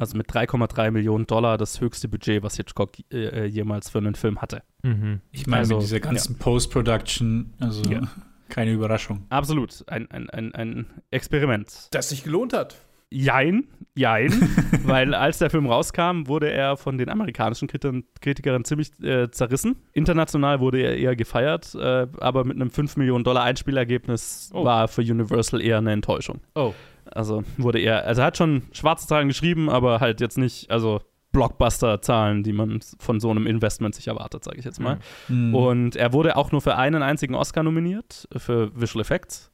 also 0.00 0.16
mit 0.16 0.28
3,3 0.30 0.90
Millionen 0.90 1.26
Dollar 1.26 1.58
das 1.58 1.80
höchste 1.80 2.08
Budget, 2.08 2.42
was 2.42 2.56
Hitchcock 2.56 2.90
äh, 3.12 3.44
jemals 3.46 3.90
für 3.90 3.98
einen 3.98 4.14
Film 4.14 4.40
hatte. 4.40 4.62
Mhm. 4.82 5.20
Ich 5.30 5.46
meine, 5.46 5.60
Also, 5.60 5.74
mit 5.76 5.82
dieser 5.84 6.00
ganzen 6.00 6.38
Post-Production, 6.38 7.52
also 7.60 7.82
Ja. 7.90 8.02
Keine 8.48 8.72
Überraschung. 8.72 9.26
Absolut. 9.28 9.84
Ein, 9.86 10.10
ein, 10.10 10.28
ein, 10.30 10.52
ein 10.56 10.86
Experiment. 11.12 11.86
Das 11.92 12.08
sich 12.08 12.24
gelohnt 12.24 12.52
hat. 12.52 12.74
Jein, 13.12 13.64
jein, 13.96 14.30
weil 14.84 15.14
als 15.14 15.38
der 15.38 15.50
Film 15.50 15.66
rauskam, 15.66 16.26
wurde 16.26 16.50
er 16.50 16.76
von 16.76 16.96
den 16.96 17.08
amerikanischen 17.08 17.66
Kritikern, 17.68 18.04
Kritikern 18.20 18.64
ziemlich 18.64 18.90
äh, 19.02 19.30
zerrissen. 19.30 19.76
International 19.92 20.60
wurde 20.60 20.80
er 20.80 20.96
eher 20.96 21.16
gefeiert, 21.16 21.74
äh, 21.74 22.06
aber 22.20 22.44
mit 22.44 22.56
einem 22.56 22.70
5 22.70 22.96
Millionen 22.96 23.24
Dollar 23.24 23.42
Einspielergebnis 23.44 24.50
Oh. 24.54 24.64
war 24.64 24.86
für 24.88 25.02
Universal 25.02 25.60
eher 25.60 25.78
eine 25.78 25.92
Enttäuschung. 25.92 26.40
Oh. 26.54 26.72
Also 27.16 27.44
wurde 27.56 27.78
er, 27.78 28.06
also 28.06 28.22
er 28.22 28.26
hat 28.26 28.36
schon 28.36 28.62
schwarze 28.72 29.06
Zahlen 29.06 29.28
geschrieben, 29.28 29.68
aber 29.68 30.00
halt 30.00 30.20
jetzt 30.20 30.38
nicht, 30.38 30.70
also 30.70 31.00
Blockbuster-Zahlen, 31.32 32.42
die 32.42 32.52
man 32.52 32.80
von 32.98 33.20
so 33.20 33.30
einem 33.30 33.46
Investment 33.46 33.94
sich 33.94 34.08
erwartet, 34.08 34.44
sage 34.44 34.58
ich 34.58 34.64
jetzt 34.64 34.80
mal. 34.80 34.98
Mhm. 35.28 35.54
Und 35.54 35.96
er 35.96 36.12
wurde 36.12 36.36
auch 36.36 36.50
nur 36.52 36.60
für 36.60 36.76
einen 36.76 37.02
einzigen 37.02 37.34
Oscar 37.34 37.62
nominiert, 37.62 38.28
für 38.36 38.74
Visual 38.78 39.00
Effects. 39.00 39.50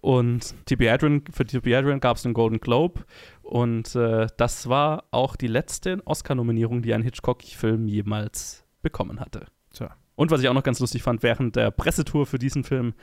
Und 0.00 0.54
T.P. 0.66 0.90
Adrian, 0.90 1.22
für 1.30 1.46
T.P. 1.46 1.74
Adrian 1.74 2.00
gab 2.00 2.16
es 2.16 2.22
den 2.22 2.34
Golden 2.34 2.60
Globe. 2.60 3.04
Und 3.42 3.94
äh, 3.94 4.26
das 4.36 4.68
war 4.68 5.04
auch 5.10 5.36
die 5.36 5.46
letzte 5.46 6.02
Oscar-Nominierung, 6.06 6.82
die 6.82 6.94
ein 6.94 7.02
Hitchcock-Film 7.02 7.88
jemals 7.88 8.64
bekommen 8.82 9.20
hatte. 9.20 9.46
Tja. 9.72 9.96
Und 10.14 10.30
was 10.30 10.40
ich 10.40 10.48
auch 10.48 10.54
noch 10.54 10.62
ganz 10.62 10.78
lustig 10.80 11.02
fand, 11.02 11.22
während 11.22 11.56
der 11.56 11.70
Pressetour 11.70 12.26
für 12.26 12.38
diesen 12.38 12.64
Film 12.64 12.94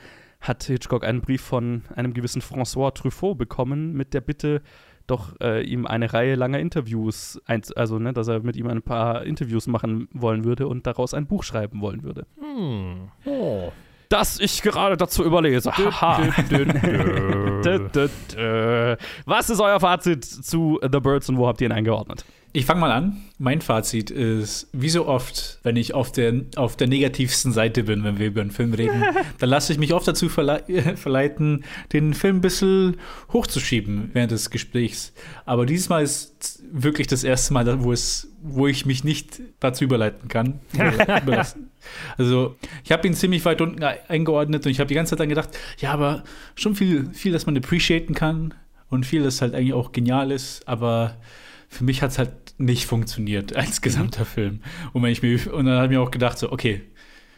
hat 0.42 0.64
Hitchcock 0.64 1.04
einen 1.04 1.22
Brief 1.22 1.40
von 1.40 1.82
einem 1.94 2.12
gewissen 2.12 2.42
François 2.42 2.92
Truffaut 2.92 3.38
bekommen 3.38 3.94
mit 3.94 4.12
der 4.12 4.20
Bitte, 4.20 4.60
doch 5.06 5.40
äh, 5.40 5.62
ihm 5.62 5.86
eine 5.86 6.12
Reihe 6.12 6.34
langer 6.34 6.58
Interviews, 6.58 7.40
also 7.46 7.98
ne, 7.98 8.12
dass 8.12 8.28
er 8.28 8.40
mit 8.40 8.56
ihm 8.56 8.66
ein 8.66 8.82
paar 8.82 9.24
Interviews 9.24 9.66
machen 9.66 10.08
wollen 10.12 10.44
würde 10.44 10.66
und 10.66 10.86
daraus 10.86 11.14
ein 11.14 11.26
Buch 11.26 11.44
schreiben 11.44 11.80
wollen 11.80 12.02
würde. 12.02 12.26
Hm. 12.38 13.08
Oh. 13.24 13.72
Das 14.12 14.38
ich 14.40 14.60
gerade 14.60 14.98
dazu 14.98 15.24
überlese. 15.24 15.72
Haha. 15.72 16.18
Was 19.24 19.48
ist 19.48 19.58
euer 19.58 19.80
Fazit 19.80 20.26
zu 20.26 20.78
The 20.82 21.00
Birds 21.00 21.30
und 21.30 21.38
wo 21.38 21.46
habt 21.46 21.62
ihr 21.62 21.68
ihn 21.68 21.72
eingeordnet? 21.72 22.26
Ich 22.52 22.66
fange 22.66 22.82
mal 22.82 22.92
an. 22.92 23.22
Mein 23.38 23.62
Fazit 23.62 24.10
ist, 24.10 24.68
wie 24.74 24.90
so 24.90 25.06
oft, 25.06 25.60
wenn 25.62 25.76
ich 25.76 25.94
auf 25.94 26.12
der, 26.12 26.42
auf 26.56 26.76
der 26.76 26.88
negativsten 26.88 27.52
Seite 27.52 27.84
bin, 27.84 28.04
wenn 28.04 28.18
wir 28.18 28.26
über 28.26 28.42
einen 28.42 28.50
Film 28.50 28.74
reden, 28.74 29.02
dann 29.38 29.48
lasse 29.48 29.72
ich 29.72 29.78
mich 29.78 29.94
oft 29.94 30.06
dazu 30.06 30.28
verle 30.28 30.62
verleiten, 30.96 31.64
den 31.94 32.12
Film 32.12 32.36
ein 32.36 32.42
bisschen 32.42 32.98
hochzuschieben 33.32 34.10
während 34.12 34.32
des 34.32 34.50
Gesprächs. 34.50 35.14
Aber 35.46 35.64
dieses 35.64 35.88
Mal 35.88 36.02
ist 36.02 36.61
wirklich 36.72 37.06
das 37.06 37.22
erste 37.22 37.52
Mal, 37.52 37.84
wo, 37.84 37.92
es, 37.92 38.32
wo 38.40 38.66
ich 38.66 38.86
mich 38.86 39.04
nicht 39.04 39.40
dazu 39.60 39.84
überleiten 39.84 40.28
kann. 40.28 40.60
Also, 42.16 42.54
ich 42.84 42.92
habe 42.92 43.08
ihn 43.08 43.14
ziemlich 43.14 43.44
weit 43.44 43.60
unten 43.60 43.82
eingeordnet 43.82 44.64
und 44.64 44.70
ich 44.70 44.78
habe 44.78 44.86
die 44.86 44.94
ganze 44.94 45.10
Zeit 45.10 45.20
dann 45.20 45.28
gedacht, 45.28 45.48
ja, 45.78 45.92
aber 45.92 46.22
schon 46.54 46.76
viel, 46.76 47.10
viel, 47.12 47.32
dass 47.32 47.44
man 47.44 47.56
appreciaten 47.56 48.14
kann 48.14 48.54
und 48.88 49.04
viel, 49.04 49.24
das 49.24 49.42
halt 49.42 49.52
eigentlich 49.52 49.72
auch 49.72 49.90
genial 49.90 50.30
ist, 50.30 50.68
aber 50.68 51.16
für 51.68 51.82
mich 51.82 52.00
hat 52.00 52.12
es 52.12 52.18
halt 52.18 52.54
nicht 52.56 52.86
funktioniert 52.86 53.56
als 53.56 53.80
gesamter 53.80 54.24
Film. 54.24 54.60
Und, 54.92 55.02
wenn 55.02 55.10
ich 55.10 55.22
mir, 55.22 55.52
und 55.52 55.66
dann 55.66 55.74
habe 55.74 55.86
ich 55.86 55.90
mir 55.90 56.00
auch 56.00 56.12
gedacht, 56.12 56.38
so, 56.38 56.52
okay, 56.52 56.82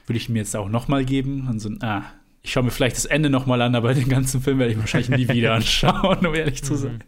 würde 0.06 0.18
ich 0.18 0.28
mir 0.28 0.40
jetzt 0.40 0.54
auch 0.54 0.68
nochmal 0.68 1.06
geben? 1.06 1.48
Und 1.48 1.60
so, 1.60 1.70
ah, 1.80 2.02
ich 2.42 2.52
schaue 2.52 2.64
mir 2.64 2.70
vielleicht 2.70 2.96
das 2.96 3.06
Ende 3.06 3.30
nochmal 3.30 3.62
an, 3.62 3.74
aber 3.74 3.94
den 3.94 4.10
ganzen 4.10 4.42
Film 4.42 4.58
werde 4.58 4.72
ich 4.72 4.78
wahrscheinlich 4.78 5.08
nie 5.08 5.28
wieder 5.30 5.54
anschauen, 5.54 6.26
um 6.26 6.34
ehrlich 6.34 6.62
zu 6.62 6.74
sein. 6.74 7.02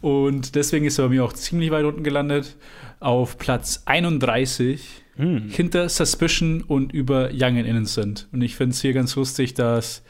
Und 0.00 0.54
deswegen 0.54 0.84
ist 0.86 0.98
er 0.98 1.04
bei 1.04 1.14
mir 1.14 1.24
auch 1.24 1.32
ziemlich 1.32 1.70
weit 1.70 1.84
unten 1.84 2.04
gelandet. 2.04 2.56
Auf 3.00 3.38
Platz 3.38 3.82
31 3.86 5.04
Hm. 5.16 5.48
hinter 5.48 5.88
Suspicion 5.88 6.62
und 6.62 6.92
über 6.92 7.30
Young 7.32 7.56
and 7.56 7.66
Innocent. 7.66 8.26
Und 8.32 8.42
ich 8.42 8.56
finde 8.56 8.72
es 8.72 8.80
hier 8.80 8.92
ganz 8.92 9.14
lustig, 9.14 9.54
dass 9.54 10.02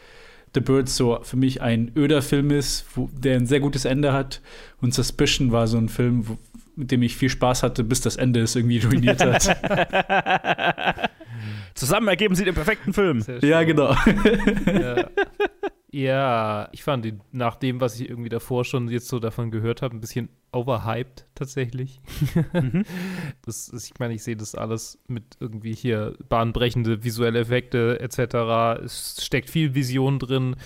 The 0.55 0.61
Birds 0.61 0.97
so 0.97 1.18
für 1.22 1.37
mich 1.37 1.61
ein 1.61 1.93
öder 1.95 2.22
Film 2.22 2.51
ist, 2.51 2.87
wo, 2.95 3.11
der 3.12 3.37
ein 3.37 3.47
sehr 3.47 3.61
gutes 3.61 3.85
Ende 3.85 4.12
hat. 4.12 4.41
Und 4.81 4.95
Suspicion 4.95 5.53
war 5.53 5.66
so 5.66 5.77
ein 5.77 5.91
Film, 5.91 6.29
wo, 6.29 6.39
mit 6.77 6.91
dem 6.91 7.03
ich 7.03 7.16
viel 7.16 7.29
Spaß 7.29 7.62
hatte, 7.62 7.85
bis 7.85 8.01
das 8.01 8.16
Ende 8.16 8.41
es 8.41 8.57
irgendwie 8.57 8.79
ruiniert 8.79 9.20
hat. 9.22 9.57
Zusammen 11.75 12.09
ergeben 12.09 12.35
sie 12.35 12.45
den 12.45 12.55
perfekten 12.55 12.93
Film. 12.93 13.25
Ja, 13.43 13.62
genau. 13.64 13.95
ja. 14.66 15.11
ja, 15.91 16.68
ich 16.72 16.83
fand 16.85 17.05
ihn 17.05 17.20
nach 17.33 17.57
dem, 17.57 17.81
was 17.81 17.99
ich 17.99 18.09
irgendwie 18.09 18.29
davor 18.29 18.64
schon 18.64 18.89
jetzt 18.89 19.09
so 19.09 19.18
davon 19.18 19.51
gehört 19.51 19.83
habe, 19.83 19.97
ein 19.97 20.01
bisschen 20.01 20.29
overhyped 20.53 21.27
tatsächlich. 21.35 22.01
das 23.43 23.68
ist, 23.68 23.91
ich 23.91 23.99
meine, 23.99 24.14
ich 24.14 24.22
sehe 24.22 24.37
das 24.37 24.55
alles 24.55 24.99
mit 25.09 25.37
irgendwie 25.41 25.75
hier 25.75 26.16
bahnbrechende 26.29 27.03
visuelle 27.03 27.41
Effekte 27.41 27.99
etc. 28.01 28.85
Es 28.85 29.25
steckt 29.25 29.51
viel 29.51 29.75
Vision 29.75 30.18
drin. 30.18 30.57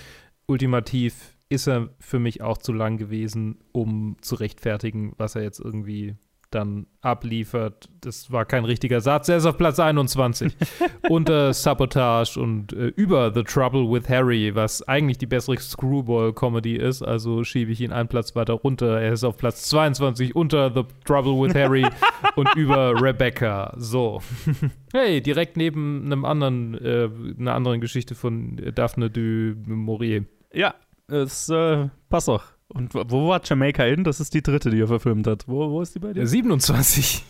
Ultimativ 0.47 1.37
ist 1.49 1.67
er 1.67 1.89
für 1.99 2.19
mich 2.19 2.43
auch 2.43 2.59
zu 2.59 2.73
lang 2.73 2.99
gewesen, 2.99 3.59
um 3.73 4.17
zu 4.21 4.35
rechtfertigen, 4.35 5.15
was 5.17 5.35
er 5.35 5.43
jetzt 5.43 5.61
irgendwie 5.61 6.17
dann 6.51 6.86
abliefert. 7.01 7.88
Das 8.01 8.32
war 8.32 8.44
kein 8.44 8.64
richtiger 8.64 9.01
Satz. 9.01 9.28
Er 9.28 9.36
ist 9.36 9.46
auf 9.46 9.59
Platz 9.59 9.78
21. 9.78 10.57
Unter 11.09 11.53
Sabotage 11.53 12.40
und 12.40 12.72
äh, 12.72 12.86
über 12.88 13.32
The 13.34 13.42
Trouble 13.42 13.90
with 13.90 14.09
Harry, 14.09 14.55
was 14.55 14.86
eigentlich 14.86 15.18
die 15.18 15.26
bessere 15.26 15.59
Screwball-Comedy 15.59 16.76
ist. 16.76 17.03
Also 17.03 17.44
schiebe 17.44 17.72
ich 17.72 17.80
ihn 17.80 17.92
einen 17.92 18.09
Platz 18.09 18.34
weiter 18.34 18.55
runter. 18.55 19.01
Er 19.01 19.12
ist 19.12 19.24
auf 19.24 19.36
Platz 19.36 19.68
22 19.68 20.34
unter 20.34 20.72
The 20.74 20.84
Trouble 21.05 21.40
with 21.40 21.55
Harry 21.55 21.86
und 22.36 22.55
über 22.57 23.01
Rebecca. 23.01 23.74
So. 23.76 24.22
hey, 24.92 25.20
direkt 25.20 25.57
neben 25.57 26.07
einem 26.07 26.24
anderen, 26.24 26.74
äh, 26.74 27.09
einer 27.38 27.55
anderen 27.55 27.80
Geschichte 27.80 28.14
von 28.14 28.57
Daphne 28.74 29.11
du 29.11 29.55
Maurier. 29.66 30.24
Ja, 30.53 30.74
es 31.09 31.49
äh, 31.49 31.88
passt 32.09 32.28
doch. 32.28 32.58
Und 32.71 32.93
wo- 32.95 33.29
war 33.29 33.41
Jamaica 33.43 33.85
Inn? 33.87 34.05
Das 34.05 34.21
ist 34.21 34.35
die 34.35 34.43
dritte, 34.43 34.69
die 34.71 34.79
er 34.81 34.89
verfilmt 34.89 35.27
hat. 35.27 35.49
Wo, 35.49 35.71
wo 35.71 35.81
ist 35.81 35.95
die 35.95 36.01
bei 36.01 36.09
dir? 36.09 36.14
Der 36.21 36.27
27. 36.27 37.25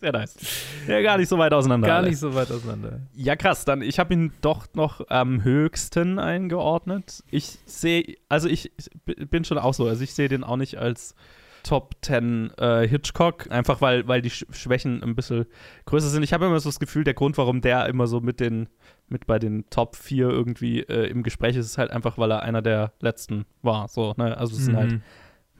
Sehr 0.00 0.12
nice. 0.12 0.36
Ja, 0.86 1.00
gar 1.00 1.16
nicht 1.16 1.28
so 1.28 1.38
weit 1.38 1.52
auseinander. 1.54 1.88
Gar 1.88 1.98
alle. 1.98 2.10
nicht 2.10 2.18
so 2.18 2.34
weit 2.34 2.50
auseinander. 2.50 3.00
Ja, 3.14 3.34
krass. 3.36 3.64
Dann, 3.64 3.80
ich 3.80 3.98
habe 3.98 4.12
ihn 4.12 4.32
doch 4.42 4.66
noch 4.74 5.08
am 5.08 5.42
höchsten 5.42 6.18
eingeordnet. 6.18 7.22
Ich 7.30 7.58
sehe, 7.64 8.16
also 8.28 8.48
ich 8.48 8.70
bin 9.06 9.44
schon 9.44 9.56
auch 9.58 9.72
so, 9.74 9.86
also 9.86 10.02
ich 10.04 10.12
sehe 10.14 10.28
den 10.28 10.44
auch 10.44 10.56
nicht 10.56 10.76
als 10.76 11.14
Top 11.62 11.94
10 12.02 12.52
äh, 12.58 12.88
Hitchcock, 12.88 13.50
einfach 13.50 13.80
weil, 13.80 14.06
weil 14.08 14.22
die 14.22 14.30
Sch 14.30 14.44
Schwächen 14.50 15.02
ein 15.02 15.14
bisschen 15.14 15.46
größer 15.86 16.08
sind. 16.08 16.22
Ich 16.22 16.32
habe 16.32 16.46
immer 16.46 16.60
so 16.60 16.68
das 16.68 16.80
Gefühl, 16.80 17.04
der 17.04 17.14
Grund, 17.14 17.38
warum 17.38 17.60
der 17.60 17.86
immer 17.86 18.06
so 18.06 18.20
mit 18.20 18.40
den, 18.40 18.68
mit 19.08 19.26
bei 19.26 19.38
den 19.38 19.68
Top 19.70 19.96
4 19.96 20.28
irgendwie 20.28 20.80
äh, 20.80 21.06
im 21.08 21.22
Gespräch 21.22 21.56
ist, 21.56 21.66
ist 21.66 21.78
halt 21.78 21.90
einfach, 21.90 22.18
weil 22.18 22.30
er 22.30 22.42
einer 22.42 22.62
der 22.62 22.92
letzten 23.00 23.46
war. 23.62 23.88
So, 23.88 24.14
ne? 24.16 24.36
Also 24.36 24.56
es 24.56 24.64
sind 24.64 24.76
halt 24.76 24.92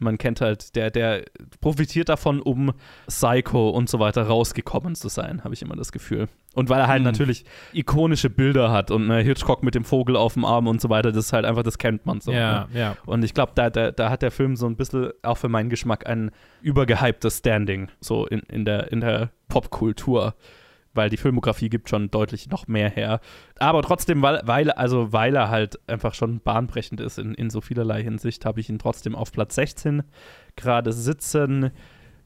man 0.01 0.19
kennt 0.19 0.41
halt, 0.41 0.75
der, 0.77 0.91
der 0.91 1.25
profitiert 1.61 2.09
davon, 2.09 2.41
um 2.41 2.73
Psycho 3.07 3.71
und 3.71 3.89
so 3.89 3.99
weiter 4.01 4.23
rausgekommen 4.25 4.95
zu 4.95 5.09
sein, 5.09 5.45
habe 5.45 5.55
ich 5.55 5.63
immer 5.63 5.77
das 5.77 5.93
Gefühl. 5.93 6.29
Und 6.55 6.69
weil 6.69 6.81
er 6.81 6.89
halt 6.89 7.01
Mhm. 7.03 7.07
natürlich 7.07 7.45
ikonische 7.73 8.29
Bilder 8.29 8.73
hat 8.73 8.91
und 8.91 9.07
ne, 9.07 9.19
Hitchcock 9.21 9.63
mit 9.63 9.75
dem 9.77 9.85
Vogel 9.85 10.17
auf 10.17 10.35
dem 10.35 10.45
Arm 10.45 10.67
und 10.67 10.81
so 10.81 10.89
weiter, 10.89 11.13
das 11.13 11.27
ist 11.27 11.33
halt 11.33 11.45
einfach, 11.45 11.63
das 11.63 11.79
kennt 11.79 12.07
man 12.07 12.21
so. 12.21 12.33
Ja, 12.33 12.67
Ne? 12.73 12.79
ja. 12.81 12.97
Und 13.07 13.23
ich 13.25 13.35
glaube, 13.35 13.53
da, 13.55 13.71
da, 13.71 13.93
da 13.93 14.11
hat 14.11 14.23
der 14.23 14.31
Film 14.33 14.57
so 14.57 14.67
ein 14.67 14.75
bisschen, 14.77 15.11
auch 15.23 15.37
für 15.39 15.49
meinen 15.49 15.71
Geschmack, 15.71 16.09
ein 16.09 16.31
übergehyptes 16.61 17.39
Standing, 17.39 17.89
so 18.01 18.27
in, 18.27 18.41
in 18.41 18.65
der, 18.65 18.91
in 18.91 19.01
der 19.01 19.31
Popkultur. 19.49 20.35
Weil 20.93 21.09
die 21.09 21.16
Filmografie 21.16 21.68
gibt 21.68 21.88
schon 21.88 22.11
deutlich 22.11 22.49
noch 22.49 22.66
mehr 22.66 22.91
her. 22.91 23.20
Aber 23.59 23.82
trotzdem, 23.82 24.22
weil, 24.22 24.41
weil, 24.45 24.70
also 24.72 25.12
weil 25.12 25.36
er 25.36 25.49
halt 25.49 25.78
einfach 25.88 26.14
schon 26.14 26.41
bahnbrechend 26.41 27.01
ist 27.01 27.18
in, 27.18 27.34
in 27.34 27.49
so 27.49 27.61
vielerlei 27.61 28.03
Hinsicht, 28.03 28.45
habe 28.45 28.59
ich 28.61 28.68
ihn 28.68 28.78
trotzdem 28.80 29.14
auf 29.14 29.30
Platz 29.30 29.55
16 29.55 30.03
gerade 30.57 30.93
sitzen. 30.93 31.70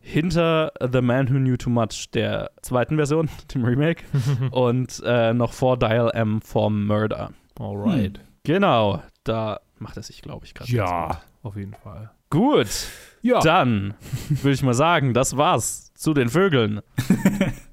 Hinter 0.01 0.73
The 0.93 1.01
Man 1.01 1.29
Who 1.31 1.39
Knew 1.39 1.57
Too 1.57 1.71
Much, 1.71 2.11
der 2.13 2.51
zweiten 2.61 2.97
Version, 2.97 3.29
dem 3.55 3.65
Remake, 3.65 4.05
und 4.51 5.03
äh, 5.05 5.33
noch 5.33 5.53
vor 5.55 5.79
Dial 5.79 6.11
M 6.15 6.43
for 6.43 6.71
Murder. 6.71 7.33
Alright. 7.59 8.21
Genau, 8.45 9.03
da 9.25 9.61
macht 9.79 9.97
er 9.97 10.03
sich, 10.03 10.21
glaube 10.21 10.45
ich, 10.45 10.55
gerade. 10.55 10.71
Ja, 10.71 11.21
auf 11.43 11.57
jeden 11.57 11.75
Fall. 11.75 12.11
Gut, 12.29 12.69
Ja, 13.23 13.41
dann 13.41 13.95
würde 14.29 14.53
ich 14.53 14.63
mal 14.63 14.75
sagen, 14.75 15.15
das 15.15 15.37
war's 15.37 15.95
zu 15.95 16.13
den 16.13 16.29
Vögeln. 16.29 16.81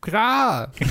klar. 0.00 0.72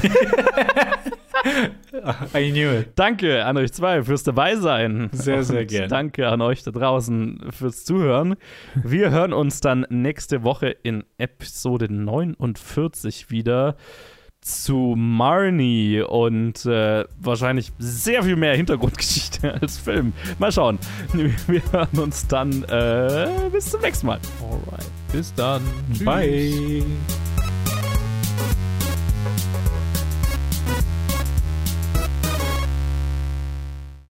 I 2.34 2.52
knew 2.52 2.72
it. 2.80 2.94
Danke 2.96 3.46
an 3.46 3.58
euch 3.58 3.74
zwei 3.74 4.04
fürs 4.04 4.24
Dabeisein. 4.24 5.10
Sehr, 5.12 5.44
sehr 5.44 5.62
Und 5.62 5.68
gern. 5.68 5.90
Danke 5.90 6.28
an 6.28 6.42
euch 6.42 6.64
da 6.64 6.72
draußen 6.72 7.52
fürs 7.52 7.86
Zuhören. 7.86 8.36
Wir 8.76 9.12
hören 9.12 9.34
uns 9.34 9.60
dann 9.60 9.86
nächste 9.90 10.44
Woche 10.44 10.70
in 10.70 11.04
Episode 11.18 11.92
49 11.92 13.30
wieder 13.30 13.76
zu 14.46 14.94
Marnie 14.96 16.02
und 16.02 16.66
äh, 16.68 17.06
wahrscheinlich 17.20 17.72
sehr 17.80 18.22
viel 18.22 18.36
mehr 18.36 18.56
Hintergrundgeschichte 18.56 19.54
als 19.62 19.78
Film. 19.80 20.14
Mal 20.38 20.52
schauen. 20.52 20.78
Wir 21.14 21.62
hören 21.72 22.00
uns 22.00 22.28
dann 22.28 22.64
äh, 22.66 23.50
bis 23.52 23.72
zum 23.72 23.82
nächsten 23.82 24.06
Mal. 24.06 24.20
Alright. 24.42 24.86
Bis 25.12 25.34
dann. 25.34 25.62
Tschüss. 25.92 26.06
Bye. 26.06 26.84